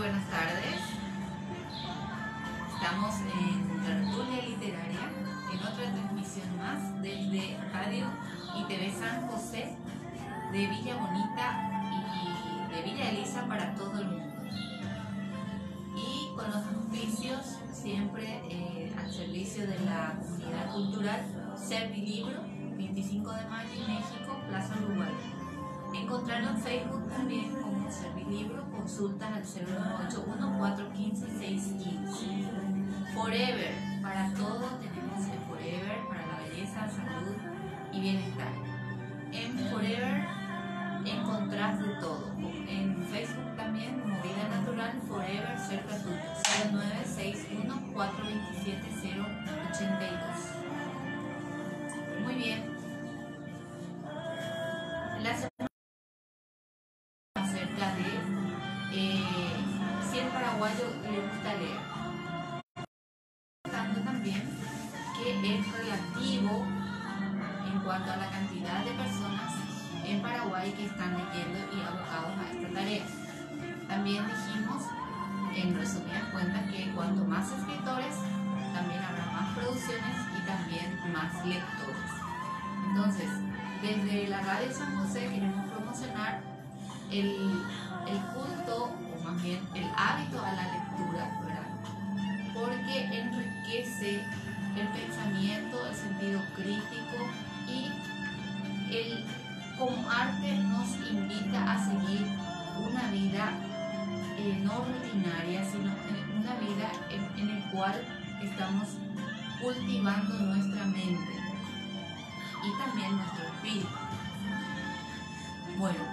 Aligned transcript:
buenas 0.00 0.30
tardes. 0.30 0.80
Estamos 2.74 3.14
en 3.20 3.82
Tertulia 3.84 4.42
Literaria, 4.46 5.12
en 5.52 5.58
otra 5.58 5.92
transmisión 5.92 6.56
más 6.56 7.02
desde 7.02 7.58
Radio 7.70 8.06
y 8.58 8.64
TV 8.64 8.90
San 8.98 9.28
José 9.28 9.76
de 10.52 10.58
Villa 10.68 10.96
Bonita 10.96 11.70
y 11.92 12.74
de 12.74 12.82
Villa 12.82 13.10
Elisa 13.10 13.46
para 13.46 13.74
todo 13.74 14.00
el 14.00 14.06
mundo. 14.06 14.40
Y 15.94 16.34
con 16.34 16.46
los 16.46 16.64
auspicios 16.64 17.58
siempre 17.70 18.40
eh, 18.48 18.94
al 18.98 19.12
servicio 19.12 19.66
de 19.66 19.80
la 19.80 20.14
comunidad 20.18 20.72
cultural 20.72 21.54
Servilibro, 21.58 22.40
25 22.74 23.32
de 23.32 23.44
mayo 23.50 23.70
en 23.74 23.94
México, 23.96 24.40
Plaza 24.48 24.74
Uruguay. 24.82 25.39
Encontrarlo 25.94 26.50
en 26.50 26.58
Facebook 26.58 27.08
también 27.08 27.50
como 27.60 27.90
Servilibro, 27.90 28.62
consultas 28.70 29.32
al 29.32 29.42
0981 29.42 30.58
415 30.58 31.26
615. 31.38 32.26
Forever, 33.14 33.74
para 34.02 34.32
todo 34.34 34.66
tenemos 34.80 35.26
el 35.26 35.38
Forever, 35.48 35.98
para 36.08 36.26
la 36.26 36.38
belleza, 36.48 36.88
salud 36.88 37.36
y 37.92 38.00
bienestar. 38.00 38.52
En 39.32 39.58
Forever 39.70 40.26
encontrás 41.04 41.78
de 41.80 41.88
todo. 42.00 42.30
En 42.38 42.96
Facebook 43.10 43.56
también, 43.56 43.98
Movida 44.00 44.48
Natural 44.48 45.00
Forever 45.08 45.58
cerca 45.58 45.96
tuyo. 46.02 46.16
0961 46.72 47.92
427 47.94 48.90
082. 49.72 52.24
Muy 52.24 52.34
bien. 52.34 52.79
También 64.20 64.42
que 65.16 65.56
es 65.56 65.72
relativo 65.72 66.66
en 67.72 67.80
cuanto 67.80 68.12
a 68.12 68.16
la 68.16 68.30
cantidad 68.30 68.84
de 68.84 68.90
personas 68.90 69.54
en 70.04 70.20
Paraguay 70.20 70.72
que 70.72 70.84
están 70.84 71.16
leyendo 71.16 71.58
y 71.74 71.80
abocados 71.80 72.36
a 72.38 72.52
esta 72.52 72.68
tarea. 72.74 73.06
También 73.88 74.24
dijimos, 74.26 74.84
en 75.56 75.74
resumidas 75.74 76.24
cuentas, 76.32 76.70
que 76.70 76.92
cuanto 76.92 77.24
más 77.24 77.50
escritores, 77.50 78.14
también 78.74 79.00
habrá 79.02 79.24
más 79.32 79.56
producciones 79.56 80.16
y 80.36 80.46
también 80.46 81.12
más 81.14 81.32
lectores. 81.46 82.10
Entonces, 82.90 83.30
desde 83.80 84.28
la 84.28 84.42
Radio 84.42 84.70
San 84.70 84.98
José 84.98 85.30
queremos 85.30 85.66
promocionar 85.70 86.42
el, 87.10 87.64
el 88.06 88.20
culto, 88.34 88.92
o 88.92 89.24
más 89.24 89.42
bien 89.42 89.60
el 89.74 89.90
hábito 89.96 90.44
a 90.44 90.52
la 90.52 90.62
lectura. 90.72 91.49
Porque 92.60 93.06
enriquece 93.06 94.20
el 94.76 94.88
pensamiento, 94.88 95.86
el 95.86 95.94
sentido 95.94 96.40
crítico 96.54 97.18
y 97.66 97.86
el, 98.94 99.24
como 99.78 100.10
arte 100.10 100.54
nos 100.58 100.94
invita 101.10 101.72
a 101.72 101.84
seguir 101.84 102.26
una 102.78 103.10
vida 103.10 103.52
eh, 104.36 104.60
no 104.62 104.84
rutinaria, 104.84 105.64
sino 105.64 105.90
una 106.38 106.54
vida 106.56 106.92
en, 107.10 107.40
en 107.40 107.56
el 107.56 107.64
cual 107.70 107.94
estamos 108.42 108.88
cultivando 109.60 110.34
nuestra 110.38 110.84
mente 110.84 111.32
y 112.62 112.78
también 112.78 113.16
nuestro 113.16 113.44
espíritu. 113.46 113.88
Bueno, 115.78 116.04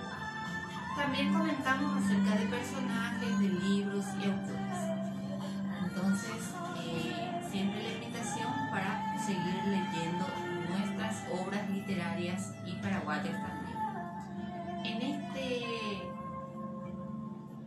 también 0.95 1.33
comentamos 1.33 2.03
acerca 2.03 2.35
de 2.35 2.45
personajes, 2.45 3.39
de 3.39 3.49
libros 3.49 4.05
y 4.21 4.25
autores. 4.25 4.66
Entonces, 6.07 6.53
eh, 6.85 7.41
siempre 7.51 7.83
la 7.83 7.89
invitación 7.95 8.47
para 8.71 9.19
seguir 9.19 9.61
leyendo 9.65 10.25
nuestras 10.69 11.25
obras 11.37 11.69
literarias 11.69 12.53
y 12.65 12.75
paraguayas 12.75 13.35
también. 13.45 13.77
En 14.85 15.01
este, 15.01 16.03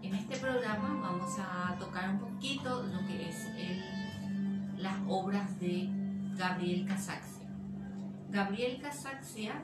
en 0.00 0.15
este 0.15 0.37
programa 0.39 0.99
vamos 1.03 1.39
a 1.39 1.77
tocar 1.79 2.09
un 2.09 2.19
poquito 2.19 2.83
lo 2.83 3.06
que 3.06 3.29
es 3.29 3.45
el, 3.59 4.83
las 4.83 4.97
obras 5.06 5.61
de 5.61 5.91
Gabriel 6.39 6.87
Casaxia. 6.87 7.47
Gabriel 8.31 8.81
Casaxia, 8.81 9.62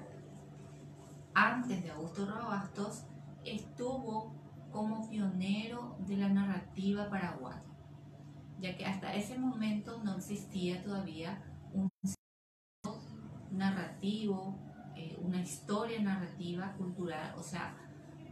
antes 1.33 1.83
de 1.83 1.93
Augusto 1.93 2.27
Rabastos, 2.27 3.07
estuvo 3.43 4.35
como 4.71 5.09
pionero 5.09 5.97
de 6.01 6.19
la 6.19 6.29
narrativa 6.29 7.09
paraguaya, 7.09 7.63
ya 8.61 8.77
que 8.77 8.87
hasta 8.87 9.15
ese 9.15 9.39
momento 9.39 10.03
no 10.03 10.17
existía 10.17 10.83
todavía 10.83 11.43
un 11.73 11.89
narrativo, 13.51 14.59
eh, 14.97 15.19
una 15.21 15.41
historia 15.41 16.01
narrativa 16.01 16.73
cultural, 16.79 17.35
o 17.37 17.43
sea, 17.43 17.77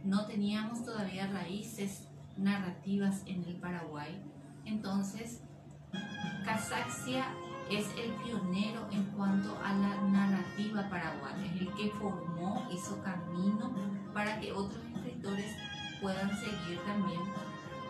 no 0.03 0.25
teníamos 0.25 0.83
todavía 0.83 1.27
raíces 1.27 2.07
narrativas 2.37 3.23
en 3.25 3.43
el 3.43 3.55
Paraguay. 3.55 4.21
Entonces, 4.65 5.41
Casaxia 6.43 7.25
es 7.69 7.87
el 7.97 8.13
pionero 8.23 8.87
en 8.91 9.03
cuanto 9.11 9.57
a 9.63 9.73
la 9.73 10.01
narrativa 10.01 10.87
paraguaya, 10.89 11.45
es 11.45 11.61
el 11.61 11.73
que 11.73 11.89
formó, 11.91 12.67
hizo 12.71 13.01
camino 13.01 13.73
para 14.13 14.39
que 14.39 14.51
otros 14.51 14.79
escritores 14.95 15.55
puedan 16.01 16.29
seguir 16.37 16.79
también 16.85 17.21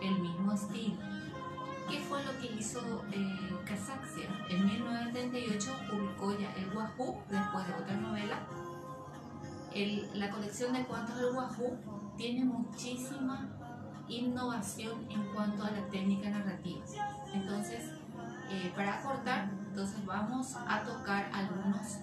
el 0.02 0.18
mismo 0.20 0.52
estilo. 0.52 1.15
¿Qué 1.88 2.00
fue 2.00 2.22
lo 2.24 2.38
que 2.38 2.46
hizo 2.46 2.80
eh? 3.12 3.46
En 4.48 4.66
1938 4.66 5.72
publicó 5.90 6.38
ya 6.38 6.52
El 6.54 6.70
Guajú, 6.70 7.16
después 7.28 7.66
de 7.66 7.74
otra 7.74 7.96
novela. 7.96 8.38
El, 9.74 10.08
la 10.18 10.30
colección 10.30 10.72
de 10.72 10.84
cuentos 10.84 11.16
del 11.16 11.32
Guajú 11.32 11.76
tiene 12.16 12.44
muchísima 12.44 13.48
innovación 14.08 15.06
en 15.10 15.22
cuanto 15.34 15.64
a 15.64 15.70
la 15.70 15.86
técnica 15.90 16.30
narrativa. 16.30 16.84
Entonces, 17.34 17.90
eh, 18.50 18.72
para 18.74 19.00
acortar, 19.00 19.50
entonces 19.68 20.04
vamos 20.06 20.54
a 20.56 20.82
tocar 20.82 21.30
algunos 21.32 21.96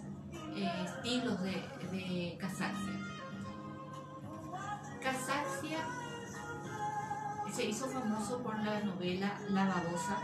eh, 0.55 0.69
estilos 0.85 1.41
de, 1.41 1.63
de 1.91 2.37
Casaxia. 2.39 2.99
Casaxia 5.01 5.79
se 7.53 7.65
hizo 7.65 7.87
famoso 7.87 8.41
por 8.41 8.57
la 8.59 8.79
novela 8.79 9.39
La 9.49 9.65
babosa, 9.65 10.17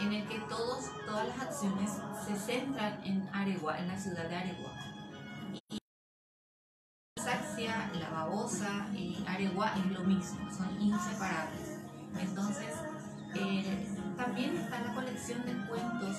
en 0.00 0.14
el 0.14 0.26
que 0.26 0.38
todos, 0.48 0.90
todas 1.04 1.28
las 1.28 1.40
acciones 1.40 1.90
se 2.26 2.34
centran 2.36 3.04
en 3.04 3.28
Aregua, 3.34 3.78
en 3.78 3.88
la 3.88 3.98
ciudad 3.98 4.28
de 4.28 4.36
Aregua. 4.36 4.72
Y 5.68 5.78
Casaxia, 7.16 7.90
La 8.00 8.08
babosa 8.08 8.88
y 8.94 9.22
Aregua 9.28 9.74
es 9.76 9.92
lo 9.92 10.00
mismo, 10.04 10.50
son 10.50 10.80
inseparables. 10.80 11.80
Entonces, 12.18 12.74
eh, 13.34 13.86
también 14.16 14.56
está 14.56 14.80
la 14.80 14.94
colección 14.94 15.44
de 15.44 15.52
cuentos, 15.68 16.16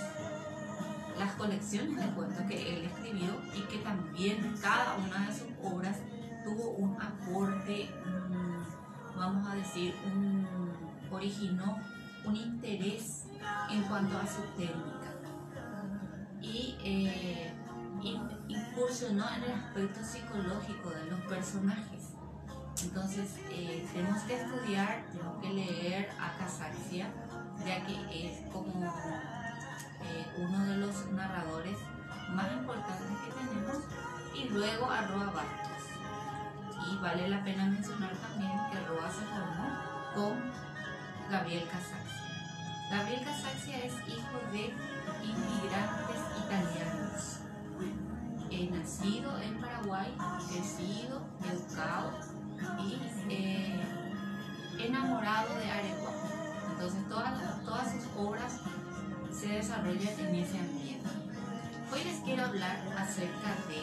las 1.18 1.34
colecciones 1.34 1.98
de 1.98 2.14
cuentos 2.14 2.46
que 2.48 2.78
él 2.78 2.86
escribió 2.86 3.42
y 3.56 3.62
que 3.62 3.80
también 3.80 4.56
cada 4.62 4.96
una 4.96 5.28
de 5.28 5.34
sus 5.34 5.50
obras 5.64 5.98
tuvo 6.44 6.72
un 6.72 7.02
aporte, 7.02 7.90
vamos 9.16 9.48
a 9.48 9.56
decir, 9.56 9.96
un, 10.06 10.48
originó 11.12 11.80
un 12.26 12.36
interés 12.36 13.26
en 13.70 13.84
cuanto 13.84 14.18
a 14.18 14.26
su 14.26 14.42
técnica 14.58 15.14
y 16.42 16.78
eh, 16.84 17.54
incursionó 18.48 19.26
en 19.36 19.44
el 19.44 19.52
aspecto 19.52 20.04
psicológico 20.04 20.90
de 20.90 21.06
los 21.12 21.20
personajes. 21.22 22.10
Entonces, 22.84 23.38
eh, 23.52 23.88
tenemos 23.94 24.24
que 24.24 24.42
estudiar, 24.42 25.06
tenemos 25.12 25.42
que 25.42 25.54
leer 25.54 26.10
a 26.20 26.38
Casaxia 26.38 27.08
ya 27.66 27.86
que 27.86 28.28
es 28.28 28.52
como 28.52 28.86
eh, 30.04 30.26
uno 30.38 30.66
de 30.66 30.78
los 30.78 31.06
narradores 31.12 31.78
más 32.30 32.52
importantes 32.52 33.06
que 33.26 33.34
tenemos, 33.34 33.78
y 34.36 34.50
luego 34.50 34.90
a 34.90 35.02
Roa 35.08 35.26
Bastos. 35.26 35.73
Y 36.92 36.98
vale 36.98 37.30
la 37.30 37.44
pena 37.44 37.66
mencionar 37.66 38.12
también 38.12 38.52
que 38.72 38.80
Roa 38.88 39.10
se 39.10 39.26
formó 39.26 39.70
con 40.16 40.52
Gabriel 41.30 41.68
Casaxia. 41.68 42.24
Gabriel 42.92 43.24
Casaxia 43.24 43.78
es 43.86 43.94
hijo 44.08 44.40
de 44.52 44.74
inmigrantes 45.24 46.20
italianos, 46.46 47.44
nacido 48.84 49.40
en 49.42 49.60
Paraguay, 49.60 50.16
crecido, 50.50 51.22
educado 51.52 52.12
y 52.80 53.00
eh, 53.30 53.82
enamorado 54.80 55.56
de 55.56 55.72
Arequipa. 55.72 56.12
Entonces 56.72 57.10
todas, 57.10 57.66
todas 57.66 57.92
sus 57.92 58.06
obras 58.18 58.60
se 59.32 59.48
desarrollan 59.48 60.20
en 60.20 60.36
ese 60.36 60.60
ambiente. 60.60 61.10
Hoy 61.92 62.04
les 62.04 62.20
quiero 62.22 62.46
hablar 62.46 62.80
acerca 62.98 63.56
de 63.68 63.82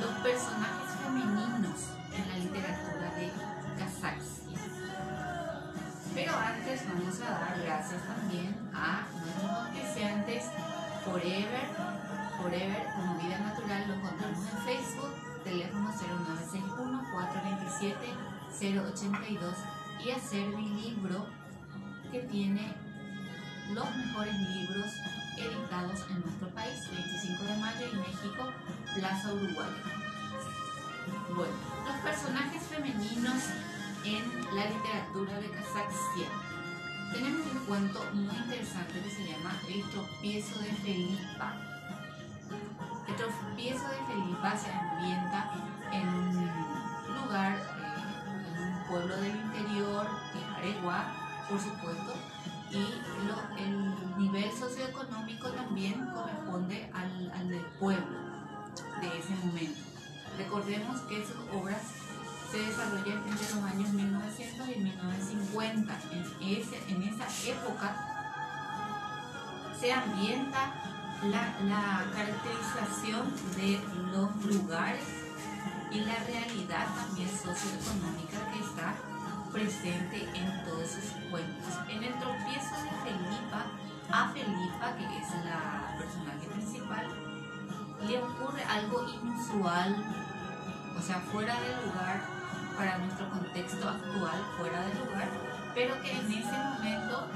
los 0.00 0.12
personajes 0.22 0.89
femeninos 1.02 1.80
en 2.12 2.28
la 2.28 2.36
literatura 2.36 3.14
de 3.16 3.30
Casaxia. 3.78 4.58
antes 6.30 6.88
vamos 6.88 7.20
a 7.20 7.30
dar 7.30 7.62
gracias 7.62 8.02
también 8.02 8.56
a 8.74 9.06
nuestros 9.12 9.50
auspiciantes 9.50 10.44
Forever, 11.04 11.66
Forever 12.40 12.86
como 12.94 13.18
vida 13.18 13.38
natural, 13.38 13.88
lo 13.88 13.94
encontramos 13.94 14.38
en 14.38 14.58
Facebook, 14.64 15.14
teléfono 15.44 15.90
0961 15.90 17.04
427 17.12 17.96
082 18.60 19.54
y 20.04 20.10
hacer 20.10 20.46
mi 20.48 20.68
libro 20.82 21.26
que 22.12 22.20
tiene 22.20 22.74
los 23.72 23.96
mejores 23.96 24.34
libros 24.34 24.92
editados 25.38 26.04
en 26.10 26.20
nuestro 26.20 26.48
país, 26.50 26.90
25 26.90 27.44
de 27.44 27.56
mayo 27.58 27.86
y 27.92 27.96
México, 27.96 28.52
Plaza 28.94 29.32
Uruguay. 29.32 29.99
Bueno, 31.34 31.52
los 31.86 31.96
personajes 32.02 32.62
femeninos 32.64 33.42
en 34.04 34.56
la 34.56 34.66
literatura 34.66 35.38
de 35.40 35.50
Kazakhstan. 35.50 36.50
Tenemos 37.12 37.46
un 37.52 37.58
cuento 37.66 38.04
muy 38.14 38.36
interesante 38.36 39.00
que 39.00 39.10
se 39.10 39.26
llama 39.26 39.52
El 39.68 39.82
tropiezo 39.90 40.58
de 40.60 40.72
Felipa. 40.72 41.54
El 43.08 43.16
tropiezo 43.16 43.88
de 43.88 44.06
Felipa 44.06 44.56
se 44.56 44.70
ambienta 44.70 45.50
en 45.92 46.08
un 46.08 47.20
lugar, 47.22 47.52
eh, 47.52 48.56
en 48.56 48.62
un 48.62 48.88
pueblo 48.88 49.16
del 49.16 49.36
interior, 49.36 50.06
en 50.34 50.54
Aregua, 50.54 51.04
por 51.48 51.58
supuesto, 51.58 52.14
y 52.70 52.86
el 53.60 54.18
nivel 54.18 54.50
socioeconómico 54.52 55.50
también 55.50 56.06
corresponde 56.14 56.90
al, 56.94 57.32
al 57.32 57.48
del 57.48 57.64
pueblo 57.80 58.18
de 59.00 59.18
ese 59.18 59.34
momento. 59.44 59.89
Recordemos 60.38 61.00
que 61.02 61.24
sus 61.24 61.36
obras 61.52 61.82
se 62.50 62.58
desarrollan 62.58 63.22
entre 63.28 63.54
los 63.54 63.64
años 63.64 63.90
1900 63.90 64.68
y 64.68 64.80
1950. 64.80 65.98
En, 66.12 66.58
ese, 66.58 66.82
en 66.88 67.02
esa 67.02 67.26
época 67.50 67.96
se 69.78 69.92
ambienta 69.92 70.74
la, 71.22 71.60
la 71.68 72.04
caracterización 72.12 73.32
de 73.56 73.80
los 74.12 74.44
lugares 74.44 75.04
y 75.92 76.00
la 76.00 76.16
realidad 76.16 76.86
también 76.94 77.28
socioeconómica 77.28 78.50
que 78.52 78.60
está 78.60 78.94
presente 79.52 80.28
en 80.34 80.64
todos 80.64 80.88
sus 80.88 81.10
cuentos. 81.30 81.74
En 81.88 82.02
el 82.04 82.14
tropiezo 82.18 82.74
de 82.82 82.90
Felipa, 83.04 83.66
a 84.12 84.28
Felipa, 84.32 84.96
que 84.96 85.04
es 85.04 85.44
la 85.44 85.96
personaje 85.98 86.46
principal, 86.48 87.29
le 88.06 88.18
ocurre 88.18 88.62
algo 88.64 89.06
inusual, 89.08 89.96
o 90.96 91.02
sea, 91.02 91.20
fuera 91.32 91.54
de 91.60 91.86
lugar 91.86 92.20
para 92.76 92.98
nuestro 92.98 93.28
contexto 93.30 93.88
actual, 93.88 94.40
fuera 94.56 94.80
de 94.80 94.94
lugar, 94.94 95.28
pero 95.74 96.00
que 96.02 96.12
en 96.12 96.32
ese 96.32 96.52
momento 96.52 97.26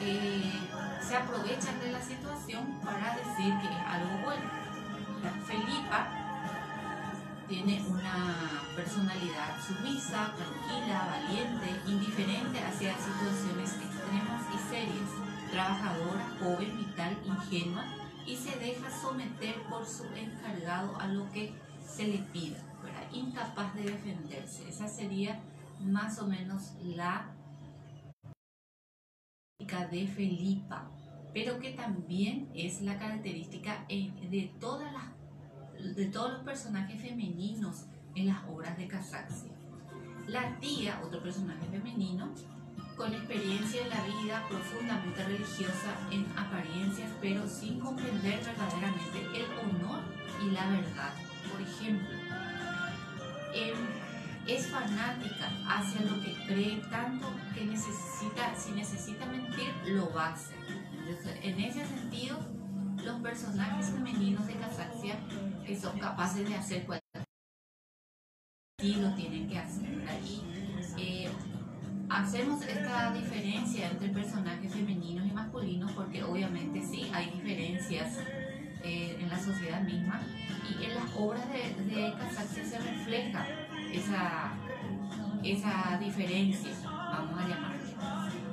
eh, 0.00 0.52
se 1.00 1.16
aprovechan 1.16 1.80
de 1.80 1.92
la 1.92 2.02
situación 2.02 2.78
para 2.84 3.16
decir 3.16 3.54
que 3.60 3.68
es 3.68 3.86
algo 3.86 4.24
bueno. 4.24 4.68
Felipa 5.46 6.06
tiene 7.48 7.82
una 7.88 8.62
personalidad 8.76 9.56
sumisa, 9.66 10.32
tranquila, 10.36 11.08
valiente, 11.10 11.80
indiferente 11.86 12.62
hacia 12.62 12.94
situaciones 12.98 13.72
extremas 13.72 14.42
y 14.54 14.70
serias, 14.70 15.08
trabajadora, 15.50 16.26
joven, 16.40 16.76
vital, 16.76 17.16
ingenua 17.24 17.84
y 18.28 18.36
se 18.36 18.58
deja 18.58 18.90
someter 18.90 19.54
por 19.70 19.86
su 19.86 20.04
encargado 20.14 20.94
a 21.00 21.08
lo 21.08 21.30
que 21.32 21.54
se 21.82 22.06
le 22.06 22.18
pida, 22.18 22.58
incapaz 23.10 23.74
de 23.74 23.84
defenderse. 23.84 24.68
Esa 24.68 24.86
sería 24.86 25.40
más 25.80 26.18
o 26.18 26.26
menos 26.26 26.74
la 26.82 27.34
de 29.90 30.06
Felipa, 30.06 30.90
pero 31.32 31.58
que 31.58 31.72
también 31.72 32.50
es 32.54 32.80
la 32.82 32.98
característica 32.98 33.84
de 33.88 34.52
todas 34.60 34.92
las 34.92 35.94
de 35.94 36.06
todos 36.06 36.32
los 36.32 36.42
personajes 36.42 37.00
femeninos 37.00 37.86
en 38.14 38.26
las 38.26 38.44
obras 38.48 38.76
de 38.76 38.88
Casaxia. 38.88 39.52
La 40.26 40.58
tía, 40.58 41.00
otro 41.04 41.22
personaje 41.22 41.66
femenino, 41.66 42.34
con 42.98 43.14
experiencia 43.14 43.82
en 43.82 43.90
la 43.90 44.04
vida 44.04 44.44
profundamente 44.48 45.24
religiosa 45.24 45.96
en 46.10 46.26
apariencias, 46.36 47.08
pero 47.20 47.48
sin 47.48 47.78
comprender 47.78 48.40
verdaderamente 48.44 49.20
el 49.34 49.46
honor 49.60 50.00
y 50.44 50.50
la 50.50 50.68
verdad. 50.68 51.14
Por 51.50 51.60
ejemplo, 51.60 52.08
em, 53.54 53.78
es 54.48 54.66
fanática 54.66 55.48
hacia 55.68 56.00
lo 56.00 56.20
que 56.22 56.34
cree 56.46 56.82
tanto 56.90 57.28
que 57.54 57.64
necesita, 57.64 58.54
si 58.56 58.72
necesita 58.72 59.24
mentir, 59.26 59.72
lo 59.86 60.12
va 60.12 60.26
a 60.26 60.32
hacer. 60.34 60.58
en 61.42 61.60
ese 61.60 61.86
sentido, 61.86 62.38
los 63.02 63.20
personajes 63.20 63.86
femeninos 63.86 64.46
de 64.46 64.54
Casaxia 64.54 65.16
son 65.80 65.98
capaces 65.98 66.46
de 66.46 66.54
hacer 66.54 66.84
cualquier 66.84 67.24
y 68.80 68.94
lo 68.94 69.14
tienen 69.14 69.48
que 69.48 69.58
hacer. 69.58 69.88
Eh, 70.98 71.30
hacemos 72.10 72.62
esta 72.62 73.12
diferencia 73.12 73.90
entre 73.90 74.08
personajes 74.08 74.72
femeninos 74.72 75.26
y 75.26 75.30
masculinos 75.32 75.92
porque 75.92 76.22
obviamente 76.22 76.82
sí 76.82 77.10
hay 77.12 77.30
diferencias 77.30 78.18
eh, 78.82 79.18
en 79.20 79.28
la 79.28 79.38
sociedad 79.38 79.82
misma 79.82 80.20
y 80.68 80.84
en 80.84 80.94
las 80.94 81.04
obras 81.16 81.44
de, 81.52 81.74
de 81.84 82.14
se 82.68 82.78
refleja 82.78 83.46
esa, 83.92 84.52
esa 85.42 85.98
diferencia, 85.98 86.70
vamos 86.84 87.40
a 87.40 87.48
llamarle. 87.48 87.78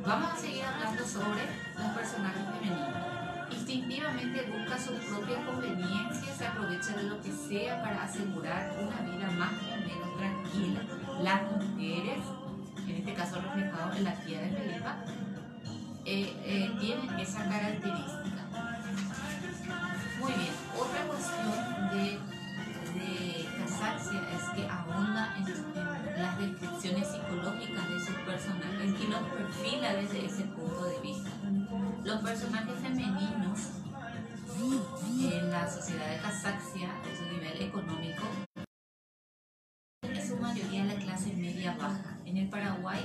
Vamos 0.06 0.32
a 0.34 0.38
seguir 0.38 0.64
hablando 0.64 1.04
sobre 1.06 1.42
los 1.78 1.92
personajes 1.96 2.42
femeninos 2.60 3.16
instintivamente 3.66 4.44
busca 4.44 4.78
su 4.78 4.94
propia 4.94 5.44
conveniencia, 5.46 6.34
se 6.36 6.46
aprovecha 6.46 6.96
de 6.96 7.04
lo 7.04 7.22
que 7.22 7.32
sea 7.32 7.82
para 7.82 8.04
asegurar 8.04 8.72
una 8.80 9.02
vida 9.02 9.30
más 9.32 9.54
o 9.54 9.78
menos 9.78 10.18
tranquila. 10.18 10.82
Las 11.22 11.42
mujeres, 11.52 12.20
en 12.90 12.98
este 12.98 13.14
caso 13.14 13.42
reflejado 13.42 13.94
en 13.94 14.04
la 14.04 14.14
tía 14.16 14.42
de 14.42 14.50
Felipa, 14.50 14.98
eh, 16.06 16.34
eh, 16.46 16.72
tienen 16.80 17.20
esa 17.20 17.44
característica. 17.50 18.46
Muy 20.20 20.34
bien, 20.34 20.54
otra 20.78 21.02
cuestión 21.08 21.90
de, 21.92 22.20
de 23.00 23.46
es 24.36 24.50
que 24.56 24.68
ahonda 24.68 25.36
en, 25.38 25.48
en, 25.48 26.22
las 26.22 26.38
descripciones 26.40 27.08
psicológicas 27.12 27.90
de 27.90 28.00
sus 28.00 28.16
personajes 28.20 29.02
y 29.02 29.08
los 29.08 29.22
perfila 29.22 29.94
desde 29.94 30.26
ese 30.26 30.44
punto 30.44 30.86
de 30.86 31.00
vista. 31.02 31.30
Los 32.04 32.22
personajes 32.22 32.76
femeninos 32.82 33.60
en 35.20 35.52
la 35.52 35.70
sociedad 35.70 36.10
de 36.10 36.22
Casaxia, 36.22 36.90
en 37.04 37.18
su 37.18 37.34
nivel 37.34 37.62
económico, 37.62 38.24
en 40.02 40.28
su 40.28 40.38
mayoría 40.38 40.86
la 40.86 40.96
clase 40.96 41.34
media. 41.34 41.55
En 42.36 42.42
el 42.42 42.50
Paraguay, 42.50 43.00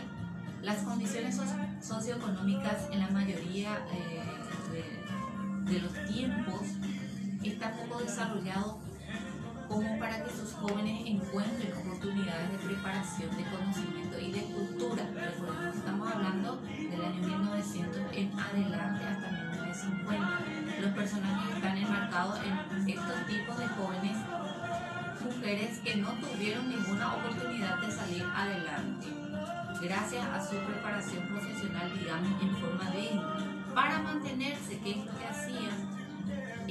las 0.61 0.79
condiciones 0.79 1.41
socioeconómicas 1.81 2.91
en 2.91 2.99
la 2.99 3.11
mayoría 3.11 3.79
eh, 3.93 4.21
de, 5.71 5.79
los 5.79 5.93
tiempos 6.13 6.63
está 7.45 7.71
poco 7.71 8.01
desarrollado 8.01 8.81
como 9.69 10.01
para 10.01 10.25
que 10.25 10.31
sus 10.33 10.53
jóvenes 10.55 11.07
encuentren 11.07 11.73
oportunidades 11.75 12.51
de 12.51 12.59
preparación, 12.59 13.31
de 13.37 13.45
conocimiento 13.45 14.19
y 14.19 14.33
de 14.33 14.41
cultura. 14.53 15.09
Recordemos 15.15 15.77
estamos 15.77 16.13
hablando 16.13 16.57
del 16.57 17.05
año 17.05 17.21
1900 17.23 18.01
en 18.13 18.37
adelante 18.37 19.05
hasta 19.05 19.31
1950. 19.31 20.81
Los 20.81 20.91
personajes 20.91 21.55
están 21.55 21.77
enmarcados 21.77 22.41
en 22.41 22.89
estos 22.89 23.27
tipos 23.29 23.59
de 23.59 23.69
jóvenes 23.69 24.17
mujeres 25.25 25.79
que 25.85 25.97
no 25.97 26.09
tuvieron 26.15 26.69
ninguna 26.69 27.15
oportunidad 27.15 27.79
de 27.79 27.93
salir 27.93 28.25
adelante 28.35 29.20
gracias 29.81 30.27
a 30.27 30.41
su 30.45 30.57
preparación 30.57 31.27
profesional, 31.29 31.93
digamos, 31.99 32.43
en 32.43 32.57
forma 32.57 32.91
digna. 32.91 33.37
Para 33.75 33.99
mantenerse, 34.01 34.79
¿qué 34.79 34.91
es 34.91 35.07
lo 35.07 35.19
que 35.19 35.25
hacían? 35.27 36.01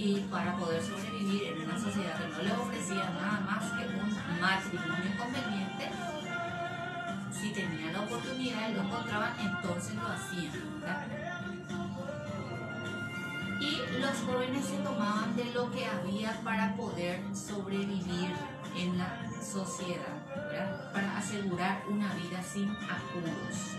y 0.02 0.22
para 0.32 0.56
poder 0.56 0.82
sobrevivir 0.82 1.44
en 1.44 1.66
una 1.66 1.78
sociedad 1.78 2.18
que 2.18 2.28
no 2.30 2.42
les 2.42 2.54
ofrecía 2.54 3.10
nada 3.10 3.42
más 3.42 3.66
que 3.72 3.86
un 3.86 4.40
matrimonio 4.40 5.12
conveniente, 5.18 5.90
si 7.32 7.50
tenían 7.52 7.94
la 7.94 8.02
oportunidad 8.02 8.70
y 8.70 8.74
lo 8.76 8.84
encontraban, 8.84 9.34
entonces 9.40 9.96
lo 9.96 10.08
hacían. 10.08 10.54
Y 13.60 14.00
los 14.00 14.18
jóvenes 14.26 14.66
se 14.66 14.78
tomaban 14.78 15.36
de 15.36 15.46
lo 15.54 15.70
que 15.70 15.86
había 15.86 16.40
para 16.44 16.76
poder 16.78 17.22
sobrevivir 17.36 18.34
en 18.78 18.98
la 18.98 19.20
sociedad, 19.42 20.19
para 20.94 21.18
asegurar 21.18 21.82
una 21.88 22.14
vida 22.14 22.42
sin 22.42 22.70
apuros. 22.72 23.76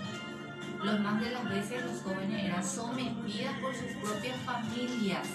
Los 0.83 1.01
más 1.01 1.21
de 1.21 1.31
las 1.31 1.49
veces 1.49 1.85
los 1.85 2.03
jóvenes 2.03 2.45
eran 2.45 2.65
sometidas 2.65 3.55
por 3.61 3.75
sus 3.75 3.93
propias 4.03 4.37
familias, 4.47 5.27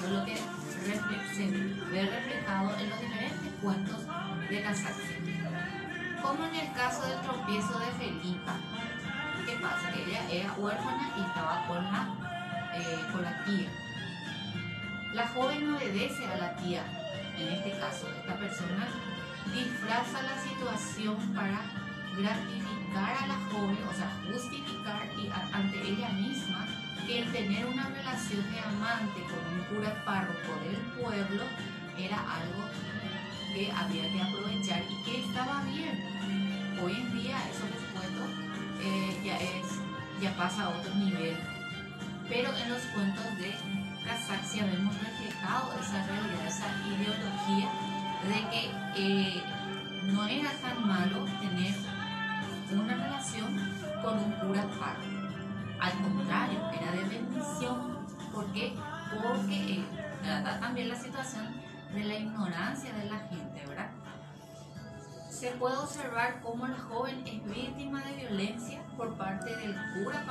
solo 0.00 0.24
que 0.24 0.36
se 0.36 1.46
ve 1.90 2.06
reflejado 2.06 2.76
en 2.78 2.90
los 2.90 3.00
diferentes 3.00 3.52
cuentos 3.60 3.98
de 4.48 4.62
Casaxia. 4.62 5.16
Como 6.22 6.44
en 6.46 6.54
el 6.54 6.72
caso 6.72 7.06
del 7.06 7.20
tropiezo 7.20 7.78
de 7.78 7.86
Felipa. 7.98 8.54
¿Qué 9.46 9.56
pasa? 9.56 9.90
Ella 9.94 10.30
era 10.30 10.52
huérfana 10.54 11.10
y 11.16 11.20
estaba 11.22 11.66
con 11.66 11.82
la, 11.82 12.08
eh, 12.74 13.04
con 13.12 13.22
la 13.22 13.44
tía. 13.44 13.68
La 15.14 15.28
joven 15.28 15.74
obedece 15.74 16.24
a 16.26 16.36
la 16.36 16.56
tía, 16.56 16.84
en 17.36 17.48
este 17.48 17.72
caso, 17.78 18.08
esta 18.16 18.36
persona 18.36 18.86
disfraza 19.52 20.22
la 20.22 20.36
situación 20.42 21.16
para 21.34 21.60
gratificar 22.16 23.16
a 23.22 23.26
la 23.26 23.38
joven, 23.50 23.78
o 23.88 23.94
sea, 23.94 24.10
justificar 24.26 25.08
ante 25.52 25.80
ella 25.80 26.08
misma 26.10 26.66
que 27.06 27.20
el 27.20 27.32
tener 27.32 27.66
una 27.66 27.88
relación 27.88 28.42
de 28.50 28.60
amante 28.60 29.22
con 29.22 29.42
un 29.54 29.64
cura 29.68 30.04
párroco 30.04 30.52
del 30.64 30.76
pueblo 31.00 31.44
era 31.98 32.18
algo 32.18 32.64
que 33.54 33.70
había 33.72 34.12
que 34.12 34.22
aprovechar 34.22 34.82
y 34.88 35.04
que 35.04 35.20
estaba 35.24 35.62
bien. 35.64 36.78
Hoy 36.82 36.92
en 36.92 37.12
día 37.12 37.36
eso 37.50 37.64
les 37.66 37.90
eh, 38.82 39.62
ya 40.20 40.34
pasa 40.36 40.64
a 40.64 40.68
otro 40.70 40.94
nivel. 40.94 41.36
Pero 42.28 42.56
en 42.56 42.70
los 42.70 42.82
cuentos 42.94 43.24
de 43.38 43.54
Casaxia 44.04 44.64
vemos 44.64 44.94
reflejado 44.98 45.72
esa 45.80 46.06
realidad, 46.06 46.46
esa 46.46 46.66
ideología 46.86 47.89
de 48.28 48.48
que 48.50 48.70
eh, 48.96 49.42
no 50.04 50.26
era 50.26 50.50
tan 50.60 50.86
malo 50.86 51.24
tener 51.40 51.74
una 52.72 52.94
relación 52.94 53.58
con 54.02 54.18
un 54.18 54.32
cura 54.32 54.62
párroco. 54.78 55.20
Al 55.80 55.92
contrario, 56.02 56.60
era 56.72 56.92
de 56.92 57.04
bendición. 57.08 58.06
¿Por 58.32 58.46
qué? 58.52 58.74
Porque 59.10 59.72
eh, 59.72 59.84
trata 60.22 60.60
también 60.60 60.88
la 60.88 60.96
situación 60.96 61.48
de 61.92 62.04
la 62.04 62.14
ignorancia 62.14 62.92
de 62.92 63.10
la 63.10 63.18
gente, 63.20 63.64
¿verdad? 63.66 63.90
Se 65.30 65.52
puede 65.52 65.76
observar 65.76 66.40
cómo 66.42 66.66
la 66.66 66.78
joven 66.78 67.26
es 67.26 67.42
víctima 67.44 68.04
de 68.04 68.14
violencia 68.14 68.82
por 68.96 69.16
parte 69.16 69.56
del 69.56 69.74
cura 70.04 70.22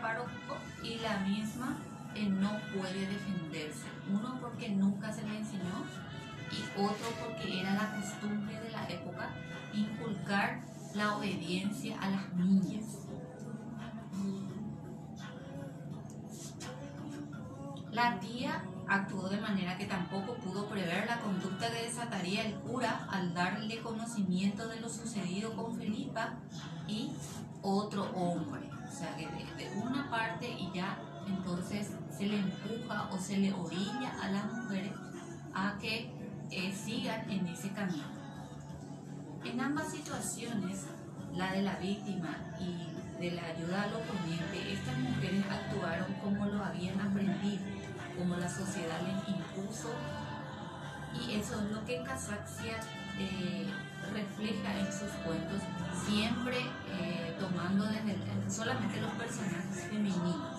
párroco 0.00 0.56
y 0.82 0.98
la 0.98 1.18
misma 1.18 1.76
eh, 2.14 2.28
no 2.28 2.50
puede 2.76 3.06
defenderse. 3.06 3.86
Uno 4.10 4.38
porque 4.40 4.70
nunca 4.70 5.12
se 5.12 5.22
le 5.22 5.38
enseñó 5.38 5.84
y 6.50 6.80
otro 6.80 7.06
porque 7.24 7.60
era 7.60 7.74
la 7.74 7.94
costumbre 7.96 8.60
de 8.60 8.70
la 8.70 8.88
época 8.88 9.30
inculcar 9.72 10.60
la 10.94 11.16
obediencia 11.16 12.00
a 12.00 12.10
las 12.10 12.32
niñas. 12.34 12.84
La 17.92 18.18
tía 18.20 18.62
actuó 18.86 19.28
de 19.28 19.40
manera 19.40 19.76
que 19.76 19.86
tampoco 19.86 20.34
pudo 20.34 20.66
prever 20.66 21.06
la 21.06 21.20
conducta 21.20 21.70
que 21.70 21.82
desataría 21.82 22.46
el 22.46 22.54
cura 22.60 23.06
al 23.10 23.34
darle 23.34 23.80
conocimiento 23.80 24.68
de 24.68 24.80
lo 24.80 24.88
sucedido 24.88 25.54
con 25.54 25.76
Felipa 25.76 26.34
y 26.86 27.10
otro 27.62 28.04
hombre. 28.14 28.70
O 28.86 28.90
sea, 28.90 29.14
que 29.16 29.26
de, 29.26 29.70
una 29.76 30.08
parte 30.10 30.48
y 30.48 30.70
ya 30.72 30.98
entonces 31.26 31.90
se 32.16 32.26
le 32.26 32.38
empuja 32.38 33.08
o 33.12 33.18
se 33.18 33.36
le 33.36 33.52
orilla 33.52 34.16
a 34.22 34.30
las 34.30 34.52
mujeres 34.52 34.92
a 35.54 35.76
que 35.78 36.17
eh, 36.50 36.74
sigan 36.74 37.30
en 37.30 37.46
ese 37.46 37.70
camino. 37.70 38.04
En 39.44 39.60
ambas 39.60 39.90
situaciones, 39.90 40.86
la 41.34 41.52
de 41.52 41.62
la 41.62 41.76
víctima 41.76 42.36
y 42.58 43.20
de 43.20 43.32
la 43.32 43.42
ayuda 43.44 43.82
al 43.82 43.94
oponente, 43.94 44.72
estas 44.72 44.98
mujeres 44.98 45.44
actuaron 45.50 46.12
como 46.22 46.46
lo 46.46 46.64
habían 46.64 47.00
aprendido, 47.00 47.62
como 48.16 48.36
la 48.36 48.48
sociedad 48.48 49.00
les 49.02 49.28
impuso, 49.28 49.92
y 51.14 51.34
eso 51.34 51.60
es 51.60 51.70
lo 51.70 51.84
que 51.84 52.02
Casaxia 52.02 52.78
eh, 53.18 53.66
refleja 54.12 54.78
en 54.78 54.86
sus 54.92 55.10
cuentos, 55.24 55.62
siempre 56.06 56.58
eh, 56.90 57.36
tomando 57.40 57.86
solamente 58.48 59.00
los 59.00 59.12
personajes 59.12 59.84
femeninos. 59.90 60.58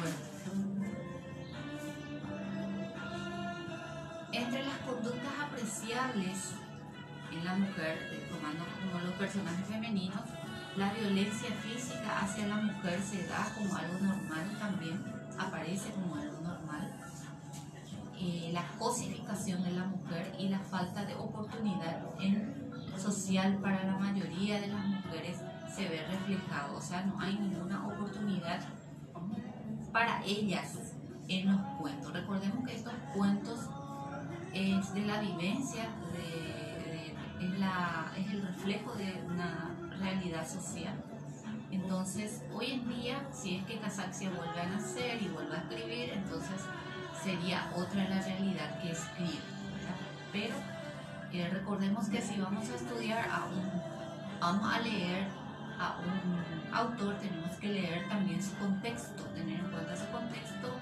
Bueno. 0.00 0.33
Conductas 5.04 5.32
apreciables 5.38 6.54
en 7.30 7.44
la 7.44 7.54
mujer, 7.56 8.26
tomando 8.30 8.64
como 8.80 9.04
los 9.04 9.14
personajes 9.14 9.66
femeninos, 9.66 10.20
la 10.76 10.92
violencia 10.94 11.50
física 11.50 12.20
hacia 12.20 12.48
la 12.48 12.56
mujer 12.56 13.00
se 13.00 13.26
da 13.26 13.46
como 13.54 13.76
algo 13.76 13.98
normal 13.98 14.56
también, 14.58 15.04
aparece 15.38 15.90
como 15.90 16.16
algo 16.16 16.40
normal. 16.40 16.90
Eh, 18.18 18.50
la 18.52 18.66
cosificación 18.78 19.62
de 19.62 19.72
la 19.72 19.84
mujer 19.84 20.34
y 20.38 20.48
la 20.48 20.60
falta 20.60 21.04
de 21.04 21.14
oportunidad 21.16 22.00
en 22.20 22.72
social 22.96 23.58
para 23.58 23.84
la 23.84 23.98
mayoría 23.98 24.60
de 24.60 24.68
las 24.68 24.86
mujeres 24.86 25.38
se 25.74 25.88
ve 25.88 26.06
reflejado, 26.06 26.76
o 26.76 26.80
sea, 26.80 27.04
no 27.04 27.20
hay 27.20 27.36
ninguna 27.36 27.86
oportunidad 27.86 28.60
para 29.92 30.24
ellas 30.24 30.78
en 31.28 31.52
los 31.52 31.60
cuentos. 31.80 32.12
Recordemos 32.12 32.66
que 32.66 32.76
estos 32.76 32.92
cuentos 33.14 33.68
es 34.54 34.94
de 34.94 35.02
la 35.02 35.20
vivencia 35.20 35.88
es, 37.40 37.58
la, 37.58 38.12
es 38.16 38.30
el 38.32 38.42
reflejo 38.42 38.92
de 38.94 39.22
una 39.26 39.74
realidad 39.98 40.48
social. 40.48 40.94
Entonces, 41.70 42.42
hoy 42.52 42.72
en 42.72 42.88
día, 42.88 43.22
si 43.32 43.56
es 43.56 43.64
que 43.64 43.78
Casaxia 43.78 44.30
vuelve 44.30 44.60
a 44.60 44.66
nacer 44.66 45.20
y 45.20 45.28
vuelve 45.28 45.56
a 45.56 45.58
escribir, 45.58 46.10
entonces 46.10 46.60
sería 47.22 47.70
otra 47.76 48.08
la 48.08 48.20
realidad 48.20 48.80
que 48.80 48.92
escribe. 48.92 49.42
Pero 50.32 50.54
eh, 51.32 51.48
recordemos 51.52 52.08
que 52.08 52.20
si 52.20 52.40
vamos 52.40 52.68
a 52.70 52.76
estudiar 52.76 53.28
a 53.28 53.46
un, 53.46 54.40
vamos 54.40 54.72
a 54.72 54.80
leer 54.80 55.26
a 55.78 55.96
un 55.98 56.74
autor, 56.74 57.16
tenemos 57.16 57.56
que 57.56 57.68
leer 57.68 58.08
también 58.08 58.42
su 58.42 58.54
contexto, 58.56 59.22
tener 59.34 59.58
en 59.58 59.70
cuenta 59.70 59.96
su 59.96 60.06
contexto, 60.12 60.73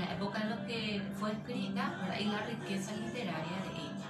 la 0.00 0.14
época 0.14 0.40
en 0.40 0.50
la 0.50 0.66
que 0.66 1.02
fue 1.14 1.32
escrita 1.32 1.92
y 2.18 2.24
la 2.24 2.40
riqueza 2.46 2.92
literaria 2.96 3.58
de 3.64 3.70
ella. 3.76 4.08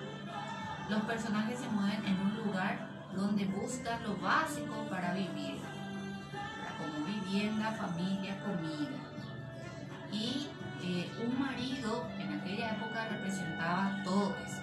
Los 0.89 1.03
personajes 1.03 1.59
se 1.59 1.69
mueven 1.69 2.05
en 2.05 2.21
un 2.21 2.37
lugar 2.37 2.89
donde 3.15 3.45
buscan 3.47 4.03
lo 4.05 4.17
básico 4.17 4.87
para 4.89 5.15
vivir, 5.15 5.57
como 6.79 7.05
vivienda, 7.07 7.73
familia, 7.73 8.39
comida. 8.45 8.99
Y 10.13 10.49
eh, 10.83 11.11
un 11.25 11.41
marido 11.41 12.09
en 12.19 12.41
aquella 12.41 12.73
época 12.73 13.09
representaba 13.09 14.01
todo 14.05 14.37
eso. 14.47 14.63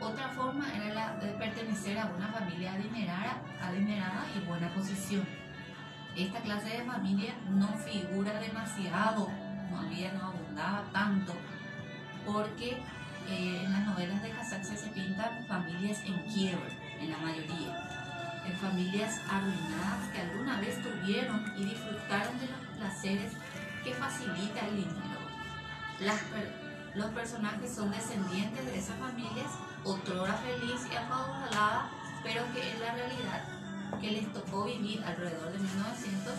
Otra 0.00 0.28
forma 0.30 0.66
era 0.74 0.94
la 0.94 1.16
de 1.16 1.28
pertenecer 1.32 1.98
a 1.98 2.06
una 2.06 2.28
familia 2.28 2.74
adinerada, 2.74 3.40
adinerada 3.62 4.26
y 4.36 4.46
buena 4.46 4.68
posición. 4.74 5.26
Esta 6.16 6.40
clase 6.40 6.78
de 6.78 6.84
familia 6.84 7.34
no 7.50 7.68
figura 7.68 8.38
demasiado, 8.38 9.28
todavía 9.74 10.12
no 10.12 10.26
abundaba 10.28 10.84
tanto, 10.92 11.32
porque 12.26 12.78
eh, 13.28 13.62
en 13.64 13.72
las 13.72 13.86
novelas 13.86 14.22
de 14.22 14.30
Casaxia 14.30 14.76
se 14.76 14.88
pintan 14.90 15.44
familias 15.46 16.00
en 16.04 16.18
quiebra, 16.32 16.68
en 17.00 17.10
la 17.10 17.18
mayoría, 17.18 18.42
en 18.46 18.56
familias 18.58 19.20
arruinadas 19.28 20.08
que 20.12 20.20
alguna 20.20 20.60
vez 20.60 20.80
tuvieron 20.82 21.52
y 21.56 21.64
disfrutaron 21.64 22.38
de 22.38 22.46
los 22.46 22.76
placeres 22.78 23.32
que 23.82 23.94
facilita 23.94 24.66
el 24.66 24.76
dinero. 24.76 25.24
los 26.94 27.06
personajes 27.06 27.74
son 27.74 27.90
descendientes 27.90 28.64
de 28.64 28.78
esas 28.78 28.96
familias, 28.98 29.50
otrora 29.84 30.34
feliz 30.34 30.86
y 30.90 30.96
acaudalada, 30.96 31.90
pero 32.22 32.42
que 32.52 32.70
en 32.70 32.80
la 32.80 32.92
realidad 32.92 33.42
que 34.00 34.10
les 34.10 34.32
tocó 34.32 34.64
vivir 34.64 35.02
alrededor 35.04 35.52
de 35.52 35.58
1900 35.58 36.34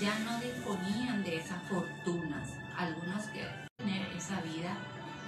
ya 0.00 0.18
no 0.20 0.40
disponían 0.40 1.22
de 1.22 1.36
esas 1.36 1.62
fortunas. 1.64 2.50
Algunos 2.76 3.24
que 3.26 3.46
tener 3.76 4.06
esa 4.16 4.40
vida 4.42 4.76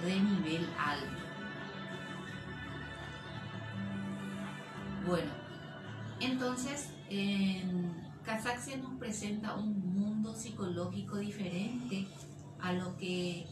de 0.03 0.19
nivel 0.19 0.67
alto. 0.77 1.31
Bueno, 5.05 5.31
entonces 6.19 6.89
en 7.09 7.91
Casaxia 8.23 8.77
nos 8.77 8.97
presenta 8.99 9.55
un 9.55 9.93
mundo 9.93 10.35
psicológico 10.35 11.17
diferente 11.17 12.07
a 12.61 12.71
lo 12.73 12.95
que 12.97 13.47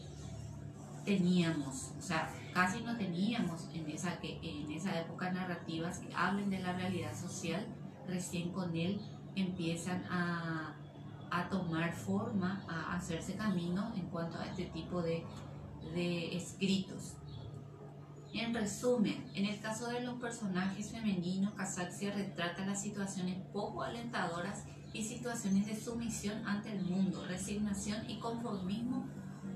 teníamos, 1.04 1.92
o 1.98 2.02
sea, 2.02 2.32
casi 2.54 2.82
no 2.82 2.96
teníamos 2.96 3.68
en 3.74 3.90
esa, 3.90 4.18
en 4.22 4.70
esa 4.70 5.00
época 5.00 5.32
narrativas 5.32 5.98
que 5.98 6.14
hablen 6.14 6.50
de 6.50 6.60
la 6.60 6.72
realidad 6.74 7.18
social, 7.18 7.66
recién 8.06 8.52
con 8.52 8.76
él 8.76 9.00
empiezan 9.34 10.04
a, 10.10 10.76
a 11.30 11.48
tomar 11.48 11.92
forma, 11.92 12.64
a 12.68 12.94
hacerse 12.96 13.34
camino 13.36 13.92
en 13.96 14.06
cuanto 14.06 14.38
a 14.38 14.46
este 14.46 14.64
tipo 14.66 15.02
de 15.02 15.24
de 15.94 16.36
escritos. 16.36 17.14
En 18.32 18.54
resumen, 18.54 19.28
en 19.34 19.46
el 19.46 19.60
caso 19.60 19.88
de 19.88 20.02
los 20.02 20.20
personajes 20.20 20.90
femeninos, 20.90 21.54
Casaxia 21.54 22.12
retrata 22.12 22.64
las 22.64 22.80
situaciones 22.80 23.38
poco 23.52 23.82
alentadoras 23.82 24.64
y 24.92 25.04
situaciones 25.04 25.66
de 25.66 25.76
sumisión 25.76 26.46
ante 26.46 26.70
el 26.70 26.82
mundo, 26.82 27.24
resignación 27.26 28.08
y 28.08 28.18
conformismo 28.18 29.06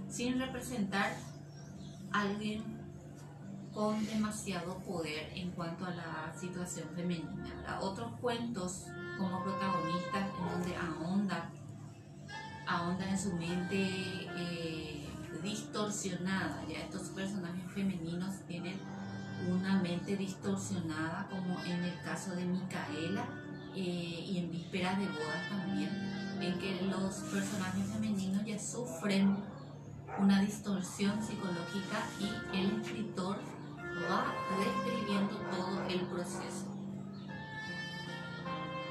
sin 0.08 0.38
representar 0.40 1.12
a 2.12 2.22
alguien 2.22 2.62
con 3.72 4.04
demasiado 4.06 4.78
poder 4.78 5.32
en 5.34 5.50
cuanto 5.52 5.84
a 5.86 5.90
la 5.90 6.34
situación 6.36 6.88
femenina. 6.94 7.78
Otros 7.80 8.12
cuentos 8.20 8.86
como 9.18 9.42
protagonistas 9.42 10.30
en 10.38 10.50
donde 10.50 10.76
ahonda, 10.76 11.50
ahonda 12.66 13.08
en 13.08 13.18
su 13.18 13.32
mente 13.34 13.76
eh, 14.36 15.08
distorsionada. 15.42 16.62
Ya 16.68 16.80
estos 16.80 17.08
personajes 17.10 17.70
femeninos 17.72 18.34
tienen 18.46 18.78
una 19.48 19.80
mente 19.82 20.16
distorsionada 20.16 21.28
como 21.30 21.62
en 21.64 21.84
el 21.84 22.00
caso 22.02 22.34
de 22.34 22.44
Micaela 22.44 23.26
eh, 23.74 24.26
y 24.28 24.38
en 24.38 24.50
Vísperas 24.50 24.98
de 24.98 25.06
Bodas 25.06 25.48
también, 25.50 25.90
en 26.40 26.58
que 26.58 26.82
los 26.82 27.14
personajes 27.32 27.86
femeninos 27.92 28.44
ya 28.44 28.58
sufren 28.58 29.36
una 30.18 30.40
distorsión 30.40 31.20
psicológica 31.22 32.06
y 32.20 32.56
el 32.56 32.80
escritor 32.80 33.38
va 34.10 34.32
describiendo 34.58 35.36
todo 35.50 35.86
el 35.88 36.00
proceso. 36.06 36.73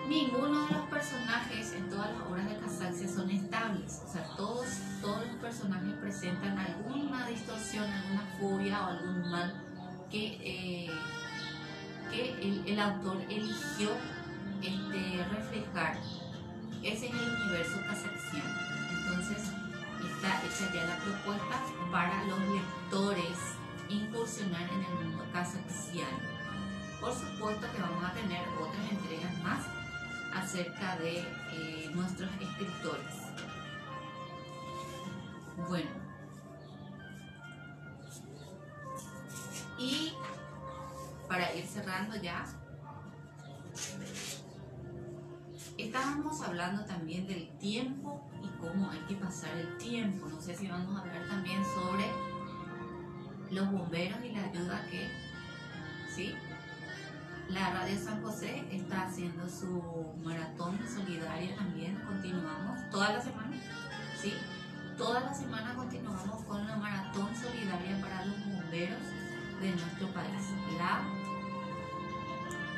Ninguno 0.07 0.65
de 0.65 0.73
los 0.73 0.85
personajes 0.87 1.73
en 1.73 1.89
todas 1.89 2.11
las 2.11 2.27
obras 2.27 2.49
de 2.49 2.57
Casaxia 2.57 3.07
son 3.07 3.29
estables, 3.29 4.01
o 4.05 4.11
sea, 4.11 4.27
todos, 4.35 4.67
todos 5.01 5.25
los 5.25 5.35
personajes 5.37 5.93
presentan 6.01 6.57
alguna 6.57 7.25
distorsión, 7.27 7.89
alguna 7.89 8.25
furia 8.37 8.81
o 8.81 8.89
algún 8.89 9.31
mal 9.31 9.63
que, 10.11 10.37
eh, 10.41 10.91
que 12.11 12.63
el, 12.65 12.79
autor 12.79 13.17
eligió 13.29 13.91
este, 14.61 15.25
reflejar. 15.31 15.97
Ese 16.83 17.07
es 17.07 17.13
el 17.13 17.35
universo 17.41 17.77
casaxiano. 17.87 18.59
Entonces, 18.91 19.51
está 20.05 20.41
hecha 20.43 20.73
ya 20.73 20.85
la 20.85 20.97
propuesta 20.97 21.61
para 21.91 22.25
los 22.25 22.39
lectores 22.39 23.37
incursionar 23.87 24.63
en 24.63 24.83
el 24.83 25.05
mundo 25.05 25.25
casaxiano. 25.31 26.33
Por 26.99 27.13
supuesto 27.13 27.67
que 27.71 27.81
vamos 27.81 28.03
a 28.03 28.13
tener 28.13 28.41
otras 28.59 28.91
entregas 28.91 29.37
más 29.43 29.82
acerca 30.35 30.97
de 30.97 31.19
eh, 31.19 31.91
nuestros 31.93 32.29
escritores. 32.41 33.15
Bueno, 35.67 35.89
y 39.77 40.13
para 41.27 41.53
ir 41.55 41.65
cerrando 41.65 42.15
ya, 42.15 42.45
estábamos 45.77 46.41
hablando 46.41 46.85
también 46.85 47.27
del 47.27 47.49
tiempo 47.57 48.29
y 48.41 48.47
cómo 48.59 48.89
hay 48.89 48.99
que 49.01 49.15
pasar 49.15 49.55
el 49.57 49.77
tiempo. 49.77 50.27
No 50.27 50.41
sé 50.41 50.55
si 50.55 50.67
vamos 50.67 50.95
a 50.97 51.01
hablar 51.01 51.27
también 51.27 51.63
sobre 51.63 52.05
los 53.51 53.71
bomberos 53.71 54.19
y 54.23 54.31
la 54.31 54.45
ayuda 54.45 54.85
que, 54.89 55.09
¿sí? 56.13 56.35
La 57.53 57.69
Radio 57.69 57.95
San 58.03 58.23
José 58.23 58.65
está 58.71 59.03
haciendo 59.03 59.47
su 59.47 60.11
maratón 60.23 60.79
solidaria 60.87 61.55
también, 61.55 61.95
continuamos 62.03 62.89
toda 62.89 63.13
la 63.13 63.21
semana, 63.21 63.55
¿sí? 64.19 64.33
Toda 64.97 65.19
la 65.19 65.33
semana 65.35 65.75
continuamos 65.75 66.43
con 66.45 66.65
la 66.65 66.75
maratón 66.77 67.29
solidaria 67.35 68.01
para 68.01 68.25
los 68.25 68.43
bomberos 68.43 69.03
de 69.61 69.69
nuestro 69.69 70.07
país. 70.13 70.49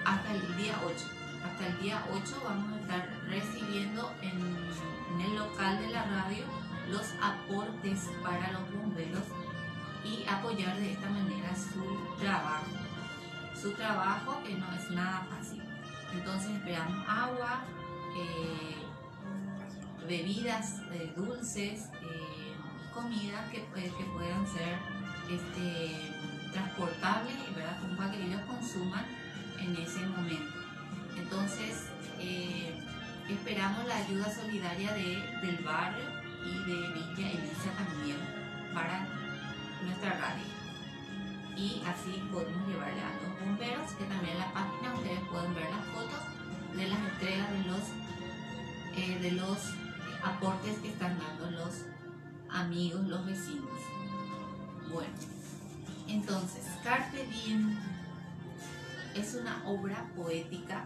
Hasta 0.05 0.33
el 0.33 0.57
día 0.57 0.75
8. 0.85 0.93
Hasta 1.45 1.67
el 1.67 1.79
día 1.79 2.05
8 2.11 2.41
vamos 2.43 2.73
a 2.73 2.81
estar 2.81 3.09
recibiendo 3.29 4.11
en, 4.21 4.37
en 5.13 5.21
el 5.21 5.35
local 5.37 5.79
de 5.79 5.87
la 5.87 6.03
radio 6.03 6.43
los 6.91 7.13
aportes 7.21 8.09
para 8.21 8.51
los 8.51 8.71
bomberos 8.73 9.23
y 10.03 10.25
apoyar 10.27 10.75
de 10.77 10.91
esta 10.91 11.09
manera 11.09 11.55
su 11.55 12.17
trabajo. 12.19 12.84
Trabajo 13.73 14.43
que 14.43 14.53
no 14.53 14.71
es 14.73 14.91
nada 14.91 15.27
fácil. 15.29 15.61
Entonces 16.13 16.51
esperamos 16.51 17.03
agua, 17.07 17.63
eh, 18.15 18.75
bebidas 20.07 20.81
eh, 20.93 21.11
dulces, 21.15 21.89
eh, 22.01 22.55
comida 22.93 23.49
que, 23.51 23.65
que, 23.73 24.05
puedan 24.13 24.45
ser 24.47 24.77
este, 25.29 26.11
transportables 26.53 27.35
¿verdad? 27.55 27.77
para 27.97 28.11
que 28.11 28.23
ellos 28.23 28.41
consuman 28.47 29.05
en 29.59 29.75
ese 29.75 30.05
momento. 30.07 30.59
Entonces 31.17 31.89
esperamos 33.27 33.85
la 33.87 33.97
ayuda 33.97 34.33
solidaria 34.33 34.93
de, 34.93 35.21
del 35.41 35.57
barrio 35.63 36.05
y 36.45 36.53
de 36.69 36.93
Villa 36.93 37.31
Elisa 37.31 37.71
también 37.75 38.17
para 38.73 39.07
nuestra 39.83 40.11
radio. 40.13 40.55
Y 41.57 41.81
así 41.87 42.21
podemos 42.31 42.67
llevarle 42.67 42.94
de 49.25 49.31
los 49.31 49.57
aportes 50.23 50.77
que 50.79 50.89
están 50.89 51.17
dando 51.17 51.49
los 51.49 51.85
amigos, 52.47 53.07
los 53.07 53.25
vecinos. 53.25 53.71
Bueno, 54.91 55.13
entonces, 56.07 56.63
Carpe 56.83 57.25
Diem 57.25 57.75
es 59.15 59.33
una 59.33 59.67
obra 59.67 60.05
poética 60.15 60.85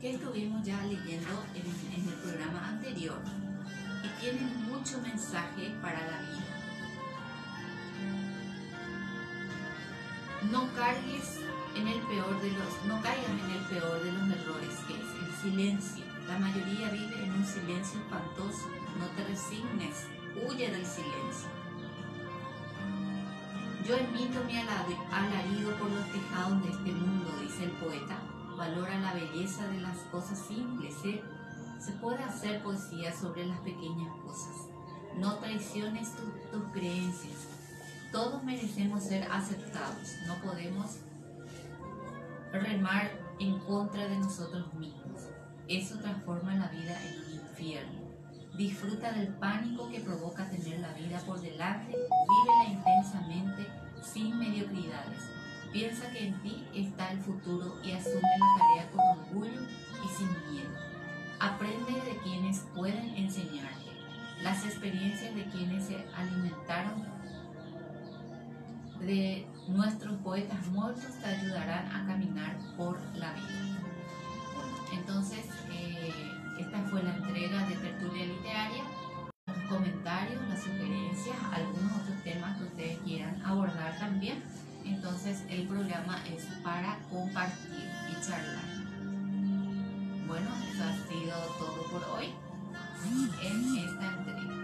que 0.00 0.14
estuvimos 0.14 0.64
ya 0.64 0.82
leyendo 0.84 1.44
en, 1.54 1.66
en 2.00 2.08
el 2.08 2.14
programa 2.14 2.66
anterior 2.66 3.20
y 4.02 4.20
tiene 4.20 4.40
mucho 4.66 4.98
mensaje 5.02 5.76
para 5.82 6.00
la 6.00 6.20
vida 6.22 6.58
no 10.50 10.72
cargues 10.72 11.40
en 11.74 11.88
el 11.88 12.00
peor 12.02 12.40
de 12.40 12.50
los, 12.52 12.84
no 12.86 13.02
caigas 13.02 13.28
en 13.28 13.50
el 13.50 13.64
peor 13.66 14.02
de 14.02 14.12
los 14.12 14.22
errores 14.30 14.78
que 14.86 14.94
es 14.94 15.28
el 15.28 15.34
silencio. 15.42 16.07
La 16.28 16.38
mayoría 16.38 16.90
vive 16.90 17.24
en 17.24 17.32
un 17.32 17.44
silencio 17.44 18.00
espantoso. 18.00 18.68
No 18.98 19.06
te 19.16 19.24
resignes, 19.24 20.06
huye 20.36 20.70
del 20.70 20.86
silencio. 20.86 21.48
Yo 23.86 23.96
emito 23.96 24.44
mi 24.44 24.58
alarido 24.58 25.72
por 25.78 25.90
los 25.90 26.12
tejados 26.12 26.62
de 26.62 26.70
este 26.70 26.92
mundo, 26.92 27.30
dice 27.40 27.64
el 27.64 27.70
poeta. 27.72 28.18
Valora 28.56 28.98
la 28.98 29.14
belleza 29.14 29.66
de 29.68 29.80
las 29.80 29.96
cosas 30.12 30.38
simples. 30.46 30.94
¿eh? 31.04 31.22
Se 31.80 31.92
puede 31.92 32.22
hacer 32.22 32.62
poesía 32.62 33.16
sobre 33.16 33.46
las 33.46 33.58
pequeñas 33.60 34.14
cosas. 34.24 34.68
No 35.16 35.36
traiciones 35.38 36.12
tus 36.52 36.62
creencias 36.72 37.58
todos 38.12 38.42
merecemos 38.42 39.02
ser 39.02 39.30
aceptados, 39.30 40.16
no 40.26 40.34
podemos 40.36 40.98
remar 42.52 43.10
en 43.38 43.58
contra 43.60 44.08
de 44.08 44.18
nosotros 44.18 44.72
mismos. 44.74 45.07
Eso 45.68 45.98
transforma 45.98 46.54
la 46.54 46.68
vida 46.68 46.98
en 47.04 47.18
un 47.22 47.40
infierno. 47.46 48.00
Disfruta 48.56 49.12
del 49.12 49.28
pánico 49.34 49.90
que 49.90 50.00
provoca 50.00 50.48
tener 50.48 50.80
la 50.80 50.94
vida 50.94 51.18
por 51.26 51.38
delante, 51.40 51.92
vívela 51.92 52.64
intensamente, 52.70 53.66
sin 54.02 54.38
mediocridades. 54.38 55.30
Piensa 55.70 56.10
que 56.10 56.26
en 56.26 56.42
ti 56.42 56.66
está 56.74 57.12
el 57.12 57.20
futuro 57.20 57.74
y 57.84 57.92
asume 57.92 58.22
la 58.38 58.58
tarea 58.58 58.90
con 58.90 59.18
orgullo 59.18 59.60
y 60.02 60.08
sin 60.16 60.28
miedo. 60.50 60.70
Aprende 61.38 61.92
de 61.92 62.16
quienes 62.22 62.60
pueden 62.74 63.14
enseñarte. 63.14 63.92
Las 64.42 64.64
experiencias 64.64 65.34
de 65.34 65.44
quienes 65.50 65.84
se 65.84 65.96
alimentaron 66.16 67.04
de 69.00 69.46
nuestros 69.68 70.16
poetas 70.22 70.66
muertos 70.68 71.12
te 71.20 71.26
ayudarán 71.26 71.92
a 71.92 72.06
caminar 72.06 72.58
por 72.76 72.98
la 73.16 73.34
vida. 73.34 73.67
Entonces, 74.92 75.44
eh, 75.70 76.12
esta 76.58 76.82
fue 76.90 77.02
la 77.02 77.16
entrega 77.16 77.66
de 77.68 77.76
Tertulia 77.76 78.26
Literaria. 78.26 78.84
Los 79.46 79.58
comentarios, 79.68 80.40
las 80.48 80.62
sugerencias, 80.62 81.36
algunos 81.52 81.92
otros 82.02 82.22
temas 82.22 82.58
que 82.58 82.64
ustedes 82.64 82.98
quieran 82.98 83.40
abordar 83.44 83.98
también. 83.98 84.42
Entonces, 84.84 85.44
el 85.48 85.66
programa 85.66 86.22
es 86.26 86.44
para 86.62 86.98
compartir 87.10 87.88
y 88.10 88.26
charlar. 88.26 88.64
Bueno, 90.26 90.48
eso 90.72 90.84
ha 90.84 91.08
sido 91.08 91.36
todo 91.58 91.82
por 91.90 92.18
hoy 92.18 92.32
en 93.42 93.78
esta 93.78 94.14
entrega. 94.18 94.57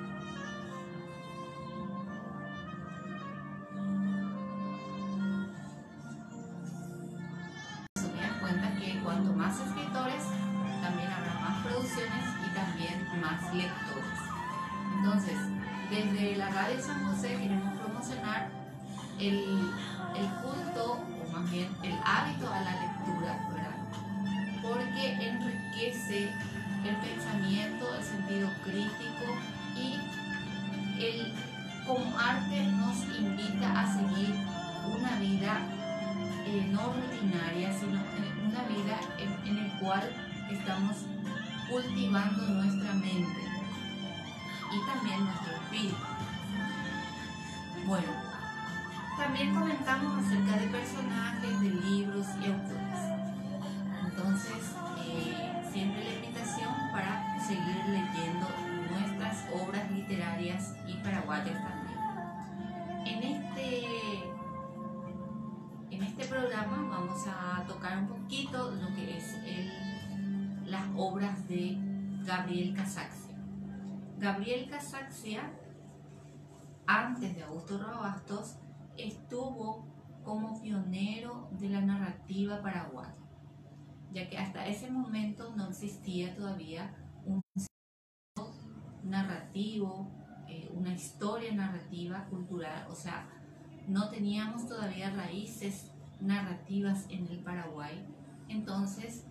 Radio 16.74 16.86
San 16.86 17.06
José 17.06 17.28
queremos 17.36 17.78
promocionar 17.78 18.48
el, 19.20 19.70
el 20.16 20.28
culto, 20.42 20.98
o 21.22 21.32
más 21.32 21.48
bien 21.48 21.68
el 21.84 21.94
hábito 22.04 22.52
a 22.52 22.60
la 22.62 22.70
lectura, 22.80 23.48
¿verdad? 23.48 24.60
Porque 24.60 25.12
enriquece 25.24 26.32
el 26.84 26.96
pensamiento, 26.96 27.94
el 27.94 28.02
sentido 28.02 28.50
crítico 28.64 29.24
y 29.76 30.00
el, 31.00 31.32
como 31.86 32.18
arte 32.18 32.64
nos 32.64 33.04
invita 33.20 33.80
a 33.80 33.94
seguir 33.94 34.34
una 34.98 35.16
vida 35.20 35.60
eh, 36.44 36.68
no 36.72 36.92
rutinaria, 36.92 37.72
sino 37.72 38.02
una 38.48 38.64
vida 38.64 38.98
en, 39.18 39.48
en 39.48 39.64
el 39.64 39.78
cual 39.78 40.10
estamos 40.50 40.96
cultivando 41.70 42.48
nuestra 42.48 42.94
mente 42.94 43.44
y 44.72 44.86
también 44.90 45.24
nuestro 45.24 45.52
espíritu. 45.52 46.13
Bueno, 47.86 48.06
también 49.18 49.54
comentamos 49.54 50.24
acerca 50.24 50.56
de 50.56 50.68
personajes, 50.68 51.60
de 51.60 51.68
libros 51.68 52.26
y 52.40 52.46
autores. 52.46 52.98
Entonces, 54.06 54.74
eh, 55.06 55.62
siempre 55.70 56.02
la 56.02 56.14
invitación 56.14 56.72
para 56.92 57.38
seguir 57.40 57.84
leyendo 57.86 58.46
nuestras 58.90 59.44
obras 59.52 59.90
literarias 59.90 60.74
y 60.86 60.94
paraguayas 61.02 61.62
también. 61.62 61.98
En 63.06 63.22
este, 63.22 63.84
en 65.90 66.02
este 66.02 66.24
programa 66.24 66.88
vamos 66.88 67.22
a 67.26 67.64
tocar 67.66 67.98
un 67.98 68.08
poquito 68.08 68.70
lo 68.70 68.94
que 68.94 69.18
es 69.18 69.34
las 70.64 70.86
obras 70.96 71.46
de 71.48 71.76
Gabriel 72.24 72.74
Casaxia. 72.74 73.36
Gabriel 74.18 74.70
Casaxia, 74.70 75.52
antes 76.86 77.34
de 77.34 77.42
Augusto 77.42 77.78
Robastos, 77.78 78.56
estuvo 78.96 79.86
como 80.22 80.60
pionero 80.60 81.48
de 81.52 81.68
la 81.68 81.80
narrativa 81.80 82.62
paraguaya, 82.62 83.14
ya 84.12 84.28
que 84.28 84.38
hasta 84.38 84.66
ese 84.66 84.90
momento 84.90 85.54
no 85.54 85.68
existía 85.68 86.34
todavía 86.34 86.94
un 87.24 87.42
narrativo, 89.02 90.10
eh, 90.48 90.70
una 90.72 90.94
historia 90.94 91.54
narrativa 91.54 92.26
cultural, 92.30 92.86
o 92.90 92.94
sea, 92.94 93.28
no 93.86 94.08
teníamos 94.08 94.66
todavía 94.66 95.10
raíces 95.10 95.92
narrativas 96.20 97.06
en 97.10 97.26
el 97.28 97.42
Paraguay. 97.42 98.06
Entonces, 98.48 99.26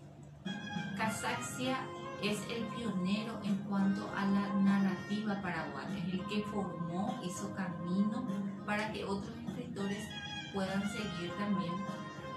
Casaxia 0.98 1.88
es 2.21 2.39
el 2.49 2.63
pionero 2.76 3.39
en 3.43 3.58
cuanto 3.69 4.10
a 4.15 4.26
la 4.26 4.54
narrativa 4.54 5.41
paraguaya, 5.41 5.97
es 5.97 6.13
el 6.13 6.26
que 6.28 6.43
formó, 6.43 7.19
hizo 7.23 7.54
camino 7.54 8.23
para 8.65 8.91
que 8.91 9.04
otros 9.04 9.34
escritores 9.47 10.08
puedan 10.54 10.82
seguir 10.89 11.32
también 11.38 11.73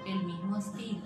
el 0.06 0.24
mismo 0.24 0.56
estilo. 0.56 1.00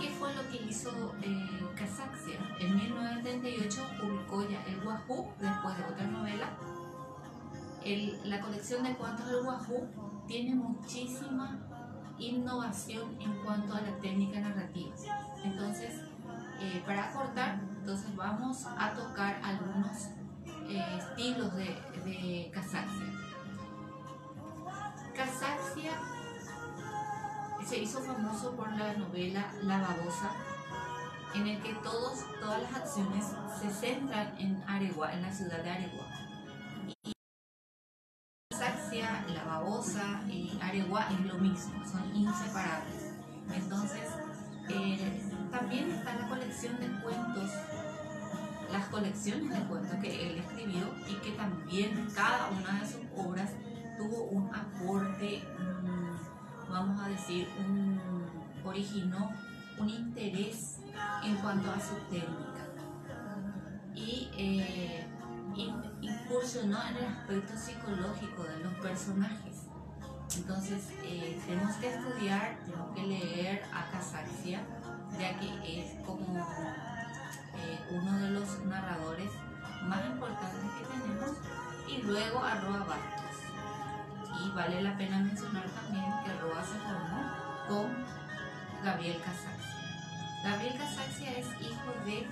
¿Qué 0.00 0.08
fue 0.08 0.34
lo 0.34 0.48
que 0.50 0.62
hizo 0.68 0.90
eh, 1.22 1.68
Casaxia? 1.76 2.38
En 2.60 2.76
1938 2.76 3.82
publicó 4.00 4.48
ya 4.48 4.62
El 4.66 4.80
Guajú, 4.80 5.28
después 5.38 5.76
de 5.76 5.84
otra 5.84 6.06
novela. 6.06 6.48
la 8.24 8.40
colección 8.40 8.84
de 8.84 8.94
cuentos 8.94 9.26
del 9.26 9.42
Guajú 9.42 9.86
tiene 10.26 10.54
muchísima 10.54 11.58
innovación 12.18 13.16
en 13.20 13.32
cuanto 13.44 13.74
a 13.74 13.80
la 13.80 13.96
técnica 13.98 14.40
narrativa. 14.40 14.94
Entonces, 15.44 16.00
eh, 16.60 16.82
para 16.86 17.10
acortar, 17.10 17.60
entonces 17.82 18.14
vamos 18.14 18.64
a 18.64 18.94
tocar 18.94 19.40
algunos 19.42 20.06
eh, 20.68 20.98
estilos 20.98 21.52
de, 21.56 21.64
de 22.04 22.48
Casaxia. 22.54 23.06
Casaxia 25.12 25.92
se 27.66 27.78
hizo 27.78 28.00
famoso 28.00 28.54
por 28.54 28.70
la 28.70 28.92
novela 28.92 29.52
La 29.64 29.80
babosa, 29.80 30.30
en 31.34 31.48
el 31.48 31.60
que 31.60 31.74
todos, 31.82 32.20
todas 32.40 32.62
las 32.62 32.72
acciones 32.72 33.24
se 33.60 33.68
centran 33.68 34.38
en 34.38 34.62
Aregua, 34.68 35.12
en 35.12 35.22
la 35.22 35.32
ciudad 35.32 35.60
de 35.64 35.70
Aregua. 35.70 36.06
Casaxia, 38.48 39.24
La 39.26 39.42
babosa 39.42 40.22
y 40.28 40.56
Aregua 40.62 41.08
es 41.10 41.26
lo 41.26 41.34
mismo, 41.38 41.84
son 41.84 42.14
inseparables. 42.14 43.16
Entonces, 43.52 44.08
eh, 44.70 45.31
también 45.52 45.90
está 45.92 46.14
la 46.14 46.28
colección 46.28 46.80
de 46.80 46.88
cuentos, 47.02 47.50
las 48.72 48.86
colecciones 48.86 49.50
de 49.50 49.64
cuentos 49.66 49.96
que 50.00 50.28
él 50.28 50.38
escribió 50.38 50.92
y 51.08 51.14
que 51.16 51.32
también 51.32 52.08
cada 52.14 52.48
una 52.48 52.80
de 52.80 52.86
sus 52.86 53.02
obras 53.16 53.50
tuvo 53.98 54.24
un 54.24 54.52
aporte, 54.54 55.44
vamos 56.68 57.00
a 57.00 57.08
decir, 57.08 57.46
un, 57.60 58.00
originó 58.64 59.30
un 59.78 59.90
interés 59.90 60.78
en 61.22 61.36
cuanto 61.36 61.70
a 61.70 61.80
su 61.80 61.94
técnica 62.10 62.52
y 63.94 64.30
eh, 64.36 65.06
incursionó 66.00 66.78
en 66.88 66.96
el 66.96 67.04
aspecto 67.04 67.56
psicológico 67.56 68.44
de 68.44 68.58
los 68.60 68.72
personajes. 68.74 69.66
Entonces, 70.36 70.88
eh, 71.04 71.38
tenemos 71.46 71.76
que 71.76 71.94
estudiar, 71.94 72.58
tenemos 72.64 72.94
que 72.94 73.02
leer 73.02 73.62
a 73.72 73.90
Casaxia, 73.90 74.64
ya 75.18 75.38
que 75.38 75.80
es 75.80 75.94
como 76.06 76.38
eh, 77.56 77.78
uno 77.90 78.18
de 78.20 78.30
los 78.30 78.58
narradores 78.64 79.30
más 79.84 80.04
importantes 80.06 80.70
que 80.78 80.84
tenemos, 80.86 81.30
y 81.88 82.02
luego 82.02 82.42
a 82.42 82.54
Roa 82.60 82.86
y 84.44 84.50
vale 84.50 84.82
la 84.82 84.96
pena 84.96 85.18
mencionar 85.18 85.64
también 85.68 86.04
que 86.24 86.32
Roa 86.40 86.62
se 86.64 86.78
formó 86.78 87.22
con 87.68 88.04
Gabriel 88.82 89.20
Casaxia. 89.20 89.72
Gabriel 90.42 90.78
Casaxia 90.78 91.38
es 91.38 91.46
hijo 91.60 91.92
de 92.04 92.26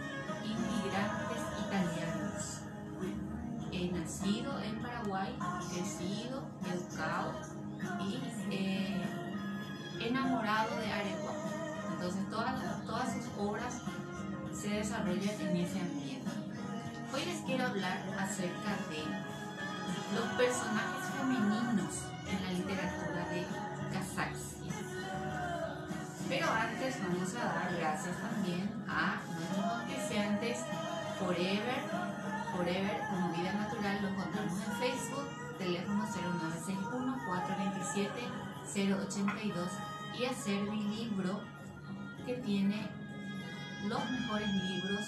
inmigrantes 0.44 1.42
italianos. 1.66 2.60
He 3.72 3.90
nacido 3.92 4.60
en 4.62 4.82
Paraguay, 4.82 5.36
crecido, 5.72 6.42
educado 6.66 7.40
y 8.00 8.20
eh, 8.50 9.02
enamorado 10.00 10.76
de 10.76 10.92
Areguá. 10.92 11.29
Entonces 12.00 12.30
todas, 12.30 12.56
todas 12.86 13.12
sus 13.12 13.26
obras 13.38 13.74
se 14.54 14.70
desarrollan 14.70 15.38
en 15.38 15.56
ese 15.58 15.80
ambiente. 15.80 16.30
Hoy 17.12 17.26
les 17.26 17.42
quiero 17.42 17.66
hablar 17.66 17.98
acerca 18.18 18.72
de 18.88 19.04
los 20.16 20.24
personajes 20.38 21.10
femeninos 21.14 22.04
en 22.26 22.42
la 22.42 22.52
literatura 22.52 23.28
de 23.28 23.44
Casaxia. 23.92 24.72
Pero 26.26 26.46
antes 26.50 26.96
vamos 27.02 27.34
a 27.34 27.44
dar 27.44 27.76
gracias 27.78 28.16
también 28.16 28.82
a 28.88 29.20
nuestros 29.34 29.66
auspiciantes 29.66 30.64
Forever, 31.18 31.84
Forever 32.56 32.98
como 33.10 33.28
vida 33.36 33.52
natural, 33.52 34.00
lo 34.00 34.08
encontramos 34.08 34.54
en 34.54 34.72
Facebook, 34.78 35.28
teléfono 35.58 36.08
0961-427-082 38.74 39.68
y 40.18 40.24
hacer 40.24 40.62
mi 40.62 40.82
libro 40.96 41.49
tiene 42.34 42.86
los 43.86 44.10
mejores 44.10 44.48
libros 44.48 45.00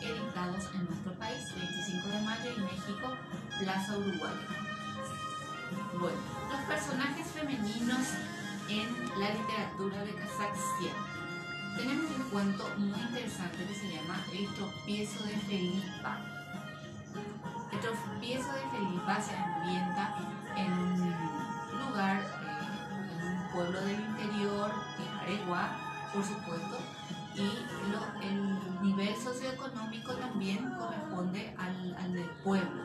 editados 0.00 0.64
en 0.74 0.86
nuestro 0.86 1.12
país, 1.14 1.54
25 1.54 2.08
de 2.08 2.20
mayo 2.22 2.50
y 2.56 2.60
México, 2.60 3.16
Plaza 3.58 3.98
Uruguay. 3.98 4.34
Bueno, 5.98 6.18
los 6.50 6.60
personajes 6.62 7.26
femeninos 7.28 8.06
en 8.68 9.20
la 9.20 9.30
literatura 9.30 10.04
de 10.04 10.14
Casaxia. 10.14 10.92
Tenemos 11.76 12.10
un 12.16 12.30
cuento 12.30 12.68
muy 12.78 13.00
interesante 13.00 13.64
que 13.66 13.74
se 13.74 13.88
llama 13.94 14.16
El 14.32 14.46
tropiezo 14.54 15.24
de 15.24 15.36
Felipa. 15.36 16.18
El 17.72 17.80
tropiezo 17.80 18.52
de 18.52 18.78
Felipa 18.78 19.20
se 19.20 19.36
ambienta 19.36 20.16
en 20.56 20.72
un 20.72 21.88
lugar, 21.88 22.20
eh, 22.20 23.20
en 23.20 23.26
un 23.26 23.52
pueblo 23.52 23.80
del 23.82 24.00
interior, 24.00 24.72
en 24.98 25.18
Aregua, 25.18 25.89
por 26.12 26.24
supuesto, 26.24 26.78
y 27.34 28.26
el 28.26 28.82
nivel 28.82 29.14
socioeconómico 29.16 30.12
también 30.14 30.70
corresponde 30.78 31.54
al, 31.58 31.96
al 31.96 32.12
del 32.12 32.28
pueblo 32.44 32.82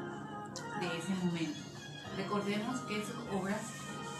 de 0.79 0.97
ese 0.97 1.13
momento. 1.23 1.59
Recordemos 2.15 2.79
que 2.81 3.03
sus 3.03 3.15
obras 3.39 3.61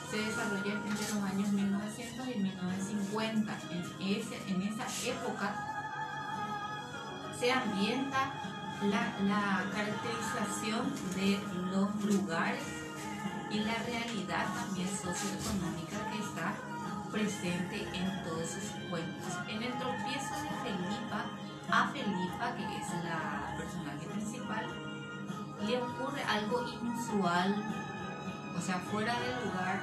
se 0.10 0.18
desarrollan 0.18 0.82
entre 0.88 1.13
los 1.13 1.24
años 1.24 1.50
1900 1.50 2.28
y 2.28 2.39
1950. 2.39 3.60
En, 3.72 4.15
ese, 4.15 4.41
en 4.48 4.62
esa 4.62 4.86
época 5.10 5.56
se 7.39 7.52
ambienta 7.52 8.34
la, 8.84 9.18
la, 9.24 9.63
caracterización 9.72 10.91
de 11.15 11.39
los 11.72 12.04
lugares 12.04 12.63
y 13.52 13.60
la 13.60 13.76
realidad 13.76 14.46
también 14.54 14.89
socioeconómica 14.89 16.12
que 16.12 16.18
está 16.20 16.54
presente 17.15 17.88
en 17.93 18.23
todos 18.25 18.49
sus 18.49 18.71
cuentos. 18.89 19.32
En 19.47 19.63
el 19.63 19.71
tropiezo 19.80 20.36
de 20.43 20.51
Felipa, 20.63 21.23
a 21.71 21.88
Felipa, 21.88 22.56
que 22.58 22.63
es 22.78 23.04
la 23.06 23.56
personaje 23.58 24.06
principal, 24.12 24.65
le 25.65 25.82
ocurre 25.82 26.21
algo 26.23 26.67
inusual 26.67 27.56
o 28.58 28.62
sea, 28.62 28.80
fuera 28.91 29.13
de 29.13 29.45
lugar 29.45 29.80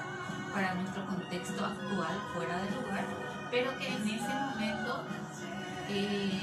para 0.53 0.75
nuestro 0.75 1.07
contexto 1.07 1.65
actual, 1.65 2.21
fuera 2.35 2.57
de 2.59 2.71
lugar, 2.71 3.05
pero 3.51 3.79
que 3.79 3.89
en 3.89 4.03
ese 4.09 4.35
momento 4.35 5.05
eh, 5.89 6.41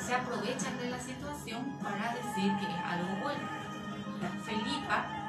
se 0.00 0.14
aprovechan 0.14 0.76
de 0.78 0.90
la 0.90 0.98
situación 0.98 1.78
para 1.80 2.14
decir 2.14 2.52
que 2.58 2.66
es 2.66 2.84
algo 2.84 3.22
bueno. 3.22 3.62
Felipa 4.44 5.21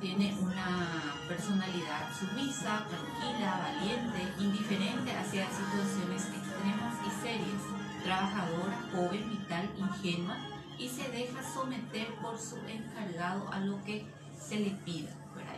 tiene 0.00 0.36
una 0.40 1.14
personalidad 1.28 2.12
sumisa, 2.18 2.86
tranquila, 2.88 3.58
valiente, 3.58 4.42
indiferente 4.42 5.12
hacia 5.12 5.46
situaciones 5.50 6.26
extremas 6.26 6.94
y 7.06 7.10
serias, 7.22 7.62
trabajadora, 8.04 8.78
joven, 8.92 9.30
vital, 9.30 9.70
ingenua 9.78 10.36
y 10.78 10.88
se 10.88 11.10
deja 11.10 11.42
someter 11.42 12.14
por 12.16 12.38
su 12.38 12.56
encargado 12.66 13.50
a 13.52 13.60
lo 13.60 13.82
que 13.84 14.06
se 14.38 14.60
le 14.60 14.70
pida, 14.84 15.10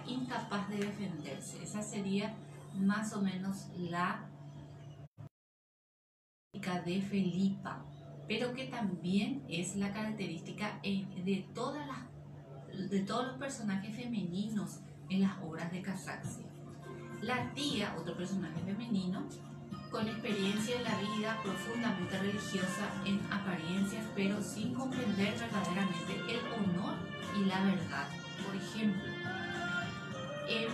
incapaz 0.07 0.69
de 0.69 0.79
defenderse. 0.79 1.63
Esa 1.63 1.83
sería 1.83 2.37
más 2.75 3.13
o 3.13 3.21
menos 3.21 3.69
la 3.77 4.29
de 6.85 7.01
Felipa, 7.01 7.85
pero 8.27 8.53
que 8.53 8.65
también 8.65 9.45
es 9.49 9.77
la 9.77 9.93
característica 9.93 10.81
de 10.83 11.47
todas 11.55 11.87
las 11.87 12.18
de 12.87 13.01
todos 13.01 13.27
los 13.27 13.37
personajes 13.37 13.95
femeninos 13.95 14.79
en 15.11 15.23
las 15.23 15.33
obras 15.43 15.71
de 15.73 15.83
Casaxia. 15.83 16.47
La 17.23 17.53
tía, 17.53 17.95
otro 17.99 18.17
personaje 18.17 18.61
femenino, 18.65 19.27
con 19.91 20.07
experiencia 20.07 20.77
en 20.77 20.85
la 20.85 20.99
vida 20.99 21.41
profundamente 21.43 22.19
religiosa 22.19 22.91
en 23.05 23.21
apariencias, 23.33 24.05
pero 24.15 24.41
sin 24.43 24.75
comprender 24.75 25.35
verdaderamente 25.39 26.15
el 26.29 26.41
honor 26.53 26.95
y 27.37 27.47
la 27.47 27.61
verdad. 27.65 28.09
Por 28.47 28.55
ejemplo, 28.55 29.03
em, 30.49 30.71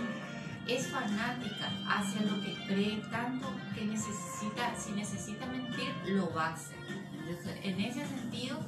es 0.66 0.88
fanática 0.88 1.70
hacia 1.88 2.22
lo 2.22 2.42
que 2.42 2.54
cree 2.66 2.96
tanto 3.10 3.48
que 3.74 3.84
necesita, 3.84 4.74
si 4.76 4.92
necesita 4.92 5.46
mentir, 5.46 5.92
lo 6.06 6.32
va 6.34 6.48
a 6.48 6.52
hacer. 6.54 6.74
en 7.62 7.80
ese 7.80 8.06
sentido, 8.06 8.58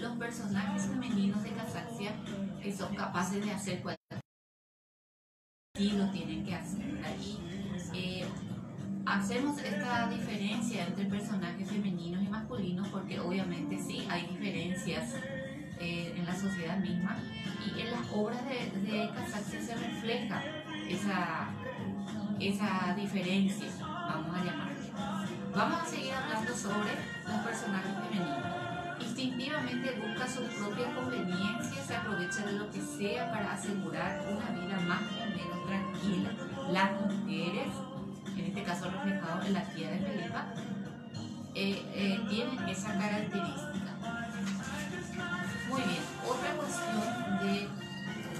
los 0.00 0.16
personajes 0.16 0.86
femeninos 0.86 1.42
de 1.42 1.50
Casaxia 1.50 2.12
son 2.76 2.94
capaces 2.94 3.44
de 3.44 3.50
hacer 3.50 3.82
cualquier 3.82 4.20
y 5.78 5.90
lo 5.92 6.10
tienen 6.10 6.44
que 6.44 6.54
hacer. 6.54 6.84
Y 7.20 7.38
eh, 7.94 8.28
hacemos 9.06 9.58
esta 9.58 10.08
diferencia 10.08 10.86
entre 10.86 11.04
personajes 11.06 11.68
femeninos 11.68 12.22
y 12.22 12.28
masculinos 12.28 12.88
porque 12.88 13.20
obviamente 13.20 13.78
sí 13.78 14.06
hay 14.10 14.26
diferencias 14.26 15.14
eh, 15.80 16.14
en 16.16 16.26
la 16.26 16.34
sociedad 16.34 16.78
misma 16.78 17.16
y 17.64 17.80
en 17.80 17.90
las 17.90 18.10
obras 18.12 18.40
de, 18.46 18.80
de 18.80 19.10
Casaxia 19.14 19.62
se 19.62 19.74
refleja 19.74 20.42
esa, 20.88 21.48
esa 22.38 22.94
diferencia, 22.94 23.68
vamos 23.80 24.36
a 24.36 24.44
llamarle. 24.44 24.80
Vamos 25.54 25.80
a 25.80 25.86
seguir 25.86 26.12
hablando 26.12 26.54
sobre 26.54 26.90
los 27.26 27.40
personajes 27.44 27.92
femeninos 27.94 28.69
instintivamente 29.00 30.00
busca 30.00 30.28
su 30.28 30.42
propia 30.42 30.94
conveniencia, 30.94 31.82
se 31.84 31.96
aprovecha 31.96 32.46
de 32.46 32.52
lo 32.52 32.70
que 32.70 32.80
sea 32.80 33.30
para 33.30 33.52
asegurar 33.52 34.20
una 34.30 34.50
vida 34.50 34.80
más 34.86 35.02
o 35.02 35.26
menos 35.26 35.66
tranquila. 35.66 36.30
Las 36.70 36.92
mujeres, 37.00 37.68
en 38.36 38.44
este 38.46 38.62
caso 38.62 38.90
reflejado 38.90 39.42
en 39.42 39.52
la 39.54 39.64
tía 39.64 39.90
de 39.90 39.98
Felipa, 39.98 40.46
eh, 41.54 41.82
eh, 41.94 42.20
tienen 42.28 42.68
esa 42.68 42.92
característica. 42.94 43.96
Muy 45.68 45.82
bien, 45.82 46.02
otra 46.26 46.52
cuestión 46.54 47.38
de, 47.40 47.68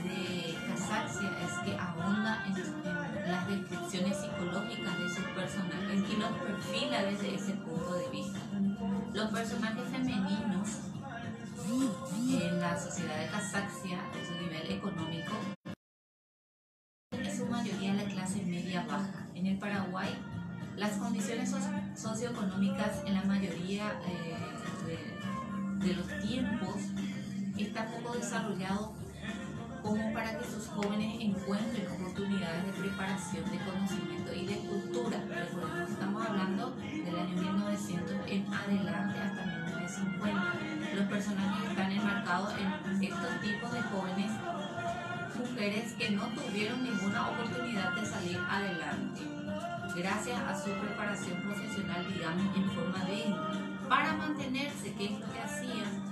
de 0.08 0.50
es 0.50 1.58
que 1.64 1.76
abunda 1.78 2.44
en, 2.46 2.56
en, 2.56 3.09
las 3.26 3.48
descripciones 3.48 4.16
psicológicas 4.16 4.98
de 4.98 5.08
sus 5.08 5.24
personajes 5.34 6.04
y 6.10 6.16
los 6.16 6.30
perfila 6.30 7.02
desde 7.04 7.34
ese 7.34 7.52
punto 7.54 7.94
de 7.94 8.08
vista. 8.10 8.38
Los 9.12 9.30
personajes 9.30 9.84
femeninos 9.90 10.68
en 11.70 12.60
la 12.60 12.78
sociedad 12.78 13.18
de 13.18 13.26
Casaxia, 13.26 13.98
en 14.18 14.26
su 14.26 14.42
nivel 14.42 14.70
económico, 14.72 15.32
en 17.12 17.36
su 17.36 17.46
mayoría 17.46 17.94
la 17.94 18.04
clase 18.04 18.42
media 18.42 18.84
baja. 18.86 19.26
En 19.34 19.46
el 19.46 19.58
Paraguay, 19.58 20.10
las 20.76 20.92
condiciones 20.92 21.54
socioeconómicas 21.94 23.04
en 23.06 23.14
la 23.14 23.22
mayoría 23.24 24.00
eh, 24.06 24.36
de, 24.86 25.86
de, 25.86 25.94
los 25.94 26.06
tiempos 26.22 26.76
están 27.58 27.90
poco 27.90 28.14
desarrollados 28.16 28.90
como 29.82 30.12
para 30.12 30.38
que 30.38 30.44
sus 30.44 30.68
jóvenes 30.68 31.20
encuentren 31.20 31.86
oportunidades 31.90 32.66
de 32.66 32.72
preparación, 32.72 33.44
de 33.50 33.58
conocimiento 33.58 34.34
y 34.34 34.46
de 34.46 34.56
cultura. 34.56 35.18
Recordemos, 35.28 35.90
estamos 35.90 36.26
hablando 36.26 36.70
del 36.70 37.18
año 37.18 37.42
1900 37.42 38.16
en 38.26 38.52
adelante 38.52 39.18
hasta 39.18 39.46
1950. 39.46 40.96
Los 40.96 41.06
personajes 41.06 41.70
están 41.70 41.92
enmarcados 41.92 42.54
en 42.58 43.02
estos 43.02 43.40
tipos 43.40 43.72
de 43.72 43.82
jóvenes 43.82 44.30
mujeres 45.38 45.92
que 45.94 46.10
no 46.10 46.26
tuvieron 46.28 46.82
ninguna 46.82 47.30
oportunidad 47.30 47.94
de 47.94 48.06
salir 48.06 48.38
adelante 48.48 49.22
gracias 49.96 50.38
a 50.40 50.56
su 50.56 50.70
preparación 50.70 51.42
profesional, 51.42 52.06
digamos, 52.12 52.56
en 52.56 52.70
forma 52.70 53.04
de 53.04 53.34
para 53.88 54.12
mantenerse, 54.12 54.92
que 54.94 55.06
es 55.06 55.20
lo 55.20 55.32
que 55.32 55.40
hacían 55.40 56.09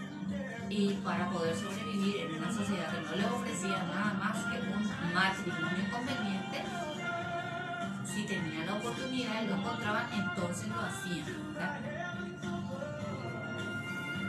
y 0.71 0.93
para 1.05 1.31
poder 1.31 1.57
sobrevivir 1.57 2.17
en 2.17 2.37
una 2.37 2.53
sociedad 2.53 2.93
que 2.93 3.01
no 3.01 3.17
les 3.17 3.27
ofrecía 3.27 3.83
nada 3.85 4.15
más 4.15 4.37
que 4.47 4.61
un 4.61 5.15
matrimonio 5.15 5.91
conveniente, 5.91 6.65
si 8.05 8.25
tenían 8.25 8.67
la 8.67 8.75
oportunidad 8.75 9.43
y 9.43 9.47
lo 9.47 9.55
encontraban, 9.57 10.07
entonces 10.13 10.69
lo 10.69 10.81
hacían. 10.81 11.25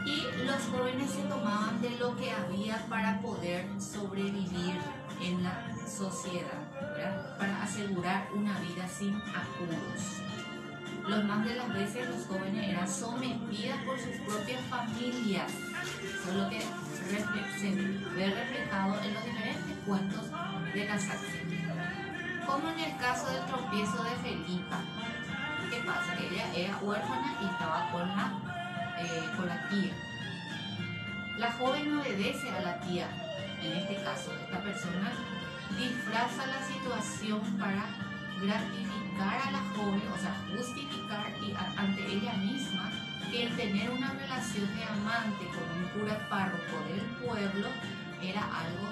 Y 0.06 0.44
los 0.44 0.62
jóvenes 0.72 1.10
se 1.10 1.22
tomaban 1.22 1.80
de 1.82 1.90
lo 1.98 2.16
que 2.16 2.30
había 2.30 2.86
para 2.88 3.20
poder 3.20 3.68
sobrevivir 3.80 4.78
en 5.20 5.42
la 5.42 5.68
sociedad, 5.86 7.36
para 7.38 7.62
asegurar 7.62 8.28
una 8.34 8.58
vida 8.60 8.88
sin 8.88 9.14
apuros. 9.16 10.22
Los 11.10 11.24
más 11.24 11.44
de 11.44 11.56
las 11.56 11.68
veces 11.74 12.08
los 12.08 12.26
jóvenes 12.26 12.68
eran 12.68 12.88
sometidas 12.88 13.82
por 13.84 13.98
sus 13.98 14.16
propias 14.26 14.60
familias 14.70 15.52
eso 15.90 16.30
es 16.30 16.36
lo 16.36 16.48
que 16.50 16.60
se 17.58 17.70
ve 18.14 18.26
reflejado 18.30 19.00
en 19.02 19.14
los 19.14 19.24
diferentes 19.24 19.76
cuentos 19.86 20.24
de 20.74 20.86
Casaxia. 20.86 21.40
Como 22.46 22.68
en 22.70 22.80
el 22.80 22.96
caso 22.98 23.30
del 23.30 23.44
tropiezo 23.46 24.04
de 24.04 24.10
Felipa. 24.22 24.80
¿Qué 25.70 25.76
pasa? 25.86 26.14
Ella 26.18 26.54
era 26.54 26.78
huérfana 26.82 27.38
y 27.40 27.46
estaba 27.46 27.90
con 27.90 28.08
la, 28.08 28.32
eh, 28.98 29.30
con 29.36 29.48
la 29.48 29.68
tía. 29.68 29.92
La 31.38 31.52
joven 31.52 31.98
obedece 31.98 32.50
a 32.50 32.60
la 32.60 32.80
tía. 32.80 33.08
En 33.62 33.72
este 33.72 34.02
caso, 34.02 34.32
esta 34.34 34.62
persona 34.62 35.12
disfraza 35.78 36.46
la 36.46 36.66
situación 36.66 37.40
para 37.58 37.86
gratificar 38.42 38.99
a 39.22 39.50
la 39.50 39.60
joven, 39.76 40.02
o 40.14 40.18
sea, 40.18 40.34
justificar 40.56 41.32
ante 41.76 42.06
ella 42.06 42.32
misma 42.34 42.90
que 43.30 43.44
el 43.44 43.56
tener 43.56 43.90
una 43.90 44.12
relación 44.12 44.66
de 44.74 44.84
amante 44.84 45.46
con 45.46 45.66
un 45.78 45.88
cura 45.92 46.18
párroco 46.28 46.76
del 46.88 47.00
pueblo 47.22 47.68
era 48.22 48.42
algo 48.42 48.88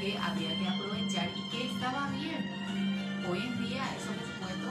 que 0.00 0.16
había 0.18 0.58
que 0.58 0.68
aprovechar 0.68 1.28
y 1.36 1.50
que 1.50 1.66
estaba 1.72 2.08
bien. 2.10 2.50
Hoy 3.28 3.38
en 3.40 3.68
día 3.68 3.84
eso 3.96 4.10
por 4.12 4.26
supuesto 4.26 4.68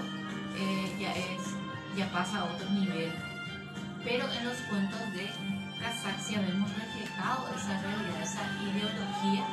eh, 0.57 0.97
ya, 0.99 1.13
es, 1.13 1.55
ya 1.95 2.11
pasa 2.11 2.39
a 2.39 2.43
otro 2.45 2.69
nivel. 2.71 3.11
Pero 4.03 4.25
en 4.31 4.45
los 4.45 4.57
cuentos 4.69 4.99
de 5.13 5.29
Casaxia 5.79 6.41
vemos 6.41 6.69
reflejado 6.73 7.49
esa 7.55 7.81
realidad, 7.81 8.21
esa 8.23 8.43
ideología 8.63 9.45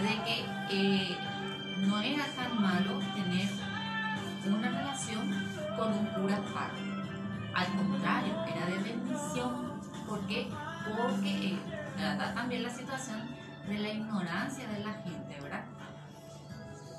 de 0.00 0.24
que 0.24 0.36
eh, 0.70 1.16
no 1.86 2.00
era 2.00 2.24
tan 2.36 2.60
malo 2.60 2.98
tener 3.14 3.48
una 4.48 4.68
relación 4.68 5.28
con 5.76 5.92
un 5.92 6.06
cura 6.06 6.40
párroco. 6.54 6.90
Al 7.54 7.66
contrario, 7.74 8.34
era 8.46 8.66
de 8.66 8.78
bendición. 8.78 9.80
¿Por 10.06 10.26
qué? 10.26 10.48
Porque 10.96 11.52
eh, 11.52 11.58
da 11.96 12.32
también 12.34 12.62
la 12.62 12.70
situación 12.70 13.20
de 13.66 13.78
la 13.78 13.88
ignorancia 13.88 14.66
de 14.68 14.80
la 14.80 14.94
gente, 14.94 15.38
¿verdad? 15.40 15.64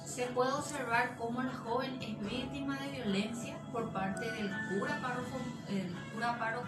Se 0.06 0.27
puede 0.27 0.51
observar 0.51 1.15
cómo 1.17 1.41
la 1.41 1.54
joven 1.54 1.97
es 2.01 2.19
víctima 2.19 2.77
de 2.77 2.91
violencia 2.91 3.56
por 3.71 3.89
parte 3.91 4.30
del 4.32 4.51
cura 4.69 4.99
párroco, 5.01 5.38
el 5.69 5.95
cura 6.13 6.38
párroco 6.38 6.67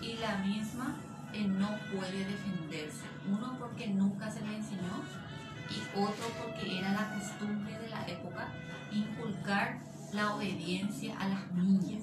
y 0.00 0.14
la 0.18 0.36
misma 0.36 0.94
eh, 1.32 1.44
no 1.44 1.68
puede 1.90 2.24
defenderse. 2.24 3.04
Uno 3.26 3.56
porque 3.58 3.88
nunca 3.88 4.30
se 4.30 4.42
le 4.42 4.56
enseñó 4.56 5.02
y 5.70 5.98
otro 5.98 6.26
porque 6.42 6.78
era 6.78 6.92
la 6.92 7.14
costumbre 7.14 7.78
de 7.78 7.88
la 7.88 8.06
época 8.06 8.48
inculcar 8.92 9.80
la 10.12 10.34
obediencia 10.34 11.18
a 11.18 11.28
las 11.28 11.52
niñas. 11.52 12.02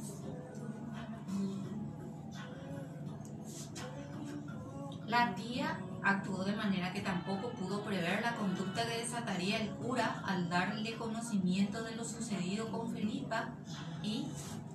La 5.06 5.34
tía 5.34 5.80
actuó 6.04 6.44
de 6.44 6.56
manera 6.56 6.94
que 6.94 7.02
tampoco 7.02 7.50
pudo 7.52 7.84
prever 7.84 8.22
la 8.22 8.36
conducta 8.36 8.88
que 8.88 9.00
desataría 9.00 9.60
el 9.60 9.70
cura 9.72 10.22
al 10.26 10.50
darle 10.50 10.96
conocimiento 10.96 11.84
de 11.84 11.96
lo 11.96 12.06
sucedido 12.06 12.70
con 12.72 12.92
Felipa 12.92 13.50
y 14.04 14.28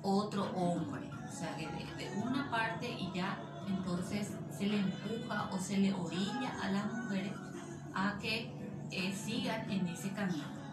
otro 0.03 0.45
hombre. 0.55 1.09
O 1.29 1.33
sea 1.33 1.57
que 1.57 1.67
de, 1.67 2.17
una 2.17 2.51
parte 2.51 2.89
y 2.91 3.11
ya 3.15 3.39
entonces 3.67 4.33
se 4.57 4.67
le 4.67 4.79
empuja 4.79 5.49
o 5.53 5.59
se 5.59 5.79
le 5.79 5.93
orilla 5.93 6.53
a 6.63 6.71
las 6.71 6.93
mujeres 6.93 7.33
a 7.95 8.19
que 8.21 8.53
eh, 8.91 9.13
sigan 9.13 9.71
en 9.71 9.87
ese 9.89 10.13
camino. 10.13 10.64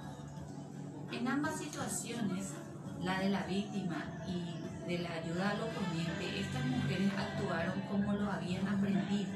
En 1.12 1.28
ambas 1.28 1.58
situaciones, 1.58 2.54
la 3.02 3.20
de 3.20 3.30
la 3.30 3.44
víctima 3.44 4.06
y 4.28 4.88
de 4.88 5.00
la 5.00 5.14
ayuda 5.14 5.52
al 5.52 5.62
oponente, 5.62 6.40
estas 6.40 6.66
mujeres 6.66 7.12
actuaron 7.18 7.82
como 7.90 8.14
lo 8.14 8.32
habían 8.32 8.68
aprendido, 8.68 9.32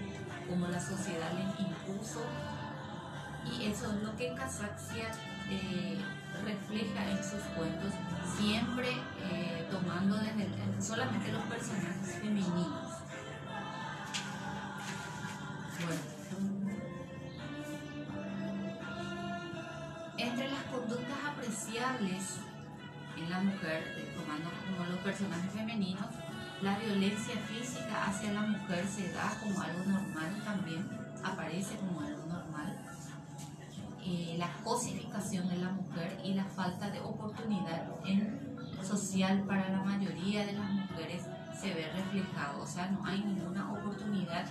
como 0.49 0.67
la 0.67 0.79
sociedad 0.79 1.31
les 1.33 1.59
impuso 1.59 2.21
y 3.45 3.65
eso 3.65 3.91
es 3.91 4.03
lo 4.03 4.15
que 4.15 4.33
Casaxia 4.33 5.11
eh, 5.49 5.97
refleja 6.43 7.09
en 7.11 7.17
sus 7.17 7.41
cuentos, 7.55 7.93
siempre 8.37 8.89
eh, 9.31 9.67
tomando 9.69 10.17
solamente 10.79 11.31
los 11.31 11.43
personajes 11.43 12.15
femeninos. 12.21 12.84
Apreciables 22.05 22.39
en 23.17 23.29
la 23.29 23.39
mujer, 23.39 24.11
tomando 24.15 24.49
como 24.65 24.89
los 24.89 24.99
personajes 24.99 25.51
femeninos, 25.51 26.07
la 26.61 26.77
violencia 26.79 27.35
física 27.37 28.05
hacia 28.05 28.33
la 28.33 28.41
mujer 28.41 28.85
se 28.85 29.11
da 29.13 29.31
como 29.41 29.61
algo 29.61 29.83
normal 29.85 30.41
también, 30.43 30.87
aparece 31.23 31.77
como 31.77 32.01
algo 32.01 32.25
normal. 32.27 32.77
Eh, 34.03 34.35
la 34.37 34.51
cosificación 34.63 35.47
de 35.49 35.57
la 35.57 35.69
mujer 35.69 36.19
y 36.23 36.33
la 36.33 36.45
falta 36.45 36.89
de 36.91 36.99
oportunidad 36.99 37.87
en 38.05 38.55
social 38.83 39.43
para 39.47 39.69
la 39.69 39.81
mayoría 39.81 40.45
de 40.45 40.53
las 40.53 40.69
mujeres 40.69 41.23
se 41.59 41.73
ve 41.73 41.89
reflejado, 41.91 42.61
o 42.61 42.67
sea, 42.67 42.91
no 42.91 43.03
hay 43.05 43.23
ninguna 43.23 43.71
oportunidad 43.73 44.45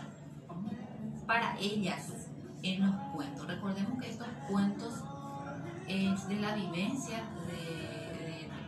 para 1.27 1.57
ellas 1.59 2.29
en 2.63 2.87
los 2.87 2.97
cuentos. 3.15 3.47
Recordemos 3.47 4.03
que 4.03 4.11
estos 4.11 4.27
cuentos 4.49 4.95
es 5.89 6.29
de 6.29 6.37
la 6.37 6.55
vivencia, 6.55 7.23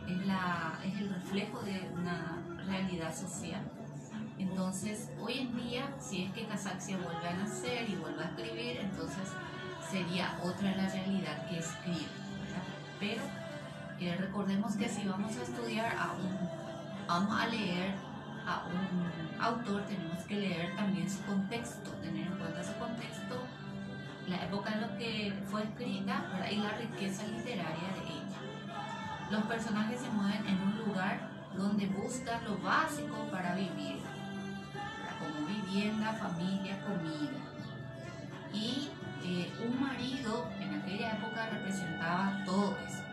es, 0.07 0.27
la, 0.27 0.79
es 0.83 0.99
el 0.99 1.09
reflejo 1.09 1.61
de 1.61 1.89
una 1.93 2.37
realidad 2.65 3.15
social. 3.15 3.61
Entonces, 4.37 5.09
hoy 5.19 5.39
en 5.39 5.57
día, 5.57 5.95
si 5.99 6.25
es 6.25 6.33
que 6.33 6.45
Casaxia 6.45 6.97
vuelve 6.97 7.27
a 7.27 7.33
nacer 7.33 7.89
y 7.89 7.95
vuelve 7.95 8.23
a 8.23 8.27
escribir, 8.27 8.77
entonces 8.77 9.29
sería 9.89 10.37
otra 10.43 10.75
la 10.75 10.87
realidad 10.89 11.47
que 11.49 11.59
escribe. 11.59 12.07
Pero 12.99 13.21
eh, 13.99 14.15
recordemos 14.15 14.75
que 14.75 14.87
si 14.87 15.07
vamos 15.07 15.35
a 15.37 15.43
estudiar 15.43 15.95
a 15.97 16.13
un, 16.13 17.07
vamos 17.07 17.41
a 17.41 17.47
leer 17.47 17.95
a 18.45 18.63
un 18.67 19.41
autor, 19.41 19.83
tenemos 19.85 20.23
que 20.23 20.35
leer 20.35 20.75
también 20.75 21.09
su 21.09 21.21
contexto, 21.23 21.91
tener 22.01 22.27
en 22.27 22.37
cuenta 22.37 22.63
su 22.63 22.73
la 24.27 24.43
época 24.43 24.73
en 24.73 24.81
la 24.81 24.97
que 24.97 25.33
fue 25.45 25.63
escrita 25.63 26.23
y 26.51 26.57
la 26.57 26.71
riqueza 26.71 27.23
literaria 27.27 27.89
de 27.95 28.01
ella. 28.01 28.37
Los 29.31 29.43
personajes 29.43 30.01
se 30.01 30.09
mueven 30.09 30.45
en 30.47 30.61
un 30.61 30.77
lugar 30.85 31.29
donde 31.55 31.87
buscan 31.87 32.43
lo 32.45 32.57
básico 32.59 33.27
para 33.31 33.55
vivir, 33.55 33.99
como 35.19 35.47
vivienda, 35.47 36.13
familia, 36.13 36.77
comida. 36.85 37.39
Y 38.53 38.89
eh, 39.23 39.51
un 39.65 39.81
marido 39.81 40.47
en 40.59 40.75
aquella 40.75 41.13
época 41.13 41.49
representaba 41.49 42.43
todo 42.45 42.77
eso. 42.85 43.03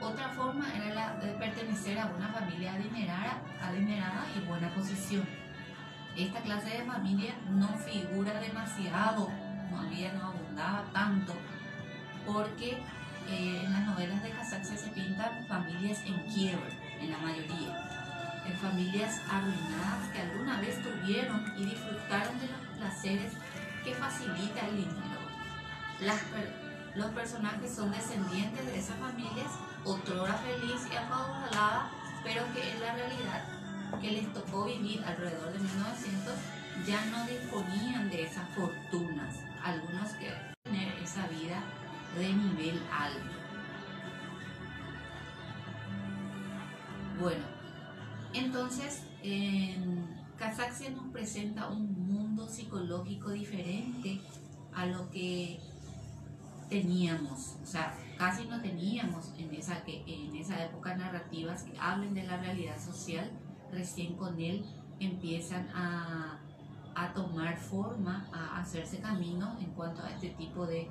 Otra 0.00 0.28
forma 0.30 0.64
era 0.74 0.94
la 0.94 1.14
de 1.16 1.32
pertenecer 1.34 1.98
a 1.98 2.06
una 2.06 2.28
familia 2.28 2.74
adinerada, 2.74 3.42
adinerada 3.62 4.24
y 4.36 4.46
buena 4.46 4.72
posición. 4.74 5.28
Esta 6.16 6.40
clase 6.40 6.78
de 6.78 6.84
familia 6.84 7.34
no 7.50 7.68
figura 7.68 8.40
demasiado, 8.40 9.28
todavía 9.70 10.12
no 10.12 10.26
abundaba 10.26 10.84
tanto, 10.92 11.34
porque 12.26 12.78
eh, 13.28 13.62
en 13.64 13.72
las 13.72 13.86
novelas 13.86 14.22
de 14.22 14.30
Casaxia 14.30 14.76
se 14.76 14.90
pintan 14.90 15.46
familias 15.46 16.00
en 16.04 16.18
quiebra, 16.32 16.68
en 17.00 17.10
la 17.10 17.18
mayoría. 17.18 17.86
En 18.46 18.56
familias 18.56 19.20
arruinadas 19.30 20.08
que 20.12 20.20
alguna 20.22 20.60
vez 20.60 20.82
tuvieron 20.82 21.44
y 21.56 21.66
disfrutaron 21.66 22.38
de 22.40 22.48
los 22.48 22.78
placeres 22.78 23.32
que 23.84 23.94
facilita 23.94 24.66
el 24.66 24.76
dinero. 24.76 25.20
los 26.96 27.06
personajes 27.12 27.74
son 27.74 27.92
descendientes 27.92 28.66
de 28.66 28.78
esas 28.78 28.96
familias, 28.96 29.52
otrora 29.84 30.34
feliz 30.34 30.80
y 30.90 30.96
acaudalada, 30.96 31.90
pero 32.24 32.42
que 32.52 32.72
en 32.72 32.80
la 32.80 32.94
realidad 32.94 33.44
que 34.00 34.10
les 34.10 34.32
tocó 34.32 34.64
vivir 34.64 35.04
alrededor 35.04 35.52
de 35.52 35.58
1900 35.58 36.34
ya 36.86 37.04
no 37.06 37.26
disponían 37.26 38.08
de 38.10 38.24
esas 38.24 38.48
fortunas. 38.50 39.49
Algunos 39.62 40.12
que 40.12 40.32
tener 40.64 40.98
esa 41.02 41.26
vida 41.28 41.62
de 42.16 42.32
nivel 42.32 42.82
alto. 42.92 43.40
Bueno, 47.20 47.44
entonces 48.32 49.02
en 49.22 50.06
Casaxia 50.38 50.90
nos 50.90 51.12
presenta 51.12 51.68
un 51.68 51.92
mundo 52.06 52.48
psicológico 52.48 53.30
diferente 53.30 54.20
a 54.74 54.86
lo 54.86 55.10
que 55.10 55.60
teníamos, 56.70 57.56
o 57.62 57.66
sea, 57.66 57.98
casi 58.16 58.46
no 58.46 58.62
teníamos 58.62 59.32
en 59.36 59.52
esa, 59.54 59.82
en 59.86 60.36
esa 60.36 60.64
época 60.64 60.96
narrativas 60.96 61.64
que 61.64 61.76
hablen 61.78 62.14
de 62.14 62.22
la 62.22 62.36
realidad 62.36 62.78
social, 62.78 63.28
recién 63.72 64.14
con 64.14 64.40
él 64.40 64.64
empiezan 65.00 65.68
a, 65.74 66.39
a 66.94 67.12
tomar 67.12 67.58
forma, 67.58 68.28
a 68.32 68.60
hacerse 68.60 69.00
camino 69.00 69.56
en 69.60 69.70
cuanto 69.72 70.02
a 70.02 70.10
este 70.10 70.30
tipo 70.30 70.66
de 70.66 70.88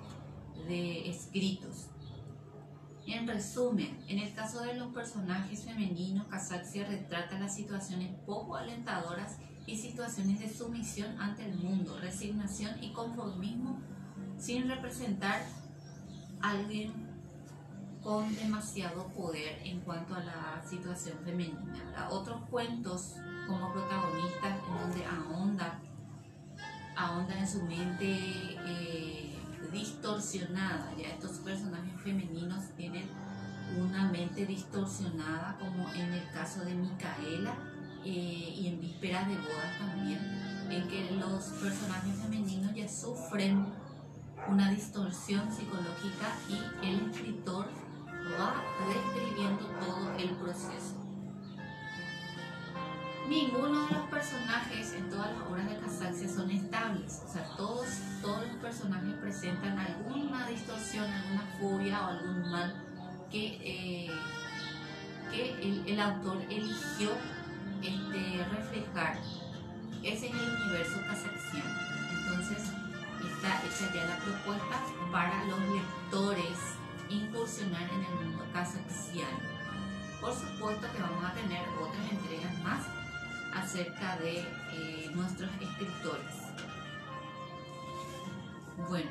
de 0.67 1.09
escritos. 1.09 1.87
En 3.05 3.27
resumen, 3.27 3.99
en 4.07 4.19
el 4.19 4.33
caso 4.33 4.61
de 4.61 4.75
los 4.75 4.93
personajes 4.93 5.63
femeninos, 5.63 6.27
Casaxia 6.27 6.87
retrata 6.87 7.39
las 7.39 7.55
situaciones 7.55 8.11
poco 8.25 8.55
alentadoras 8.55 9.37
y 9.65 9.77
situaciones 9.77 10.39
de 10.39 10.49
sumisión 10.49 11.19
ante 11.19 11.45
el 11.45 11.57
mundo, 11.57 11.97
resignación 11.99 12.83
y 12.83 12.91
conformismo 12.93 13.79
sin 14.37 14.67
representar 14.67 15.41
a 16.41 16.51
alguien 16.51 17.08
con 18.03 18.33
demasiado 18.35 19.07
poder 19.07 19.59
en 19.63 19.81
cuanto 19.81 20.15
a 20.15 20.19
la 20.19 20.63
situación 20.67 21.17
femenina. 21.23 22.07
Otros 22.09 22.41
cuentos 22.49 23.15
como 23.47 23.73
protagonistas 23.73 24.57
en 24.67 24.79
donde 24.79 25.05
ahonda, 25.05 25.79
ahonda 26.95 27.37
en 27.37 27.47
su 27.47 27.63
mente 27.63 28.07
eh, 28.07 29.35
distorsionada, 29.71 30.93
ya 30.97 31.09
estos 31.09 31.37
personajes 31.39 32.01
femeninos 32.01 32.63
tienen 32.77 33.09
una 33.77 34.09
mente 34.09 34.45
distorsionada, 34.45 35.57
como 35.59 35.89
en 35.93 36.13
el 36.13 36.29
caso 36.31 36.63
de 36.65 36.73
Micaela 36.73 37.55
eh, 38.05 38.55
y 38.57 38.67
en 38.67 38.79
Vísperas 38.79 39.27
de 39.27 39.35
Bodas 39.35 39.77
también, 39.77 40.19
en 40.69 40.87
que 40.87 41.11
los 41.11 41.43
personajes 41.45 42.15
femeninos 42.21 42.73
ya 42.73 42.87
sufren 42.87 43.65
una 44.47 44.71
distorsión 44.71 45.51
psicológica 45.51 46.35
y 46.47 46.87
el 46.87 47.09
escritor 47.09 47.67
va 48.37 48.63
describiendo 48.87 49.65
todo 49.79 50.13
el 50.17 50.29
proceso. 50.31 50.95
Ninguno 53.27 53.85
de 53.85 53.93
los 53.93 54.07
personajes 54.09 54.93
en 54.93 55.09
todas 55.09 55.31
las 55.31 55.47
obras 55.47 55.69
de 55.69 55.77
Casaxia 55.77 56.27
son 56.27 56.49
estables, 56.49 57.21
o 57.27 57.31
sea, 57.31 57.43
todos, 57.55 57.85
todos 58.23 58.41
los 58.47 58.55
personajes 58.57 59.13
presentan 59.21 59.77
alguna 59.77 60.47
distorsión, 60.47 61.05
alguna 61.05 61.43
fobia 61.59 62.01
o 62.01 62.07
algún 62.07 62.51
mal 62.51 62.73
que, 63.29 63.59
eh, 63.61 64.11
que 65.31 65.83
el, 65.85 65.99
autor 65.99 66.41
eligió 66.49 67.11
este, 67.83 68.45
reflejar. 68.51 69.19
Ese 70.01 70.27
es 70.27 70.33
el 70.33 70.63
universo 70.63 70.99
casaxiano. 71.07 71.69
Entonces, 72.17 72.63
está 73.21 73.61
hecha 73.63 73.93
ya 73.93 74.05
la 74.05 74.17
propuesta 74.17 74.81
para 75.11 75.43
los 75.45 75.59
lectores 75.59 76.78
incursionar 77.09 77.89
en 77.89 78.03
el 78.03 78.25
mundo 78.25 78.45
casaxiano. 78.53 79.39
Por 80.21 80.33
supuesto 80.33 80.87
que 80.91 81.01
vamos 81.01 81.23
a 81.23 81.33
tener 81.33 81.67
otras 81.81 82.11
entregas 82.11 82.59
más 82.59 82.85
acerca 83.53 84.17
de 84.17 84.39
eh, 84.39 85.11
nuestros 85.13 85.49
escritores. 85.59 86.35
Bueno, 88.87 89.09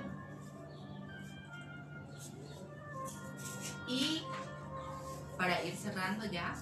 y 3.87 4.23
para 5.37 5.63
ir 5.65 5.75
cerrando 5.75 6.27
ya, 6.27 6.55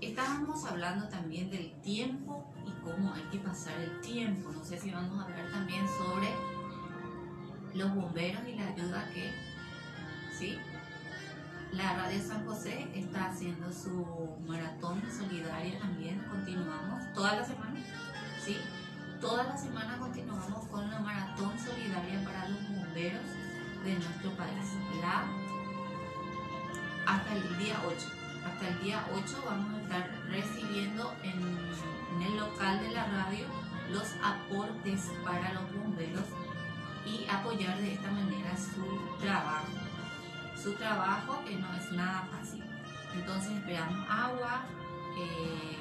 estábamos 0.00 0.64
hablando 0.64 1.08
también 1.08 1.50
del 1.50 1.72
tiempo 1.82 2.52
y 2.66 2.70
cómo 2.82 3.12
hay 3.14 3.22
que 3.24 3.38
pasar 3.38 3.80
el 3.80 4.00
tiempo. 4.00 4.50
No 4.50 4.64
sé 4.64 4.78
si 4.78 4.90
vamos 4.90 5.18
a 5.20 5.24
hablar 5.24 5.50
también 5.50 5.86
sobre 5.88 6.51
los 7.74 7.94
bomberos 7.94 8.42
y 8.46 8.54
la 8.54 8.68
ayuda 8.68 9.08
que, 9.12 9.32
¿sí? 10.36 10.58
La 11.72 11.94
Radio 11.94 12.22
San 12.22 12.46
José 12.46 12.88
está 12.94 13.30
haciendo 13.30 13.72
su 13.72 14.04
maratón 14.46 15.02
solidaria 15.10 15.78
también, 15.78 16.18
continuamos 16.30 17.02
toda 17.14 17.36
la 17.36 17.44
semana, 17.44 17.80
¿sí? 18.44 18.58
toda 19.22 19.44
la 19.44 19.56
semana 19.56 19.96
continuamos 19.98 20.66
con 20.66 20.90
la 20.90 20.98
maratón 20.98 21.56
solidaria 21.56 22.24
para 22.24 22.48
los 22.48 22.60
bomberos 22.68 23.22
de 23.84 23.94
nuestro 23.94 24.30
país. 24.32 24.66
La, 25.00 25.24
hasta 27.06 27.32
el 27.32 27.58
día 27.58 27.76
8. 27.86 27.96
Hasta 28.44 28.68
el 28.68 28.82
día 28.82 29.06
8 29.14 29.44
vamos 29.46 29.74
a 29.74 29.82
estar 29.82 30.10
recibiendo 30.28 31.14
en, 31.22 31.40
en 32.16 32.22
el 32.22 32.36
local 32.36 32.80
de 32.80 32.90
la 32.90 33.04
radio 33.06 33.46
los 33.92 34.12
aportes 34.24 35.12
para 35.24 35.52
los 35.52 35.72
bomberos 35.72 36.24
y 37.04 37.26
apoyar 37.28 37.78
de 37.78 37.94
esta 37.94 38.10
manera 38.10 38.56
su 38.56 39.18
trabajo. 39.20 39.66
Su 40.60 40.72
trabajo 40.74 41.42
que 41.44 41.56
no 41.56 41.74
es 41.74 41.90
nada 41.92 42.28
fácil. 42.30 42.62
Entonces 43.14 43.52
esperamos 43.52 44.06
agua, 44.08 44.64
eh, 45.18 45.78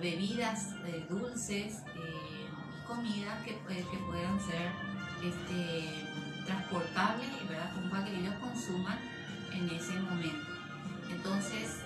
bebidas 0.00 0.74
eh, 0.86 1.06
dulces, 1.08 1.82
eh, 1.94 2.48
comida 2.86 3.42
que, 3.44 3.54
puedan 3.54 4.40
ser 4.40 4.70
este, 5.22 6.44
transportables 6.44 7.28
y 7.42 7.48
¿verdad? 7.48 7.72
para 7.90 8.04
que 8.04 8.18
ellos 8.18 8.34
consuman 8.40 8.98
en 9.52 9.70
ese 9.70 9.98
momento. 10.00 10.52
Entonces, 11.10 11.80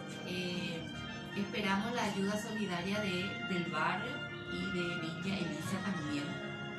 esperamos 1.37 1.95
la 1.95 2.03
ayuda 2.05 2.37
solidaria 2.41 2.99
de, 3.01 3.23
del 3.51 3.71
barrio 3.71 4.13
y 4.53 4.65
de 4.77 5.01
Villa 5.01 5.39
Elisa 5.39 5.79
también 5.85 6.25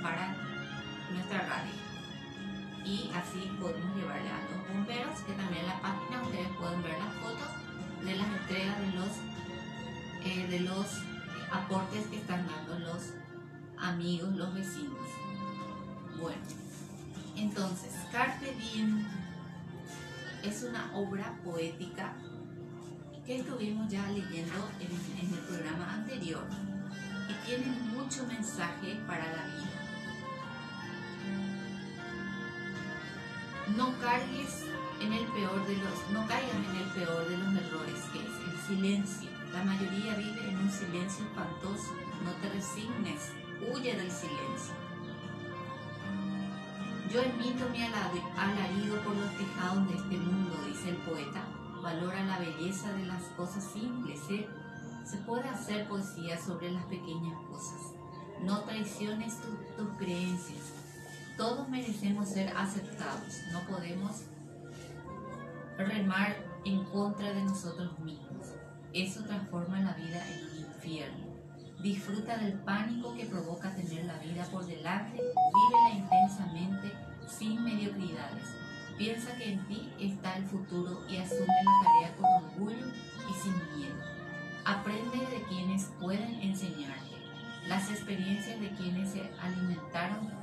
para 0.01 0.35
nuestra 1.11 1.41
radio. 1.47 1.71
Y 2.85 3.11
así 3.13 3.51
podemos 3.59 3.95
llevarle 3.95 4.29
a 4.29 4.41
los 4.49 4.67
bomberos, 4.67 5.19
que 5.21 5.33
también 5.33 5.61
en 5.61 5.67
la 5.67 5.81
página 5.81 6.21
ustedes 6.23 6.49
pueden 6.57 6.81
ver 6.83 6.97
las 6.97 7.13
fotos 7.15 7.69
de 8.03 8.15
las 8.15 8.27
entregas 8.27 8.79
de 8.79 8.91
los, 8.93 9.09
eh, 10.23 10.47
de 10.47 10.59
los 10.61 10.85
aportes 11.51 12.07
que 12.07 12.17
están 12.17 12.47
dando 12.47 12.79
los 12.79 13.13
amigos, 13.77 14.35
los 14.35 14.53
vecinos. 14.53 14.97
Bueno, 16.19 16.41
entonces, 17.35 17.93
Carpe 18.11 18.53
Diem 18.55 19.05
es 20.43 20.63
una 20.63 20.91
obra 20.95 21.37
poética 21.43 22.13
que 23.25 23.39
estuvimos 23.39 23.89
ya 23.89 24.07
leyendo 24.07 24.69
en, 24.79 25.19
en 25.19 25.33
el 25.33 25.39
programa 25.41 25.93
anterior 25.93 26.43
y 27.29 27.45
tiene 27.45 27.67
mucho 27.93 28.25
mensaje 28.25 28.99
para 29.05 29.25
la 29.25 29.45
vida. 29.45 29.68
No 33.75 33.93
cargues 33.99 34.65
en 35.01 35.13
el 35.13 35.25
peor 35.27 35.65
de 35.67 35.77
los, 35.77 36.11
no 36.11 36.27
caigas 36.27 36.55
en 36.55 36.75
el 36.75 36.89
peor 36.93 37.27
de 37.27 37.37
los 37.37 37.55
errores, 37.55 38.01
que 38.11 38.19
es 38.19 38.25
el 38.25 38.59
silencio. 38.67 39.29
La 39.53 39.63
mayoría 39.63 40.15
vive 40.15 40.49
en 40.49 40.57
un 40.57 40.71
silencio 40.71 41.25
espantoso. 41.25 41.93
No 42.23 42.31
te 42.41 42.49
resignes, 42.49 43.31
huye 43.71 43.95
del 43.95 44.11
silencio. 44.11 44.73
Yo 47.11 47.21
emito 47.21 47.67
mi 47.69 47.81
alarido 47.81 48.97
por 49.03 49.15
los 49.15 49.35
tejados 49.35 49.87
de 49.87 49.95
este 49.95 50.17
mundo, 50.17 50.55
dice 50.67 50.89
el 50.89 50.97
poeta. 50.97 51.43
Valora 51.81 52.23
la 52.23 52.39
belleza 52.39 52.91
de 52.93 53.05
las 53.05 53.23
cosas 53.37 53.63
simples. 53.63 54.19
¿eh? 54.29 54.47
Se 55.05 55.17
puede 55.17 55.47
hacer 55.49 55.87
poesía 55.87 56.39
sobre 56.39 56.71
las 56.71 56.85
pequeñas 56.85 57.35
cosas. 57.49 57.93
No 58.43 58.61
traiciones 58.61 59.37
tus 59.77 59.89
creencias. 59.97 60.78
Todos 61.39 61.69
merecemos 61.69 62.27
ser 62.27 62.49
aceptados. 62.49 63.43
No 63.53 63.61
podemos 63.61 64.23
remar 65.77 66.35
en 66.65 66.83
contra 66.83 67.31
de 67.31 67.41
nosotros 67.43 67.97
mismos. 67.99 68.47
Eso 68.93 69.23
transforma 69.23 69.79
la 69.79 69.93
vida 69.93 70.21
en 70.27 70.49
un 70.49 70.57
infierno. 70.73 71.27
Disfruta 71.81 72.37
del 72.39 72.59
pánico 72.59 73.15
que 73.15 73.23
provoca 73.23 73.73
tener 73.73 74.03
la 74.03 74.17
vida 74.17 74.43
por 74.51 74.65
delante, 74.65 75.13
vívela 75.13 75.91
intensamente, 75.95 76.91
sin 77.25 77.63
mediocridades. 77.63 78.43
Piensa 78.97 79.33
que 79.37 79.53
en 79.53 79.65
ti 79.65 79.89
está 79.97 80.35
el 80.35 80.43
futuro 80.43 81.07
y 81.07 81.15
asume 81.15 81.47
la 81.47 81.83
tarea 81.85 82.17
con 82.17 82.43
orgullo 82.43 82.85
y 83.29 83.33
sin 83.41 83.53
miedo. 83.77 83.95
Aprende 84.65 85.25
de 85.27 85.41
quienes 85.47 85.85
pueden 86.01 86.41
enseñarte, 86.41 87.15
las 87.69 87.89
experiencias 87.89 88.59
de 88.59 88.71
quienes 88.71 89.11
se 89.11 89.21
alimentaron 89.41 90.38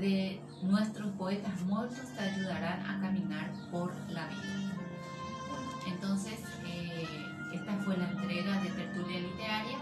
de 0.00 0.40
nuestros 0.62 1.10
poetas 1.12 1.60
muertos 1.62 2.06
te 2.16 2.22
ayudarán 2.22 2.84
a 2.86 3.00
caminar 3.00 3.50
por 3.70 3.92
la 4.10 4.26
vida. 4.26 4.72
Entonces, 5.86 6.40
eh, 6.66 7.06
esta 7.52 7.72
fue 7.84 7.96
la 7.96 8.10
entrega 8.10 8.60
de 8.62 8.70
Tertulia 8.70 9.20
Literaria. 9.20 9.78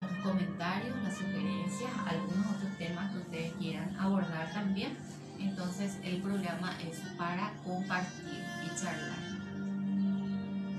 Los 0.00 0.12
comentarios, 0.22 0.96
las 1.02 1.16
sugerencias, 1.16 1.90
algunos 2.06 2.46
otros 2.56 2.76
temas 2.78 3.12
que 3.12 3.18
ustedes 3.18 3.52
quieran 3.54 3.96
abordar 3.98 4.52
también. 4.52 4.96
Entonces, 5.40 5.98
el 6.04 6.20
programa 6.20 6.72
es 6.80 6.98
para 7.16 7.52
compartir 7.64 8.44
y 8.64 8.80
charlar. 8.80 9.18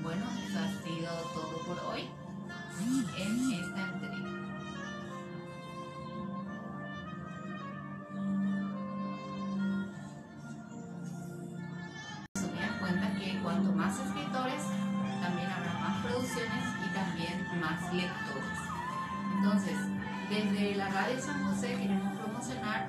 Bueno, 0.03 0.25
eso 0.47 0.59
ha 0.59 0.83
sido 0.83 1.11
todo 1.33 1.57
por 1.65 1.79
hoy 1.93 2.03
en 3.17 3.51
esta 3.51 3.93
entrega. 3.93 4.38
La 20.89 21.01
Radio 21.01 21.21
San 21.21 21.43
José 21.43 21.75
queremos 21.75 22.17
promocionar 22.17 22.87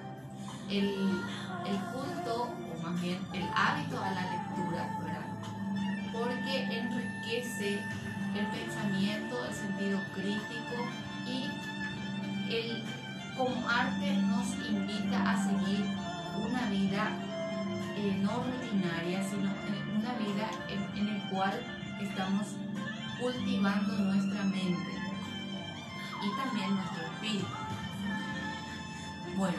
el, 0.71 1.23
el 1.67 1.79
culto, 1.93 2.49
o 2.49 2.83
más 2.83 3.01
bien 3.01 3.19
el 3.33 3.45
hábito 3.55 4.03
a 4.03 4.11
la 4.11 4.23
lectura, 4.23 4.99
¿verdad? 5.01 6.13
Porque 6.13 6.65
enriquece 6.65 7.81
el 8.35 8.47
pensamiento, 8.47 9.45
el 9.45 9.55
sentido 9.55 10.01
crítico 10.15 10.89
y 11.27 11.51
el, 12.53 12.85
como 13.37 13.69
arte 13.69 14.13
nos 14.15 14.49
invita 14.69 15.31
a 15.31 15.45
seguir 15.45 15.85
una 16.39 16.71
vida 16.71 17.11
eh, 17.97 18.19
no 18.23 18.45
rutinaria, 18.45 19.23
sino 19.23 19.51
una 19.99 20.13
vida 20.15 20.51
en, 20.69 20.99
en 20.99 21.17
el 21.17 21.23
cual 21.31 21.53
estamos 22.01 22.47
cultivando 23.21 23.93
nuestra 23.99 24.45
mente 24.45 24.91
y 26.23 26.37
también 26.37 26.75
nuestro 26.75 27.03
espíritu. 27.05 27.60
Bueno, 29.41 29.57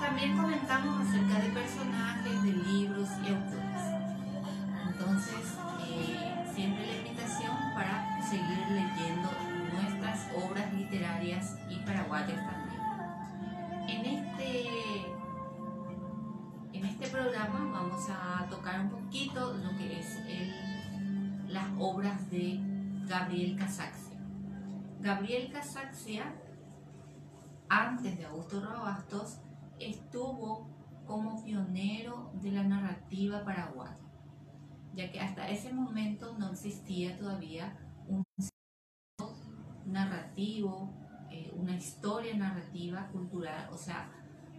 también 0.00 0.34
comentamos 0.34 1.06
acerca 1.06 1.40
de 1.40 1.50
personajes, 1.50 2.42
de 2.42 2.52
libros 2.52 3.06
y 3.22 3.28
autores. 3.28 3.82
Entonces, 4.88 5.58
eh, 5.86 6.50
siempre 6.54 6.86
la 6.86 6.96
invitación 6.96 7.54
para 7.74 8.18
seguir 8.22 8.66
leyendo 8.70 9.28
nuestras 9.74 10.26
obras 10.42 10.72
literarias 10.72 11.58
y 11.68 11.80
paraguayas 11.80 12.40
también. 12.46 12.80
En 13.88 14.06
este, 14.06 15.06
en 16.72 16.84
este 16.86 17.08
programa 17.08 17.72
vamos 17.74 18.08
a 18.08 18.46
tocar 18.48 18.80
un 18.80 18.88
poquito 18.88 19.52
lo 19.52 19.76
que 19.76 20.00
es 20.00 20.16
el 20.26 21.52
las 21.52 21.66
obras 21.78 22.30
de 22.30 22.58
Gabriel 23.06 23.54
Casaxia. 23.54 24.16
Gabriel 25.00 25.52
Casaxia, 25.52 26.32
antes 27.72 28.18
de 28.18 28.26
Augusto 28.26 28.60
Robastos, 28.60 29.38
estuvo 29.80 30.68
como 31.06 31.42
pionero 31.42 32.30
de 32.34 32.52
la 32.52 32.64
narrativa 32.64 33.42
paraguaya, 33.44 33.96
ya 34.94 35.10
que 35.10 35.18
hasta 35.18 35.48
ese 35.48 35.72
momento 35.72 36.36
no 36.38 36.50
existía 36.50 37.16
todavía 37.16 37.74
un 38.06 38.22
narrativo, 39.86 40.92
eh, 41.30 41.50
una 41.56 41.74
historia 41.74 42.36
narrativa 42.36 43.08
cultural, 43.08 43.70
o 43.72 43.78
sea, 43.78 44.10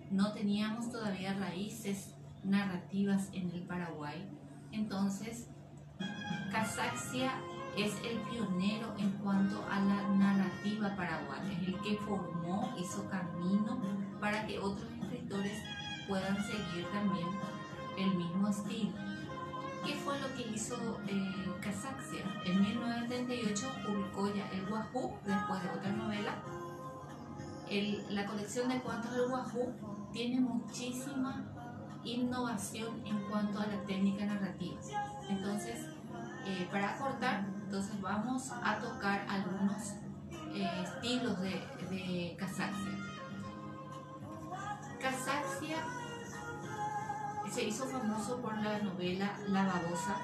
no 0.09 0.34
teníamos 0.34 0.91
todavía 0.91 1.36
raíces 1.36 2.16
narrativas 2.43 3.30
en 3.32 3.51
el 3.51 3.61
Paraguay. 3.68 4.28
Entonces, 4.72 5.49
Casaxia 6.51 7.39
es 7.78 7.95
el 8.03 8.19
pionero 8.30 8.93
en 8.97 9.11
cuanto 9.24 9.63
a 9.69 9.80
la 9.80 10.07
narrativa 10.09 10.95
paraguaya, 10.95 11.51
es 11.51 11.67
el 11.67 11.80
que 11.82 11.97
formó, 11.97 12.74
hizo 12.78 13.07
camino 13.09 13.80
para 14.19 14.45
que 14.45 14.59
otros 14.59 14.88
escritores 15.01 15.63
puedan 16.07 16.36
seguir 16.43 16.86
también 16.91 17.28
el 17.97 18.15
mismo 18.15 18.47
estilo. 18.47 18.91
¿Qué 19.86 19.95
fue 19.95 20.17
lo 20.19 20.34
que 20.36 20.43
hizo 20.53 20.76
eh, 21.07 21.51
Casaxia? 21.61 22.24
En 22.45 22.61
1938 22.61 23.67
publicó 23.86 24.34
ya 24.34 24.49
El 24.51 24.65
Guajú, 24.67 25.13
después 25.26 25.63
de 25.63 25.69
otra 25.69 25.91
novela. 25.91 26.36
la 28.09 28.26
colección 28.26 28.69
de 28.69 28.80
cuentos 28.80 29.11
del 29.11 29.28
Guajú 29.28 29.74
tiene 30.13 30.39
muchísima 30.39 31.43
innovación 32.03 33.05
en 33.05 33.17
cuanto 33.30 33.59
a 33.59 33.65
la 33.65 33.82
técnica 33.84 34.26
narrativa. 34.26 34.80
Entonces, 35.30 35.86
eh, 36.46 36.68
para 36.72 36.98
cortar, 36.98 37.46
entonces 37.66 38.00
vamos 38.02 38.52
a 38.52 38.78
tocar 38.80 39.26
algunos 39.30 39.94
eh, 40.54 40.84
estilos 40.84 41.39
de, 41.41 41.66
de 41.89 42.36
Casaxia. 42.38 42.98
Casaxia 45.00 45.78
se 47.54 47.64
hizo 47.66 47.86
famoso 47.86 48.41
por 48.41 48.58
la 48.58 48.80
novela 48.80 49.38
La 49.48 49.66
babosa, 49.66 50.18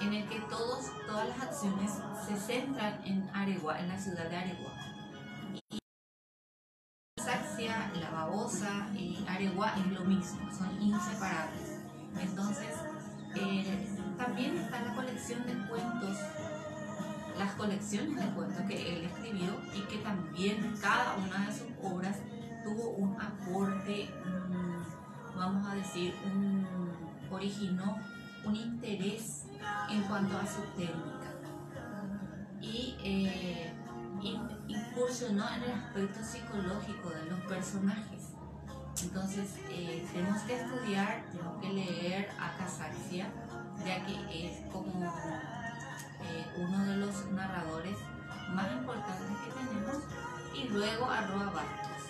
en 0.00 0.14
el 0.14 0.28
que 0.28 0.40
todos, 0.40 0.90
todas 1.06 1.28
las 1.28 1.40
acciones 1.40 1.92
se 2.26 2.36
centran 2.36 3.00
en 3.04 3.30
Aregua, 3.32 3.78
en 3.78 3.88
la 3.88 3.98
ciudad 3.98 4.28
de 4.28 4.36
Aregua. 4.36 4.72
Y 5.70 5.78
Casaxia, 7.16 7.92
La 7.94 8.10
babosa 8.10 8.88
y 8.94 9.24
Aregua 9.28 9.74
es 9.76 9.86
lo 9.92 10.04
mismo, 10.04 10.50
son 10.50 10.82
inseparables. 10.82 11.73
De 15.28 15.68
cuentos, 15.68 16.18
las 17.38 17.54
colecciones 17.54 18.14
de 18.14 18.34
cuentos 18.34 18.62
que 18.68 18.92
él 18.92 19.04
escribió 19.04 19.58
y 19.74 19.80
que 19.82 19.96
también 19.98 20.74
cada 20.82 21.16
una 21.16 21.46
de 21.46 21.52
sus 21.52 21.68
obras 21.82 22.18
tuvo 22.62 22.90
un 22.90 23.18
aporte, 23.18 24.10
mm, 24.22 25.38
vamos 25.38 25.66
a 25.66 25.74
decir, 25.76 26.14
un, 26.26 26.66
originó 27.30 27.98
un 28.44 28.54
interés 28.54 29.46
en 29.90 30.02
cuanto 30.02 30.36
a 30.36 30.46
su 30.46 30.60
técnica 30.76 31.32
y 32.60 32.96
eh, 33.02 33.72
incursionó 34.68 35.48
en 35.54 35.62
el 35.62 35.72
aspecto 35.72 36.22
psicológico 36.22 37.08
de 37.08 37.30
los 37.30 37.40
personajes. 37.40 38.23
Entonces, 39.02 39.50
eh, 39.70 40.06
tenemos 40.12 40.42
que 40.42 40.60
estudiar, 40.60 41.24
tenemos 41.32 41.60
que 41.60 41.72
leer 41.72 42.30
a 42.38 42.56
Casaxia, 42.56 43.26
ya 43.84 44.06
que 44.06 44.46
es 44.46 44.72
como 44.72 45.04
eh, 46.22 46.46
uno 46.58 46.84
de 46.84 46.96
los 46.96 47.26
narradores 47.32 47.96
más 48.50 48.70
importantes 48.72 49.26
que 49.44 49.50
tenemos, 49.52 49.96
y 50.54 50.68
luego 50.68 51.06
a 51.06 51.22
Roa 51.22 51.46
Bastos. 51.46 52.04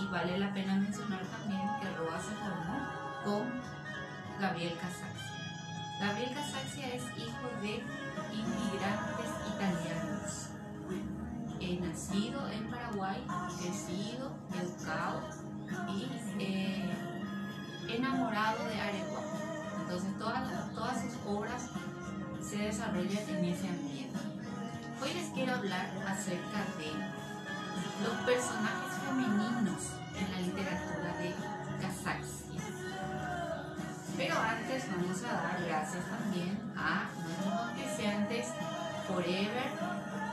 Y 0.00 0.06
vale 0.06 0.38
la 0.38 0.54
pena 0.54 0.74
mencionar 0.76 1.22
también 1.26 1.60
que 1.80 1.90
Roa 1.98 2.18
se 2.18 2.34
formó 2.34 2.88
con 3.24 3.60
Gabriel 4.40 4.78
Casaxia. 4.78 5.34
Gabriel 6.00 6.34
Casaxia 6.34 6.94
es 6.94 7.02
hijo 7.18 7.48
de 7.60 7.82
inmigrantes 8.32 9.30
italianos, 9.54 10.48
nacido 11.80 12.48
en 12.50 12.70
Paraguay, 12.70 13.24
crecido, 13.58 14.30
educado 14.52 15.43
y 15.88 16.08
eh, 16.38 16.94
enamorado 17.88 18.64
de 18.64 18.80
Areguá. 18.80 19.22
Entonces 19.80 20.18
todas, 20.18 20.74
todas 20.74 21.02
sus 21.02 21.14
obras 21.26 21.70
se 22.40 22.58
desarrollan 22.58 23.28
en 23.28 23.44
ese 23.44 23.68
ambiente. 23.68 24.18
Hoy 25.02 25.12
les 25.14 25.28
quiero 25.30 25.54
hablar 25.54 25.90
acerca 26.06 26.64
de 26.78 26.90
los 28.02 28.14
personajes 28.24 28.98
femeninos 29.06 29.82
en 30.16 30.30
la 30.32 30.40
literatura 30.40 31.16
de 31.18 31.34
Casaxia. 31.80 32.60
Pero 34.16 34.38
antes 34.38 34.84
vamos 34.90 35.24
a 35.24 35.32
dar 35.32 35.64
gracias 35.66 36.04
también 36.06 36.72
a 36.76 37.08
nuestros 37.22 37.52
auspiciantes 37.52 38.46
Forever, 39.08 39.70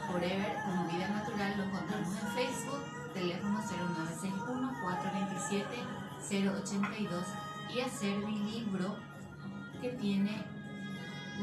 Forever 0.07 0.55
como 0.65 0.87
vida 0.87 1.07
natural, 1.09 1.57
lo 1.57 1.63
encontramos 1.63 2.07
en 2.07 2.27
Facebook, 2.29 2.83
teléfono 3.13 3.59
0961 3.59 4.70
427 4.81 5.65
082 6.29 7.25
y 7.73 7.81
hacer 7.81 8.17
mi 8.17 8.37
libro 8.51 8.95
que 9.81 9.89
tiene 9.89 10.45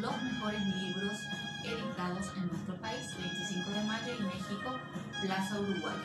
los 0.00 0.22
mejores 0.22 0.60
libros 0.60 1.18
editados 1.64 2.32
en 2.36 2.46
nuestro 2.48 2.76
país, 2.76 3.16
25 3.18 3.70
de 3.70 3.84
mayo 3.84 4.12
en 4.18 4.26
México, 4.26 4.78
Plaza 5.22 5.60
Uruguay. 5.60 5.96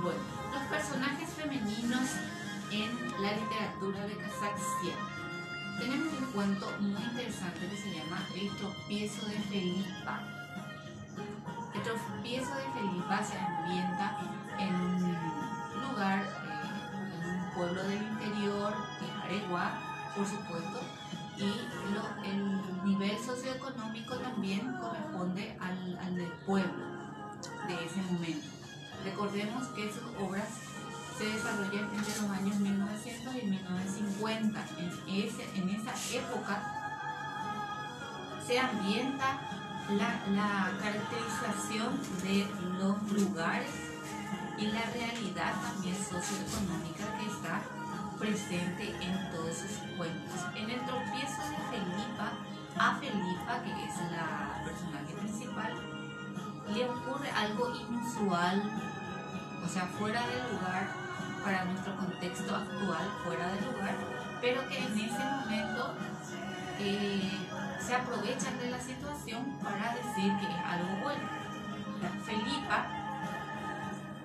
Bueno, 0.00 0.20
los 0.52 0.62
personajes 0.70 1.28
femeninos 1.30 2.08
en 2.70 3.22
la 3.22 3.32
literatura 3.32 4.06
de 4.06 4.16
Casaxia. 4.16 4.94
Tenemos 5.78 6.12
un 6.20 6.32
cuento 6.32 6.70
muy 6.80 7.02
interesante 7.02 7.68
que 7.68 7.76
se 7.76 7.94
llama 7.94 8.24
El 8.34 8.50
tropiezo 8.56 9.26
de 9.26 9.38
Felipa. 9.40 10.22
El 11.74 11.82
tropiezo 11.82 12.54
de 12.54 12.80
Felipa 12.80 13.22
se 13.22 13.38
ambienta 13.38 14.18
en 14.58 14.74
un 14.74 15.27
eh, 16.00 16.22
en 17.14 17.30
un 17.30 17.50
pueblo 17.54 17.82
del 17.82 18.02
interior, 18.02 18.72
en 19.00 19.20
Areguá, 19.20 19.78
por 20.14 20.26
supuesto, 20.26 20.80
y 21.36 21.92
lo, 21.92 22.24
el 22.24 22.84
nivel 22.84 23.18
socioeconómico 23.18 24.16
también 24.16 24.74
corresponde 24.80 25.56
al, 25.60 25.98
al 25.98 26.16
del 26.16 26.32
pueblo 26.46 26.84
de 27.66 27.84
ese 27.84 28.00
momento. 28.12 28.46
Recordemos 29.04 29.66
que 29.68 29.92
sus 29.92 30.02
obras 30.24 30.48
se 31.16 31.24
desarrollan 31.24 31.90
entre 31.94 32.22
los 32.22 32.30
años 32.30 32.56
1900 32.56 33.34
y 33.34 33.46
1950. 33.46 34.64
En, 34.78 35.24
ese, 35.24 35.44
en 35.56 35.68
esa 35.70 35.92
época 36.16 36.62
se 38.46 38.58
ambienta 38.58 39.40
la, 39.90 40.20
la 40.30 40.70
caracterización 40.80 41.98
de 42.22 42.46
los 42.78 43.12
lugares 43.12 43.87
y 44.58 44.66
la 44.66 44.82
realidad 44.82 45.54
también 45.62 45.96
socioeconómica 45.96 47.06
que 47.18 47.26
está 47.26 47.62
presente 48.18 48.90
en 49.00 49.30
todos 49.30 49.56
sus 49.56 49.78
cuentos. 49.96 50.40
En 50.56 50.68
el 50.68 50.80
tropiezo 50.84 51.42
de 51.46 51.58
Felipa, 51.70 52.32
a 52.76 52.96
Felipa, 52.96 53.62
que 53.62 53.84
es 53.84 53.94
la 54.10 54.62
personaje 54.64 55.14
principal, 55.14 55.72
le 56.74 56.88
ocurre 56.90 57.30
algo 57.30 57.72
inusual, 57.74 58.62
o 59.64 59.68
sea, 59.68 59.86
fuera 59.98 60.20
de 60.26 60.52
lugar 60.52 60.88
para 61.44 61.64
nuestro 61.64 61.96
contexto 61.96 62.56
actual, 62.56 63.08
fuera 63.24 63.46
de 63.52 63.60
lugar, 63.60 63.94
pero 64.40 64.68
que 64.68 64.78
en 64.78 64.98
ese 64.98 65.24
momento 65.24 65.94
eh, 66.80 67.48
se 67.80 67.94
aprovechan 67.94 68.58
de 68.58 68.70
la 68.70 68.80
situación 68.80 69.56
para 69.62 69.94
decir 69.94 70.32
que 70.38 70.46
es 70.46 70.64
algo 70.66 71.02
bueno. 71.04 71.38
Felipa 72.24 73.07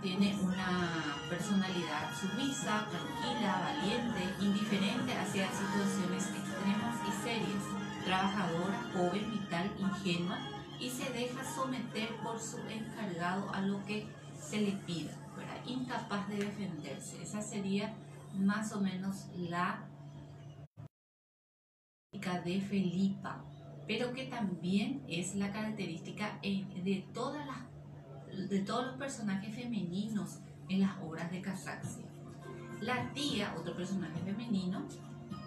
tiene 0.04 0.38
una 0.42 1.18
personalidad 1.30 2.14
sumisa, 2.14 2.86
tranquila, 2.90 3.62
valiente, 3.62 4.36
indiferente 4.42 5.14
hacia 5.14 5.48
situaciones 5.50 6.28
extremas 6.28 6.98
y 7.08 7.12
serias, 7.24 7.64
trabajadora, 8.04 8.84
joven, 8.94 9.32
vital, 9.32 9.72
ingenua 9.80 10.38
y 10.78 10.90
se 10.90 11.10
deja 11.12 11.44
someter 11.56 12.10
por 12.18 12.38
su 12.38 12.58
encargado 12.68 13.50
a 13.54 13.62
lo 13.62 13.84
que 13.86 14.06
se 14.38 14.60
le 14.60 14.74
pida, 14.74 15.14
incapaz 15.66 16.28
de 16.28 16.36
defenderse. 16.36 17.24
Esa 17.24 17.42
sería 17.42 17.96
más 18.34 18.74
o 18.74 18.82
menos 18.82 19.28
la 19.38 19.88
de 22.46 22.62
Felipa, 22.62 23.44
pero 23.88 24.14
que 24.14 24.26
también 24.26 25.04
es 25.08 25.36
la 25.36 25.52
característica 25.52 26.40
de 26.42 27.06
todas 27.14 27.46
las 27.46 27.63
de 28.38 28.60
todos 28.60 28.88
los 28.88 28.96
personajes 28.96 29.54
femeninos 29.56 30.40
en 30.70 30.82
las 30.82 30.98
obras 31.02 31.32
de 31.32 31.42
Casaxia. 31.42 32.06
La 32.82 33.12
tía, 33.14 33.54
otro 33.58 33.76
personaje 33.76 34.20
femenino, 34.26 34.88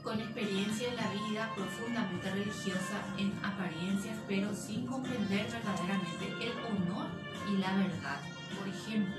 con 0.02 0.20
experiencia 0.20 0.88
en 0.88 0.96
la 0.96 1.10
vida 1.10 1.50
profundamente 1.54 2.30
religiosa 2.30 3.02
en 3.18 3.32
apariencias, 3.44 4.16
pero 4.28 4.54
sin 4.54 4.86
comprender 4.86 5.50
verdaderamente 5.50 6.26
el 6.40 6.52
honor 6.64 7.08
y 7.50 7.56
la 7.58 7.74
verdad. 7.74 8.20
Por 8.56 8.68
ejemplo, 8.68 9.16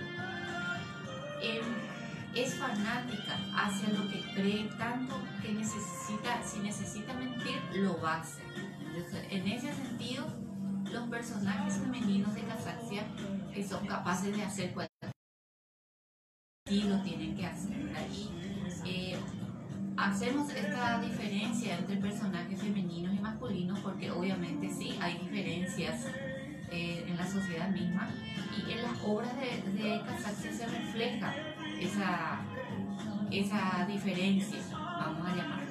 em, 1.41 1.65
es 2.34 2.55
fanática 2.55 3.38
hacia 3.53 3.89
lo 3.89 4.09
que 4.09 4.22
cree 4.34 4.70
tanto 4.78 5.15
que 5.41 5.51
necesita, 5.51 6.41
si 6.43 6.59
necesita 6.59 7.13
mentir, 7.13 7.59
lo 7.74 7.99
va 8.01 8.15
a 8.15 8.22
hacer. 8.22 8.47
en 9.30 9.47
ese 9.47 9.72
sentido, 9.74 10.26
los 10.92 11.10
personajes 11.10 11.78
femeninos 11.78 12.34
de 12.34 12.42
Casaxia 12.44 13.04
son 13.68 13.86
capaces 13.88 14.36
de 14.36 14.44
hacer 14.44 14.74
cualquier 14.74 15.12
sí 16.68 16.84
lo 16.84 17.02
tienen 17.02 17.36
que 17.36 17.46
hacer. 17.46 17.78
Y 18.86 19.14
eh, 19.14 19.18
hacemos 19.96 20.50
esta 20.52 21.00
diferencia 21.00 21.78
entre 21.78 21.98
personajes 21.98 22.60
femeninos 22.62 23.14
y 23.16 23.20
masculinos 23.20 23.80
porque 23.80 24.12
obviamente 24.12 24.70
sí 24.70 24.98
hay 25.02 25.18
diferencias 25.18 26.06
eh, 26.70 27.06
en 27.08 27.16
la 27.16 27.26
sociedad 27.26 27.70
misma 27.70 28.10
y 28.58 28.72
en 28.72 28.84
las 28.84 29.02
obras 29.04 29.34
de, 29.38 29.62
de 29.72 30.02
Casaxia 30.06 30.52
se 30.52 30.66
refleja 30.68 31.34
esa, 31.80 32.42
esa 33.32 33.86
diferencia, 33.88 34.60
vamos 34.72 35.26
a 35.26 35.36
llamarle. 35.36 35.68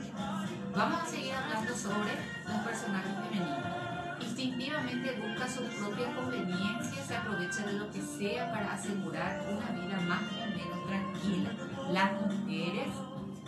Vamos 0.75 1.03
a 1.03 1.07
seguir 1.07 1.33
hablando 1.33 1.75
sobre 1.75 2.13
los 2.47 2.59
personajes 2.65 3.13
femeninos 3.13 3.86
instintivamente 4.21 5.13
busca 5.21 5.49
su 5.49 5.63
propia 5.65 6.15
conveniencia, 6.15 7.05
se 7.07 7.17
aprovecha 7.17 7.67
de 7.67 7.73
lo 7.75 7.91
que 7.91 8.01
sea 8.01 8.51
para 8.51 8.73
asegurar 8.73 9.45
una 9.51 9.71
vida 9.81 10.01
más 10.07 10.23
o 10.23 10.47
menos 10.47 10.87
tranquila. 10.87 11.51
Las 11.93 12.13
mujeres, 12.13 12.89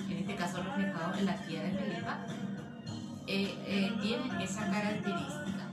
en 0.09 0.19
este 0.19 0.35
caso 0.37 0.62
reflejado 0.62 1.14
en 1.19 1.27
la 1.27 1.37
tía 1.37 1.62
de 1.62 1.71
Felipa, 1.71 2.19
eh, 3.27 3.55
eh, 3.66 3.93
tienen 4.01 4.41
esa 4.41 4.71
característica. 4.71 5.69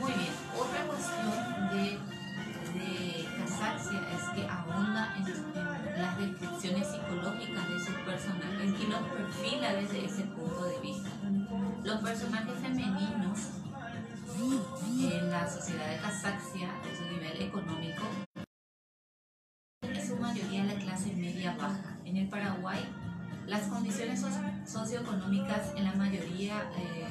Muy 0.00 0.12
bien, 0.12 0.32
otra 0.58 0.82
cuestión 0.86 2.05
es 3.74 4.28
que 4.34 4.48
abunda 4.48 5.14
en, 5.16 5.26
en 5.26 6.02
las 6.02 6.18
descripciones 6.18 6.88
psicológicas 6.88 7.68
de 7.68 7.80
sus 7.80 7.94
personajes 8.04 8.74
y 8.80 8.86
los 8.86 9.00
perfila 9.00 9.72
desde 9.74 10.04
ese 10.04 10.22
punto 10.24 10.64
de 10.64 10.78
vista. 10.80 11.10
Los 11.82 12.00
personajes 12.00 12.54
femeninos 12.60 13.38
en 14.38 15.30
la 15.30 15.50
sociedad 15.50 15.88
de 15.88 15.98
Casaxia, 15.98 16.68
de 16.82 16.96
su 16.96 17.04
nivel 17.10 17.42
económico, 17.42 18.04
en 19.82 20.06
su 20.06 20.16
mayoría 20.16 20.60
en 20.60 20.68
la 20.68 20.74
clase 20.74 21.12
media-baja. 21.14 21.98
En 22.04 22.16
el 22.16 22.28
Paraguay, 22.28 22.84
las 23.46 23.62
condiciones 23.62 24.24
socioeconómicas 24.66 25.74
en 25.76 25.84
la 25.84 25.94
mayoría 25.94 26.70
eh, 26.76 27.04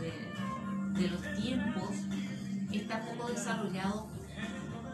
de, 0.00 1.00
de, 1.00 1.08
los 1.08 1.22
tiempos 1.40 1.90
está 2.72 3.00
poco 3.00 3.28
desarrollado 3.28 4.09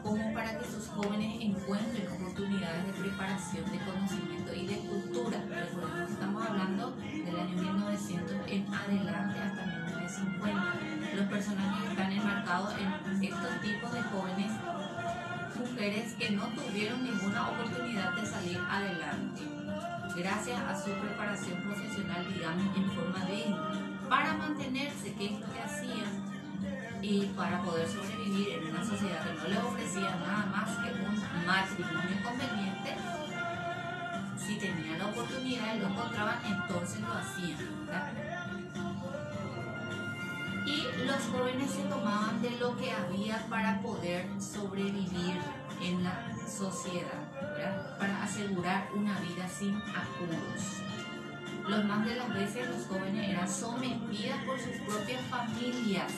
como 0.06 0.32
para 0.32 0.56
que 0.56 0.64
sus 0.64 0.86
jóvenes 0.88 1.36
encuentren 1.40 2.06
oportunidades 2.12 2.86
de 2.86 2.92
preparación, 2.92 3.64
de 3.72 3.78
conocimiento 3.80 4.54
y 4.54 4.66
de 4.66 4.76
cultura. 4.76 5.42
Recordemos 5.50 6.06
que 6.06 6.12
estamos 6.12 6.46
hablando 6.46 6.90
del 6.92 7.36
año 7.36 7.56
1900 7.56 8.36
en 8.46 8.72
adelante 8.72 9.40
hasta 9.40 9.66
1950. 9.66 11.16
Los 11.16 11.26
personajes 11.26 11.90
están 11.90 12.12
enmarcados 12.12 12.74
en 12.78 13.24
estos 13.24 13.60
tipos 13.60 13.92
de 13.92 14.02
jóvenes 14.02 14.52
mujeres 15.58 16.14
que 16.14 16.30
no 16.30 16.44
tuvieron 16.48 17.02
ninguna 17.02 17.50
oportunidad 17.50 18.14
de 18.14 18.26
salir 18.26 18.58
adelante 18.70 19.42
gracias 20.16 20.58
a 20.60 20.74
su 20.74 20.90
preparación 20.92 21.62
profesional, 21.62 22.24
digamos, 22.32 22.76
en 22.76 22.90
forma 22.92 23.24
de 23.26 23.44
para 24.08 24.34
mantenerse, 24.34 25.12
que 25.14 25.26
es 25.26 25.40
lo 25.40 25.52
que 25.52 25.60
hacían 25.60 26.35
y 27.02 27.26
para 27.36 27.62
poder 27.62 27.88
sobrevivir 27.88 28.48
en 28.50 28.70
una 28.70 28.84
sociedad 28.84 29.24
que 29.24 29.34
no 29.34 29.48
les 29.48 29.58
ofrecía 29.58 30.16
nada 30.16 30.46
más 30.46 30.70
que 30.78 30.92
un 30.92 31.46
matrimonio 31.46 32.16
conveniente, 32.24 32.96
si 34.36 34.56
tenían 34.56 34.98
la 34.98 35.06
oportunidad 35.06 35.74
y 35.74 35.80
lo 35.80 35.88
encontraban, 35.88 36.38
entonces 36.44 37.00
lo 37.00 37.12
hacían. 37.12 37.58
Y 40.66 41.04
los 41.06 41.22
jóvenes 41.32 41.70
se 41.70 41.82
tomaban 41.84 42.42
de 42.42 42.50
lo 42.58 42.76
que 42.76 42.90
había 42.90 43.46
para 43.48 43.80
poder 43.80 44.28
sobrevivir 44.40 45.38
en 45.80 46.02
la 46.02 46.34
sociedad, 46.48 47.96
para 47.98 48.22
asegurar 48.22 48.88
una 48.94 49.18
vida 49.20 49.48
sin 49.48 49.76
apuros. 49.76 50.82
Los 51.68 51.84
más 51.84 52.06
de 52.06 52.14
las 52.14 52.32
veces 52.32 52.68
los 52.68 52.86
jóvenes 52.86 53.28
eran 53.28 53.48
sometidas 53.48 54.44
por 54.44 54.58
sus 54.58 54.76
propias 54.86 55.20
familias, 55.22 56.12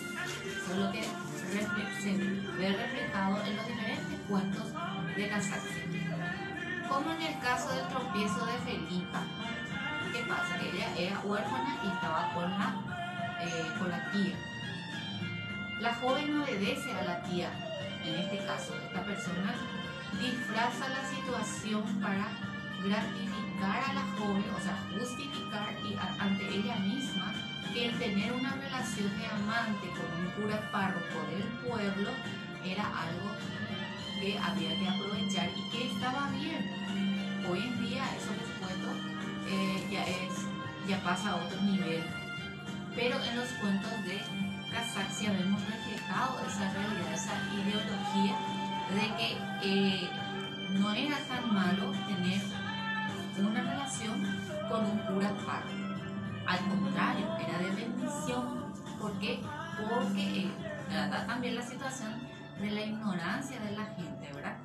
solo 0.67 0.93
que 0.93 1.03
se 1.03 2.13
ve 2.59 2.77
reflejado 2.77 3.45
en 3.45 3.57
los 3.57 3.67
diferentes 3.67 4.19
cuentos 4.29 4.65
de 5.17 5.29
Casaxia. 5.29 5.85
Como 6.89 7.13
en 7.13 7.23
el 7.23 7.39
caso 7.41 7.71
del 7.75 7.87
tropiezo 7.89 8.47
de 8.47 8.59
Felipa. 8.65 9.23
¿Qué 10.13 10.21
pasa? 10.27 10.57
Ella 10.63 10.89
era 10.97 11.21
huérfana 11.21 11.79
y 11.85 11.89
estaba 11.89 12.33
con 12.35 12.51
la, 12.51 12.75
eh, 13.43 13.73
con 13.79 13.91
la 13.91 14.11
tía. 14.11 14.37
La 15.81 15.95
joven 15.95 16.41
obedece 16.41 16.93
a 16.93 17.03
la 17.03 17.23
tía, 17.23 17.51
en 18.05 18.15
este 18.15 18.39
caso, 18.47 18.75
esta 18.87 19.05
persona 19.05 19.55
disfraza 20.21 20.89
la 20.89 21.09
situación 21.09 21.83
para 22.01 22.29
gratificar 22.83 23.91
a 23.91 23.95
la 23.95 24.03
joven, 24.19 24.45
o 24.57 24.61
sea, 24.61 24.79
justificar 24.99 25.75
y 25.85 25.97
ante 26.21 26.49
ella 26.49 26.77
misma 26.77 27.33
que 27.73 27.87
el 27.87 27.99
tener 27.99 28.33
una 28.33 28.55
relación 28.55 29.09
de 29.19 29.27
amante 29.27 29.89
con 29.91 30.25
un 30.25 30.31
cura 30.33 30.71
párroco 30.71 31.27
del 31.31 31.43
pueblo 31.67 32.11
era 32.65 32.85
algo 32.85 33.31
que 34.21 34.39
había 34.39 34.79
que 34.79 34.89
aprovechar 34.89 35.51
y 35.57 35.71
que 35.71 35.87
estaba 35.93 36.31
bien. 36.31 37.45
Hoy 37.49 37.61
en 37.61 37.81
día 37.81 38.05
eso 38.17 38.31
descuento 38.33 38.91
eh, 39.49 39.89
ya, 39.91 40.05
es, 40.05 40.47
ya 40.89 41.03
pasa 41.03 41.31
a 41.31 41.37
otro 41.37 41.61
nivel. 41.63 42.05
Pero 42.95 43.17
en 43.23 43.37
los 43.37 43.49
cuentos 43.61 43.93
de 44.05 44.21
Casaxia 44.73 45.31
vemos 45.33 45.63
reflejado 45.65 46.41
esa 46.47 46.73
realidad, 46.73 47.15
esa 47.15 47.35
ideología 47.55 48.37
de 48.91 49.17
que 49.17 49.37
eh, 49.63 50.11
no 50.71 50.93
era 50.93 51.17
tan 51.29 51.55
malo 51.55 51.93
tener 52.07 52.41
una 53.39 53.63
relación 53.63 54.23
con 54.69 54.85
un 54.85 54.99
cura 54.99 55.33
párroco. 55.47 55.88
Al 56.49 56.67
contrario, 56.67 57.27
era 57.47 57.59
de 57.59 57.71
bendición. 57.77 58.73
¿Por 58.99 59.13
qué? 59.19 59.39
Porque 59.77 60.45
eh, 60.45 60.51
da 60.89 61.27
también 61.27 61.57
la 61.57 61.63
situación 61.63 62.15
de 62.59 62.71
la 62.71 62.81
ignorancia 62.81 63.61
de 63.61 63.73
la 63.77 63.85
gente, 63.85 64.33
¿verdad? 64.33 64.57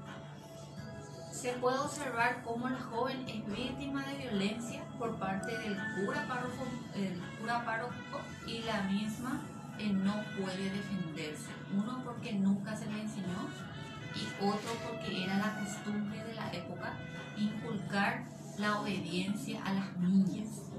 Se 1.30 1.52
puede 1.54 1.78
observar 1.80 2.42
cómo 2.46 2.70
la 2.70 2.80
joven 2.80 3.28
es 3.28 3.46
víctima 3.54 4.06
de 4.06 4.16
violencia 4.16 4.86
por 4.98 5.20
parte 5.20 5.58
del 5.58 5.78
cura 6.00 6.26
párroco 7.66 8.22
y 8.48 8.60
la 8.60 8.84
misma 8.84 9.42
eh, 9.78 9.90
no 9.90 10.24
puede 10.40 10.70
defenderse. 10.70 11.50
Uno 11.76 12.02
porque 12.06 12.32
nunca 12.32 12.78
se 12.78 12.86
le 12.86 13.02
enseñó 13.02 13.50
y 14.16 14.46
otro 14.46 14.72
porque 14.88 15.26
era 15.26 15.38
la 15.38 15.60
costumbre 15.60 16.24
de 16.24 16.34
la 16.34 16.50
época 16.54 16.94
inculcar 17.36 18.24
la 18.58 18.80
obediencia 18.80 19.62
a 19.66 19.74
las 19.74 19.98
niñas. 19.98 20.73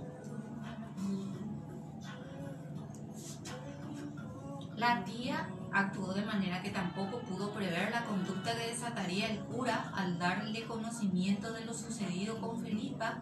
La 4.76 5.04
tía 5.04 5.48
actuó 5.72 6.12
de 6.14 6.24
manera 6.24 6.62
que 6.62 6.70
tampoco 6.70 7.20
pudo 7.20 7.50
prever 7.52 7.90
la 7.90 8.04
conducta 8.04 8.54
que 8.56 8.68
desataría 8.68 9.28
el 9.28 9.38
cura 9.40 9.92
al 9.94 10.18
darle 10.18 10.64
conocimiento 10.64 11.52
de 11.52 11.64
lo 11.64 11.74
sucedido 11.74 12.40
con 12.40 12.60
Felipa 12.60 13.18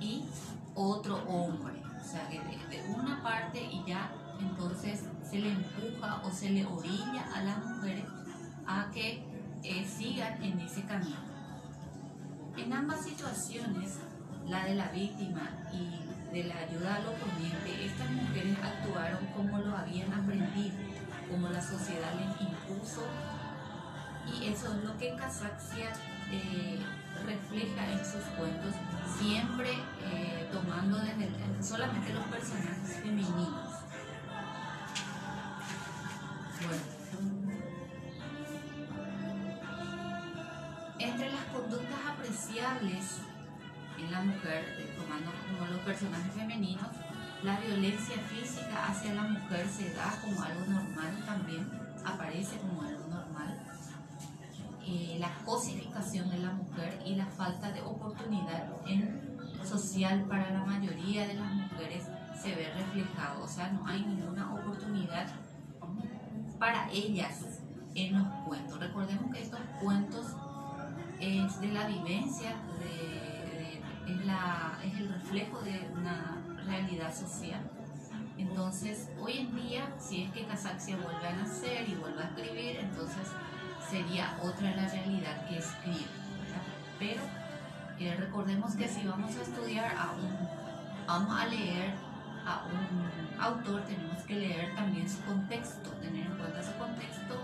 y 0.00 0.24
otro 0.74 1.16
hombre. 1.28 1.82
O 2.00 2.04
sea, 2.04 2.28
que 2.28 2.38
de, 2.38 2.82
una 2.88 3.22
parte 3.22 3.62
y 3.62 3.84
ya 3.86 4.12
entonces 4.40 5.04
se 5.28 5.38
le 5.38 5.52
empuja 5.52 6.20
o 6.24 6.30
se 6.30 6.50
le 6.50 6.66
orilla 6.66 7.32
a 7.34 7.42
las 7.42 7.64
mujeres 7.64 8.04
a 8.66 8.90
que 8.92 9.24
eh, 9.62 9.86
sigan 9.86 10.42
en 10.42 10.60
ese 10.60 10.82
camino. 10.82 11.16
En 12.56 12.72
ambas 12.72 13.04
situaciones, 13.04 13.98
la 14.46 14.64
de 14.64 14.74
la 14.74 14.88
víctima 14.88 15.48
y 15.72 16.34
de 16.34 16.44
la 16.44 16.56
ayuda 16.58 16.96
al 16.96 17.06
oponente, 17.06 17.84
estas 17.86 18.10
mujeres 18.10 18.56
actuaron 18.62 19.26
como 19.36 19.58
lo 19.58 19.76
habían 19.76 20.12
aprendido, 20.12 20.74
como 21.32 21.48
la 21.48 21.62
sociedad 21.62 22.12
les 22.14 22.40
impuso 22.42 23.02
y 24.26 24.46
eso 24.48 24.68
es 24.68 24.84
lo 24.84 24.96
que 24.98 25.16
Casaxia 25.16 25.92
eh, 26.30 26.78
refleja 27.24 27.90
en 27.90 27.98
sus 28.04 28.22
cuentos, 28.36 28.74
siempre 29.18 29.70
eh, 30.04 30.48
tomando 30.52 30.98
solamente 31.60 32.12
los 32.12 32.24
personajes 32.26 32.96
femeninos. 33.02 33.70
Bueno. 36.66 36.82
Entre 40.98 41.32
las 41.32 41.44
conductas 41.46 41.98
apreciables 42.10 43.18
en 43.98 44.12
la 44.12 44.20
mujer, 44.20 44.94
tomando 44.96 45.32
como 45.48 45.70
los 45.70 45.80
personajes 45.80 46.32
femeninos, 46.34 46.88
la 47.42 47.58
violencia 47.58 48.16
física 48.18 48.86
hacia 48.86 49.14
la 49.14 49.22
mujer 49.22 49.66
se 49.68 49.92
da 49.94 50.14
como 50.22 50.40
algo 50.42 50.64
normal 50.66 51.22
también, 51.26 51.68
aparece 52.04 52.56
como 52.58 52.82
algo 52.82 53.06
normal. 53.08 53.58
Eh, 54.86 55.16
la 55.18 55.32
cosificación 55.44 56.30
de 56.30 56.38
la 56.38 56.52
mujer 56.52 57.00
y 57.04 57.16
la 57.16 57.26
falta 57.26 57.72
de 57.72 57.82
oportunidad 57.82 58.68
social 59.64 60.24
para 60.28 60.50
la 60.50 60.64
mayoría 60.64 61.26
de 61.26 61.34
las 61.34 61.52
mujeres 61.52 62.04
se 62.40 62.54
ve 62.54 62.72
reflejado, 62.74 63.44
o 63.44 63.48
sea, 63.48 63.70
no 63.70 63.86
hay 63.86 64.04
ninguna 64.04 64.52
oportunidad 64.54 65.26
para 66.58 66.90
ellas 66.90 67.60
en 67.94 68.18
los 68.18 68.26
cuentos. 68.46 68.78
Recordemos 68.78 69.32
que 69.32 69.42
estos 69.42 69.60
cuentos 69.80 70.26
es 71.20 71.60
de 71.60 71.68
la 71.68 71.86
vivencia, 71.86 72.56
es, 74.06 74.26
la, 74.26 74.78
es 74.84 74.98
el 74.98 75.12
reflejo 75.12 75.60
de 75.62 75.88
una 75.94 76.41
realidad 76.66 77.14
social. 77.14 77.60
Entonces, 78.38 79.08
hoy 79.20 79.38
en 79.38 79.54
día, 79.54 79.88
si 79.98 80.24
es 80.24 80.32
que 80.32 80.44
Casaxia 80.46 80.96
vuelve 80.96 81.26
a 81.26 81.32
nacer 81.32 81.88
y 81.88 81.94
vuelve 81.94 82.22
a 82.22 82.26
escribir, 82.26 82.76
entonces 82.80 83.28
sería 83.88 84.36
otra 84.42 84.74
la 84.74 84.88
realidad 84.88 85.46
que 85.48 85.58
escribe. 85.58 86.06
Pero 86.98 87.22
eh, 87.98 88.16
recordemos 88.18 88.74
que 88.74 88.88
si 88.88 89.06
vamos 89.06 89.36
a 89.36 89.42
estudiar 89.42 89.94
a 89.96 90.12
un, 90.12 90.48
vamos 91.06 91.40
a 91.40 91.46
leer 91.46 91.94
a 92.46 92.64
un 92.64 93.40
autor, 93.40 93.82
tenemos 93.82 94.22
que 94.24 94.34
leer 94.34 94.74
también 94.74 95.08
su 95.08 95.20
contexto, 95.22 95.90
tener 96.00 96.26
en 96.26 96.36
cuenta 96.36 96.62
su 96.62 96.72
contexto 96.78 97.36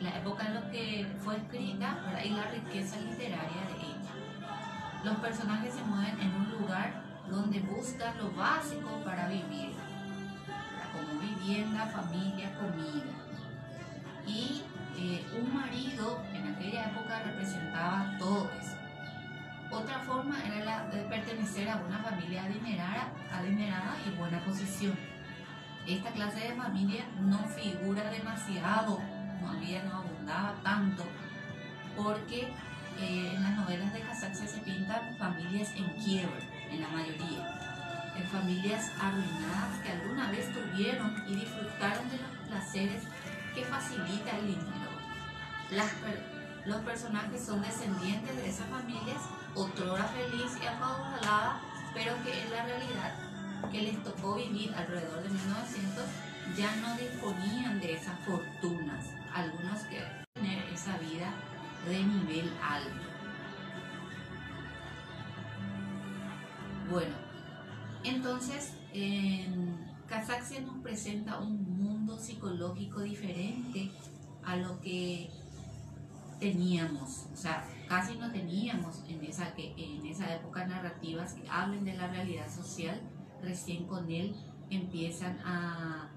la 0.00 0.18
época 0.18 0.46
en 0.46 0.54
la 0.54 0.70
que 0.70 1.06
fue 1.20 1.36
escrita 1.36 1.98
y 2.24 2.30
la 2.30 2.50
riqueza 2.50 3.00
literaria 3.00 3.62
de 3.68 3.86
ella. 3.86 5.04
Los 5.04 5.16
personajes 5.16 5.74
se 5.74 5.82
mueven 5.82 6.20
en 6.20 6.34
un 6.34 6.50
lugar 6.60 7.05
donde 7.30 7.60
buscan 7.60 8.16
lo 8.18 8.30
básico 8.32 8.90
para 9.04 9.28
vivir, 9.28 9.72
como 10.92 11.20
vivienda, 11.20 11.86
familia, 11.86 12.54
comida. 12.54 13.04
Y 14.26 14.62
eh, 14.98 15.24
un 15.40 15.54
marido 15.54 16.22
en 16.32 16.54
aquella 16.54 16.90
época 16.90 17.22
representaba 17.22 18.16
todo 18.18 18.50
eso. 18.58 18.76
Otra 19.70 19.98
forma 20.00 20.36
era 20.44 20.64
la 20.64 20.86
de 20.88 21.02
pertenecer 21.02 21.68
a 21.68 21.76
una 21.76 21.98
familia 21.98 22.44
adinerada, 22.44 23.12
adinerada 23.32 23.96
y 24.06 24.16
buena 24.16 24.38
posición. 24.40 24.96
esta 25.86 26.10
clase 26.10 26.40
de 26.40 26.54
familia 26.54 27.04
no 27.20 27.38
figura 27.48 28.10
demasiado, 28.10 29.00
todavía 29.40 29.82
no 29.84 29.98
abundaba 29.98 30.54
tanto, 30.62 31.04
porque 31.96 32.48
eh, 32.98 33.32
en 33.34 33.42
las 33.42 33.56
novelas 33.56 33.92
de 33.92 34.00
Casaxia 34.00 34.46
se 34.46 34.60
pintan 34.60 35.16
familias 35.16 35.72
en 35.76 35.84
quiebra, 36.02 36.40
en 36.70 36.80
la 36.80 36.88
mayoría, 36.88 38.14
en 38.16 38.26
familias 38.28 38.90
arruinadas 39.00 39.78
que 39.82 39.92
alguna 39.92 40.30
vez 40.30 40.52
tuvieron 40.52 41.14
y 41.28 41.36
disfrutaron 41.36 42.08
de 42.10 42.18
los 42.18 42.48
placeres 42.48 43.02
que 43.54 43.64
facilita 43.64 44.38
el 44.38 44.46
dinero. 44.48 44.96
Los 46.66 46.80
personajes 46.80 47.44
son 47.44 47.62
descendientes 47.62 48.36
de 48.36 48.48
esas 48.48 48.68
familias, 48.68 49.22
otrora 49.54 50.04
feliz 50.04 50.52
y 50.60 50.66
acaudalada, 50.66 51.60
pero 51.94 52.12
que 52.24 52.42
en 52.42 52.50
la 52.50 52.64
realidad 52.64 53.14
que 53.70 53.82
les 53.82 54.02
tocó 54.02 54.34
vivir 54.34 54.74
alrededor 54.74 55.22
de 55.22 55.28
1900 55.28 56.04
ya 56.56 56.74
no 56.76 56.96
disponían 56.96 57.80
de 57.80 57.94
esas 57.94 58.18
fortunas, 58.20 59.06
algunos 59.34 59.80
que 59.84 60.02
tener 60.34 60.64
esa 60.72 60.96
vida 60.98 61.32
de 61.88 62.02
nivel 62.02 62.52
alto. 62.62 63.15
Bueno, 66.90 67.14
entonces 68.04 68.74
en 68.92 69.76
Casaxia 70.06 70.60
nos 70.60 70.78
presenta 70.78 71.40
un 71.40 71.78
mundo 71.78 72.16
psicológico 72.16 73.00
diferente 73.00 73.90
a 74.44 74.54
lo 74.56 74.80
que 74.80 75.28
teníamos, 76.38 77.26
o 77.32 77.36
sea, 77.36 77.66
casi 77.88 78.16
no 78.16 78.30
teníamos 78.30 79.02
en 79.08 79.24
esa, 79.24 79.52
en 79.56 80.06
esa 80.06 80.32
época 80.32 80.64
narrativas 80.66 81.34
que 81.34 81.48
hablen 81.48 81.84
de 81.84 81.94
la 81.94 82.06
realidad 82.06 82.48
social, 82.54 83.00
recién 83.42 83.86
con 83.86 84.08
él 84.10 84.36
empiezan 84.70 85.38
a, 85.44 86.10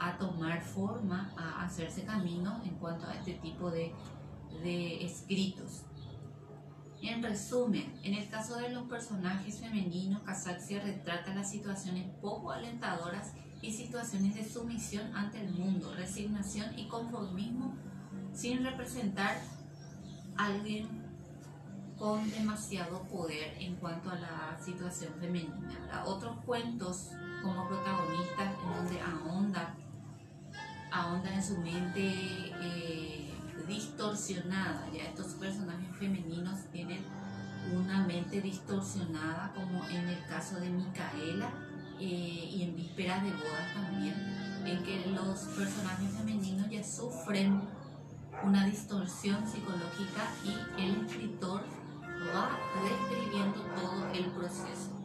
a 0.00 0.18
tomar 0.18 0.60
forma, 0.60 1.32
a 1.36 1.64
hacerse 1.64 2.04
camino 2.04 2.60
en 2.64 2.74
cuanto 2.74 3.06
a 3.06 3.14
este 3.14 3.34
tipo 3.34 3.70
de, 3.70 3.94
de 4.62 5.04
escritos. 5.04 5.84
En 7.02 7.22
resumen, 7.22 7.98
en 8.02 8.14
el 8.14 8.28
caso 8.28 8.56
de 8.56 8.68
los 8.68 8.84
personajes 8.84 9.58
femeninos, 9.58 10.22
Casaxia 10.22 10.82
retrata 10.82 11.34
las 11.34 11.50
situaciones 11.50 12.06
poco 12.20 12.52
alentadoras 12.52 13.32
y 13.62 13.72
situaciones 13.72 14.34
de 14.34 14.44
sumisión 14.44 15.14
ante 15.16 15.40
el 15.40 15.50
mundo, 15.50 15.94
resignación 15.94 16.78
y 16.78 16.88
conformismo 16.88 17.74
sin 18.34 18.64
representar 18.64 19.40
alguien 20.36 20.88
con 21.98 22.30
demasiado 22.30 23.02
poder 23.04 23.54
en 23.58 23.76
cuanto 23.76 24.10
a 24.10 24.14
la 24.14 24.58
situación 24.64 25.12
femenina. 25.20 26.04
Otros 26.06 26.36
cuentos 26.46 27.10
como 27.42 27.68
protagonistas 27.68 28.54
en 28.62 28.74
donde 28.74 29.00
ahonda, 29.00 29.74
ahonda 30.90 31.34
en 31.34 31.42
su 31.42 31.58
mente 31.58 32.00
eh, 32.02 33.19
distorsionada. 33.66 34.88
Ya 34.92 35.04
estos 35.04 35.34
personajes 35.34 35.96
femeninos 35.98 36.58
tienen 36.72 37.04
una 37.74 38.06
mente 38.06 38.40
distorsionada 38.40 39.52
como 39.54 39.86
en 39.88 40.08
el 40.08 40.26
caso 40.26 40.58
de 40.60 40.70
Micaela 40.70 41.50
eh, 42.00 42.50
y 42.52 42.62
en 42.62 42.76
Vísperas 42.76 43.22
de 43.22 43.30
Bodas 43.30 43.74
también, 43.74 44.14
en 44.64 44.82
que 44.82 45.06
los 45.10 45.40
personajes 45.56 46.10
femeninos 46.16 46.68
ya 46.70 46.82
sufren 46.82 47.60
una 48.42 48.64
distorsión 48.66 49.46
psicológica 49.46 50.32
y 50.44 50.82
el 50.82 51.04
escritor 51.04 51.62
va 52.34 52.58
describiendo 52.82 53.60
todo 53.74 54.10
el 54.12 54.26
proceso. 54.32 54.99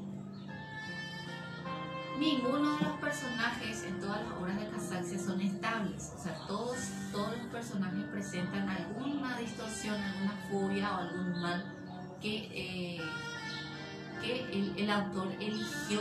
Ninguno 2.19 2.77
de 2.77 2.85
los 2.85 2.97
personajes 2.99 3.83
en 3.83 3.99
todas 3.99 4.21
las 4.21 4.31
obras 4.37 4.59
de 4.59 4.69
Casaxia 4.69 5.19
son 5.19 5.41
estables, 5.41 6.13
o 6.17 6.23
sea, 6.23 6.33
todos, 6.47 6.77
todos 7.11 7.37
los 7.37 7.47
personajes 7.47 8.03
presentan 8.05 8.69
alguna 8.69 9.37
distorsión, 9.37 9.95
alguna 9.95 10.31
fobia 10.49 10.95
o 10.95 11.01
algún 11.01 11.41
mal 11.41 11.65
que, 12.21 12.49
eh, 12.53 13.01
que 14.21 14.43
el, 14.53 14.73
el, 14.77 14.89
autor 14.89 15.27
eligió 15.39 15.99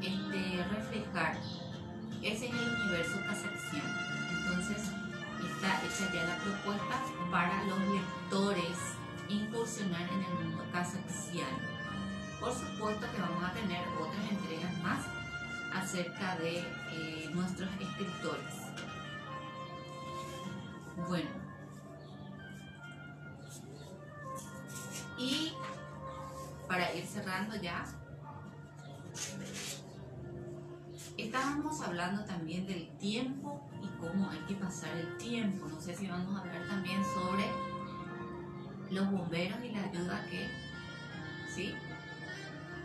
este, 0.00 0.64
reflejar. 0.70 1.36
Ese 2.22 2.46
es 2.46 2.52
el 2.52 2.74
universo 2.80 3.18
casaxiano. 3.26 3.98
Entonces, 4.30 4.90
está 5.44 5.82
hecha 5.84 6.12
ya 6.14 6.24
la 6.24 6.38
propuesta 6.38 7.02
para 7.30 7.64
los 7.64 7.78
lectores 7.80 8.78
incursionar 9.28 10.02
en 10.02 10.22
el 10.22 10.44
mundo 10.44 10.64
casaxiano. 10.72 11.58
Por 12.40 12.52
supuesto 12.52 13.06
que 13.12 13.20
vamos 13.20 13.44
a 13.44 13.52
tener 13.52 13.83
acerca 15.94 16.36
de 16.38 16.58
eh, 16.58 17.30
nuestros 17.32 17.70
escritores. 17.80 18.54
Bueno, 21.06 21.30
y 25.16 25.52
para 26.66 26.92
ir 26.94 27.06
cerrando 27.06 27.54
ya, 27.54 27.84
estábamos 31.16 31.80
hablando 31.80 32.24
también 32.24 32.66
del 32.66 32.88
tiempo 32.98 33.64
cómo 34.00 34.28
hay 34.30 34.40
que 34.48 34.54
pasar 34.56 34.96
el 34.96 35.16
tiempo. 35.16 35.68
No 35.68 35.80
sé 35.80 35.94
si 35.94 36.08
vamos 36.08 36.36
a 36.36 36.40
hablar 36.40 36.66
también 36.66 37.02
sobre 37.04 37.44
los 38.90 39.12
bomberos 39.12 39.62
y 39.64 39.70
la 39.70 39.84
ayuda 39.84 40.26
que, 40.28 40.48
¿sí? 41.54 41.72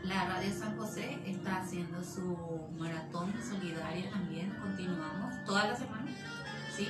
La 0.04 0.26
Radio 0.26 0.52
San 0.58 0.78
José 0.78 1.20
está 1.26 1.62
haciendo 1.62 2.04
su 2.04 2.36
maratón 2.78 3.34
solidaria 3.44 4.10
también, 4.10 4.50
continuamos 4.62 5.46
toda 5.46 5.68
la 5.68 5.76
semana, 5.76 6.12
¿sí? 6.76 6.88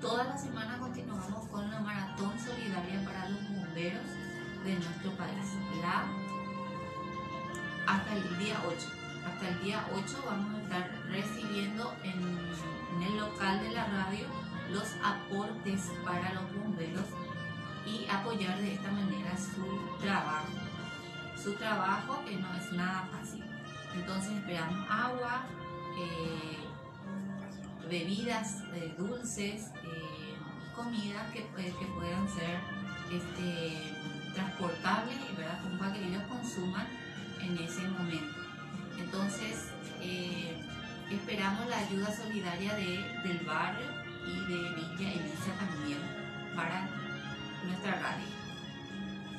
Toda 0.00 0.24
la 0.24 0.38
semana 0.38 0.78
continuamos 0.78 1.46
con 1.48 1.70
la 1.70 1.80
maratón 1.80 2.32
solidaria 2.38 3.04
para 3.04 3.28
los 3.28 3.42
bomberos 3.48 4.06
de 4.64 4.74
nuestro 4.74 5.10
país. 5.12 5.46
Hasta 7.86 8.14
el 8.14 8.38
día 8.38 8.56
8. 8.66 8.76
Hasta 9.26 9.48
el 9.48 9.62
día 9.62 9.86
8 9.94 10.24
vamos 10.26 10.54
a 10.54 10.62
estar 10.62 10.90
recibiendo 11.10 11.94
en 12.02 12.38
en 12.98 13.02
el 13.02 13.16
local 13.18 13.60
de 13.62 13.70
la 13.70 13.84
radio 13.86 14.26
los 14.72 14.94
aportes 15.02 15.90
para 16.04 16.32
los 16.34 16.44
bomberos 16.54 17.06
y 17.86 18.06
apoyar 18.10 18.58
de 18.58 18.74
esta 18.74 18.90
manera 18.90 19.36
su 19.36 19.98
trabajo. 20.00 20.67
Su 21.42 21.52
trabajo 21.54 22.24
que 22.24 22.36
no 22.36 22.54
es 22.54 22.72
nada 22.72 23.08
fácil. 23.12 23.44
Entonces 23.94 24.32
esperamos 24.32 24.86
agua, 24.90 25.46
eh, 25.98 26.58
bebidas 27.88 28.62
eh, 28.74 28.94
dulces, 28.98 29.70
eh, 29.84 30.36
comida 30.74 31.30
que, 31.32 31.40
que, 31.56 31.86
puedan 31.86 32.28
ser 32.28 32.60
este, 33.10 33.94
transportables 34.34 35.16
¿verdad? 35.36 35.60
para 35.78 35.92
que 35.92 36.06
ellos 36.06 36.22
consuman 36.28 36.86
en 37.40 37.58
ese 37.58 37.88
momento. 37.88 38.40
Entonces, 38.98 39.72
Esperamos 41.10 41.66
la 41.68 41.78
ayuda 41.78 42.14
solidaria 42.14 42.74
de, 42.74 42.98
del 43.24 43.38
barrio 43.46 43.86
y 44.26 44.40
de 44.40 44.74
Villa 44.74 45.12
Elisa 45.14 45.52
también 45.58 46.00
para 46.54 46.86
nuestra 47.64 47.98
radio. 47.98 48.26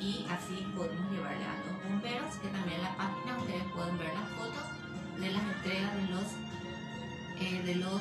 Y 0.00 0.26
así 0.28 0.66
podemos 0.76 1.12
llevarle 1.12 1.44
a 1.44 1.58
los 1.70 1.79
que 1.98 2.48
también 2.48 2.76
en 2.78 2.82
la 2.84 2.96
página 2.96 3.36
ustedes 3.38 3.64
pueden 3.74 3.98
ver 3.98 4.14
las 4.14 4.28
fotos 4.30 4.64
de 5.18 5.30
las 5.32 5.42
entregas 5.42 5.94
de 5.96 6.06
los, 6.08 6.24
eh, 7.40 7.62
de 7.64 7.74
los 7.74 8.00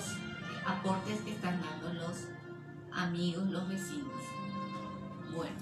aportes 0.65 1.19
que 1.21 1.31
están 1.31 1.59
dando 1.61 1.93
los 1.93 2.27
amigos, 2.93 3.49
los 3.49 3.67
vecinos. 3.67 4.21
Bueno, 5.35 5.55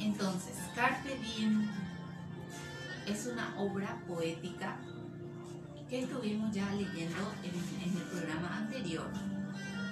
entonces, 0.00 0.56
Carpe 0.74 1.18
Diem 1.18 1.68
es 3.06 3.26
una 3.26 3.54
obra 3.58 3.96
poética 4.06 4.76
que 5.88 6.02
estuvimos 6.02 6.52
ya 6.54 6.70
leyendo 6.72 7.32
en, 7.42 7.96
el 7.96 8.02
programa 8.04 8.56
anterior 8.56 9.08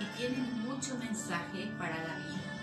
y 0.00 0.18
tiene 0.18 0.38
mucho 0.66 0.98
mensaje 0.98 1.72
para 1.78 1.96
la 1.96 2.16
vida. 2.18 2.56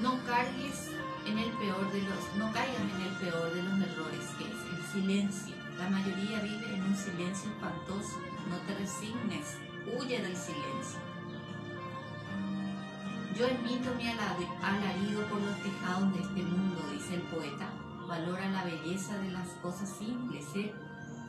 No 0.00 0.24
cargues 0.24 0.89
en 1.30 1.38
el 1.38 1.50
peor 1.52 1.92
de 1.92 2.02
los, 2.02 2.36
no 2.36 2.52
caigas 2.52 2.80
en 2.80 3.02
el 3.02 3.14
peor 3.18 3.54
de 3.54 3.62
los 3.62 3.80
errores 3.80 4.26
que 4.36 4.44
es 4.44 4.78
el 4.78 4.84
silencio. 4.92 5.54
La 5.78 5.88
mayoría 5.88 6.40
vive 6.40 6.74
en 6.74 6.82
un 6.82 6.96
silencio 6.96 7.50
espantoso. 7.50 8.18
No 8.48 8.56
te 8.66 8.74
resignes, 8.74 9.56
huye 9.86 10.20
del 10.20 10.36
silencio. 10.36 10.98
Yo 13.38 13.46
emito 13.46 13.94
mi 13.94 14.08
alarido 14.08 15.22
por 15.28 15.40
los 15.40 15.56
tejados 15.62 16.12
de 16.14 16.20
este 16.20 16.42
mundo, 16.42 16.82
dice 16.92 17.14
el 17.14 17.22
poeta, 17.22 17.70
valora 18.08 18.50
la 18.50 18.64
belleza 18.64 19.16
de 19.18 19.30
las 19.30 19.48
cosas 19.62 19.88
simples. 19.88 20.44
¿eh? 20.56 20.74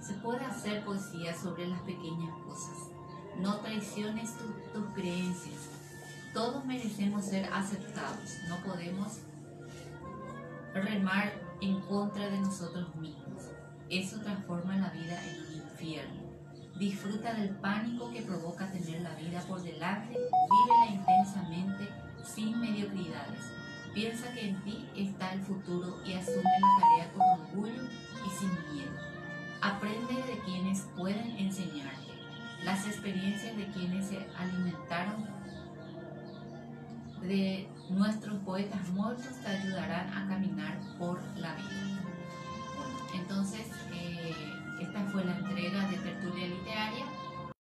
Se 0.01 0.13
puede 0.15 0.43
hacer 0.43 0.83
poesía 0.83 1.37
sobre 1.37 1.67
las 1.67 1.81
pequeñas 1.81 2.33
cosas. 2.47 2.89
No 3.39 3.57
traiciones 3.57 4.31
tus 4.73 4.85
creencias. 4.95 5.69
Todos 6.33 6.65
merecemos 6.65 7.25
ser 7.25 7.45
aceptados. 7.53 8.31
No 8.49 8.57
podemos 8.63 9.19
remar 10.73 11.33
en 11.61 11.79
contra 11.81 12.29
de 12.29 12.39
nosotros 12.39 12.95
mismos. 12.95 13.51
Eso 13.89 14.19
transforma 14.21 14.77
la 14.77 14.89
vida 14.89 15.21
en 15.23 15.45
un 15.45 15.61
infierno. 15.61 16.21
Disfruta 16.79 17.33
del 17.33 17.49
pánico 17.57 18.09
que 18.11 18.21
provoca 18.21 18.71
tener 18.71 19.01
la 19.01 19.13
vida 19.15 19.41
por 19.47 19.61
delante, 19.61 20.17
vívela 20.17 20.85
intensamente, 20.89 21.89
sin 22.23 22.59
mediocridades. 22.59 23.51
Piensa 23.93 24.31
que 24.33 24.49
en 24.49 24.63
ti 24.63 24.87
está 24.95 25.33
el 25.33 25.41
futuro 25.41 25.97
y 26.05 26.13
asume 26.13 26.43
la 26.43 26.79
tarea 26.79 27.13
con 27.13 27.41
orgullo 27.41 27.83
y 28.25 28.29
sin 28.39 28.73
miedo. 28.73 28.91
Aprende 29.61 30.13
de 30.13 30.39
quienes 30.45 30.87
pueden 30.97 31.37
enseñarte. 31.37 32.13
Las 32.63 32.87
experiencias 32.87 33.57
de 33.57 33.67
quienes 33.67 34.07
se 34.07 34.25
alimentaron 34.37 35.27
de 37.21 37.67
nuestros 37.91 38.39
poetas 38.39 38.87
muertos 38.89 39.33
te 39.43 39.47
ayudarán 39.47 40.09
a 40.13 40.27
caminar 40.27 40.79
por 40.97 41.21
la 41.37 41.53
vida. 41.55 41.99
entonces, 43.13 43.67
eh, 43.93 44.33
esta 44.79 45.03
fue 45.11 45.23
la 45.23 45.37
entrega 45.37 45.87
de 45.89 45.97
Tertulia 45.97 46.47
Literaria. 46.47 47.05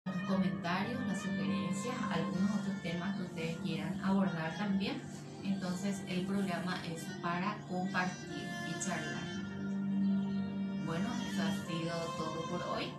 Los 0.04 0.16
comentarios, 0.28 1.00
las 1.06 1.20
sugerencias, 1.20 1.94
algunos 2.10 2.50
otros 2.60 2.82
temas 2.82 3.16
que 3.16 3.22
ustedes 3.22 3.56
quieran 3.58 4.00
abordar 4.02 4.56
también. 4.56 5.02
Entonces, 5.42 6.02
el 6.08 6.26
programa 6.26 6.76
es 6.86 7.04
para 7.22 7.56
compartir 7.68 8.48
y 8.68 8.84
charlar. 8.84 9.24
Bueno, 10.86 11.08
eso 11.28 11.42
ha 11.42 11.66
sido 11.66 11.94
todo 12.16 12.42
por 12.50 12.62
hoy 12.76 12.92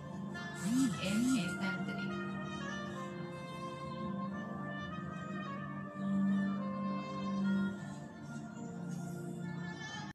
en 1.02 1.38
esta 1.38 1.78
entrega 1.78 2.19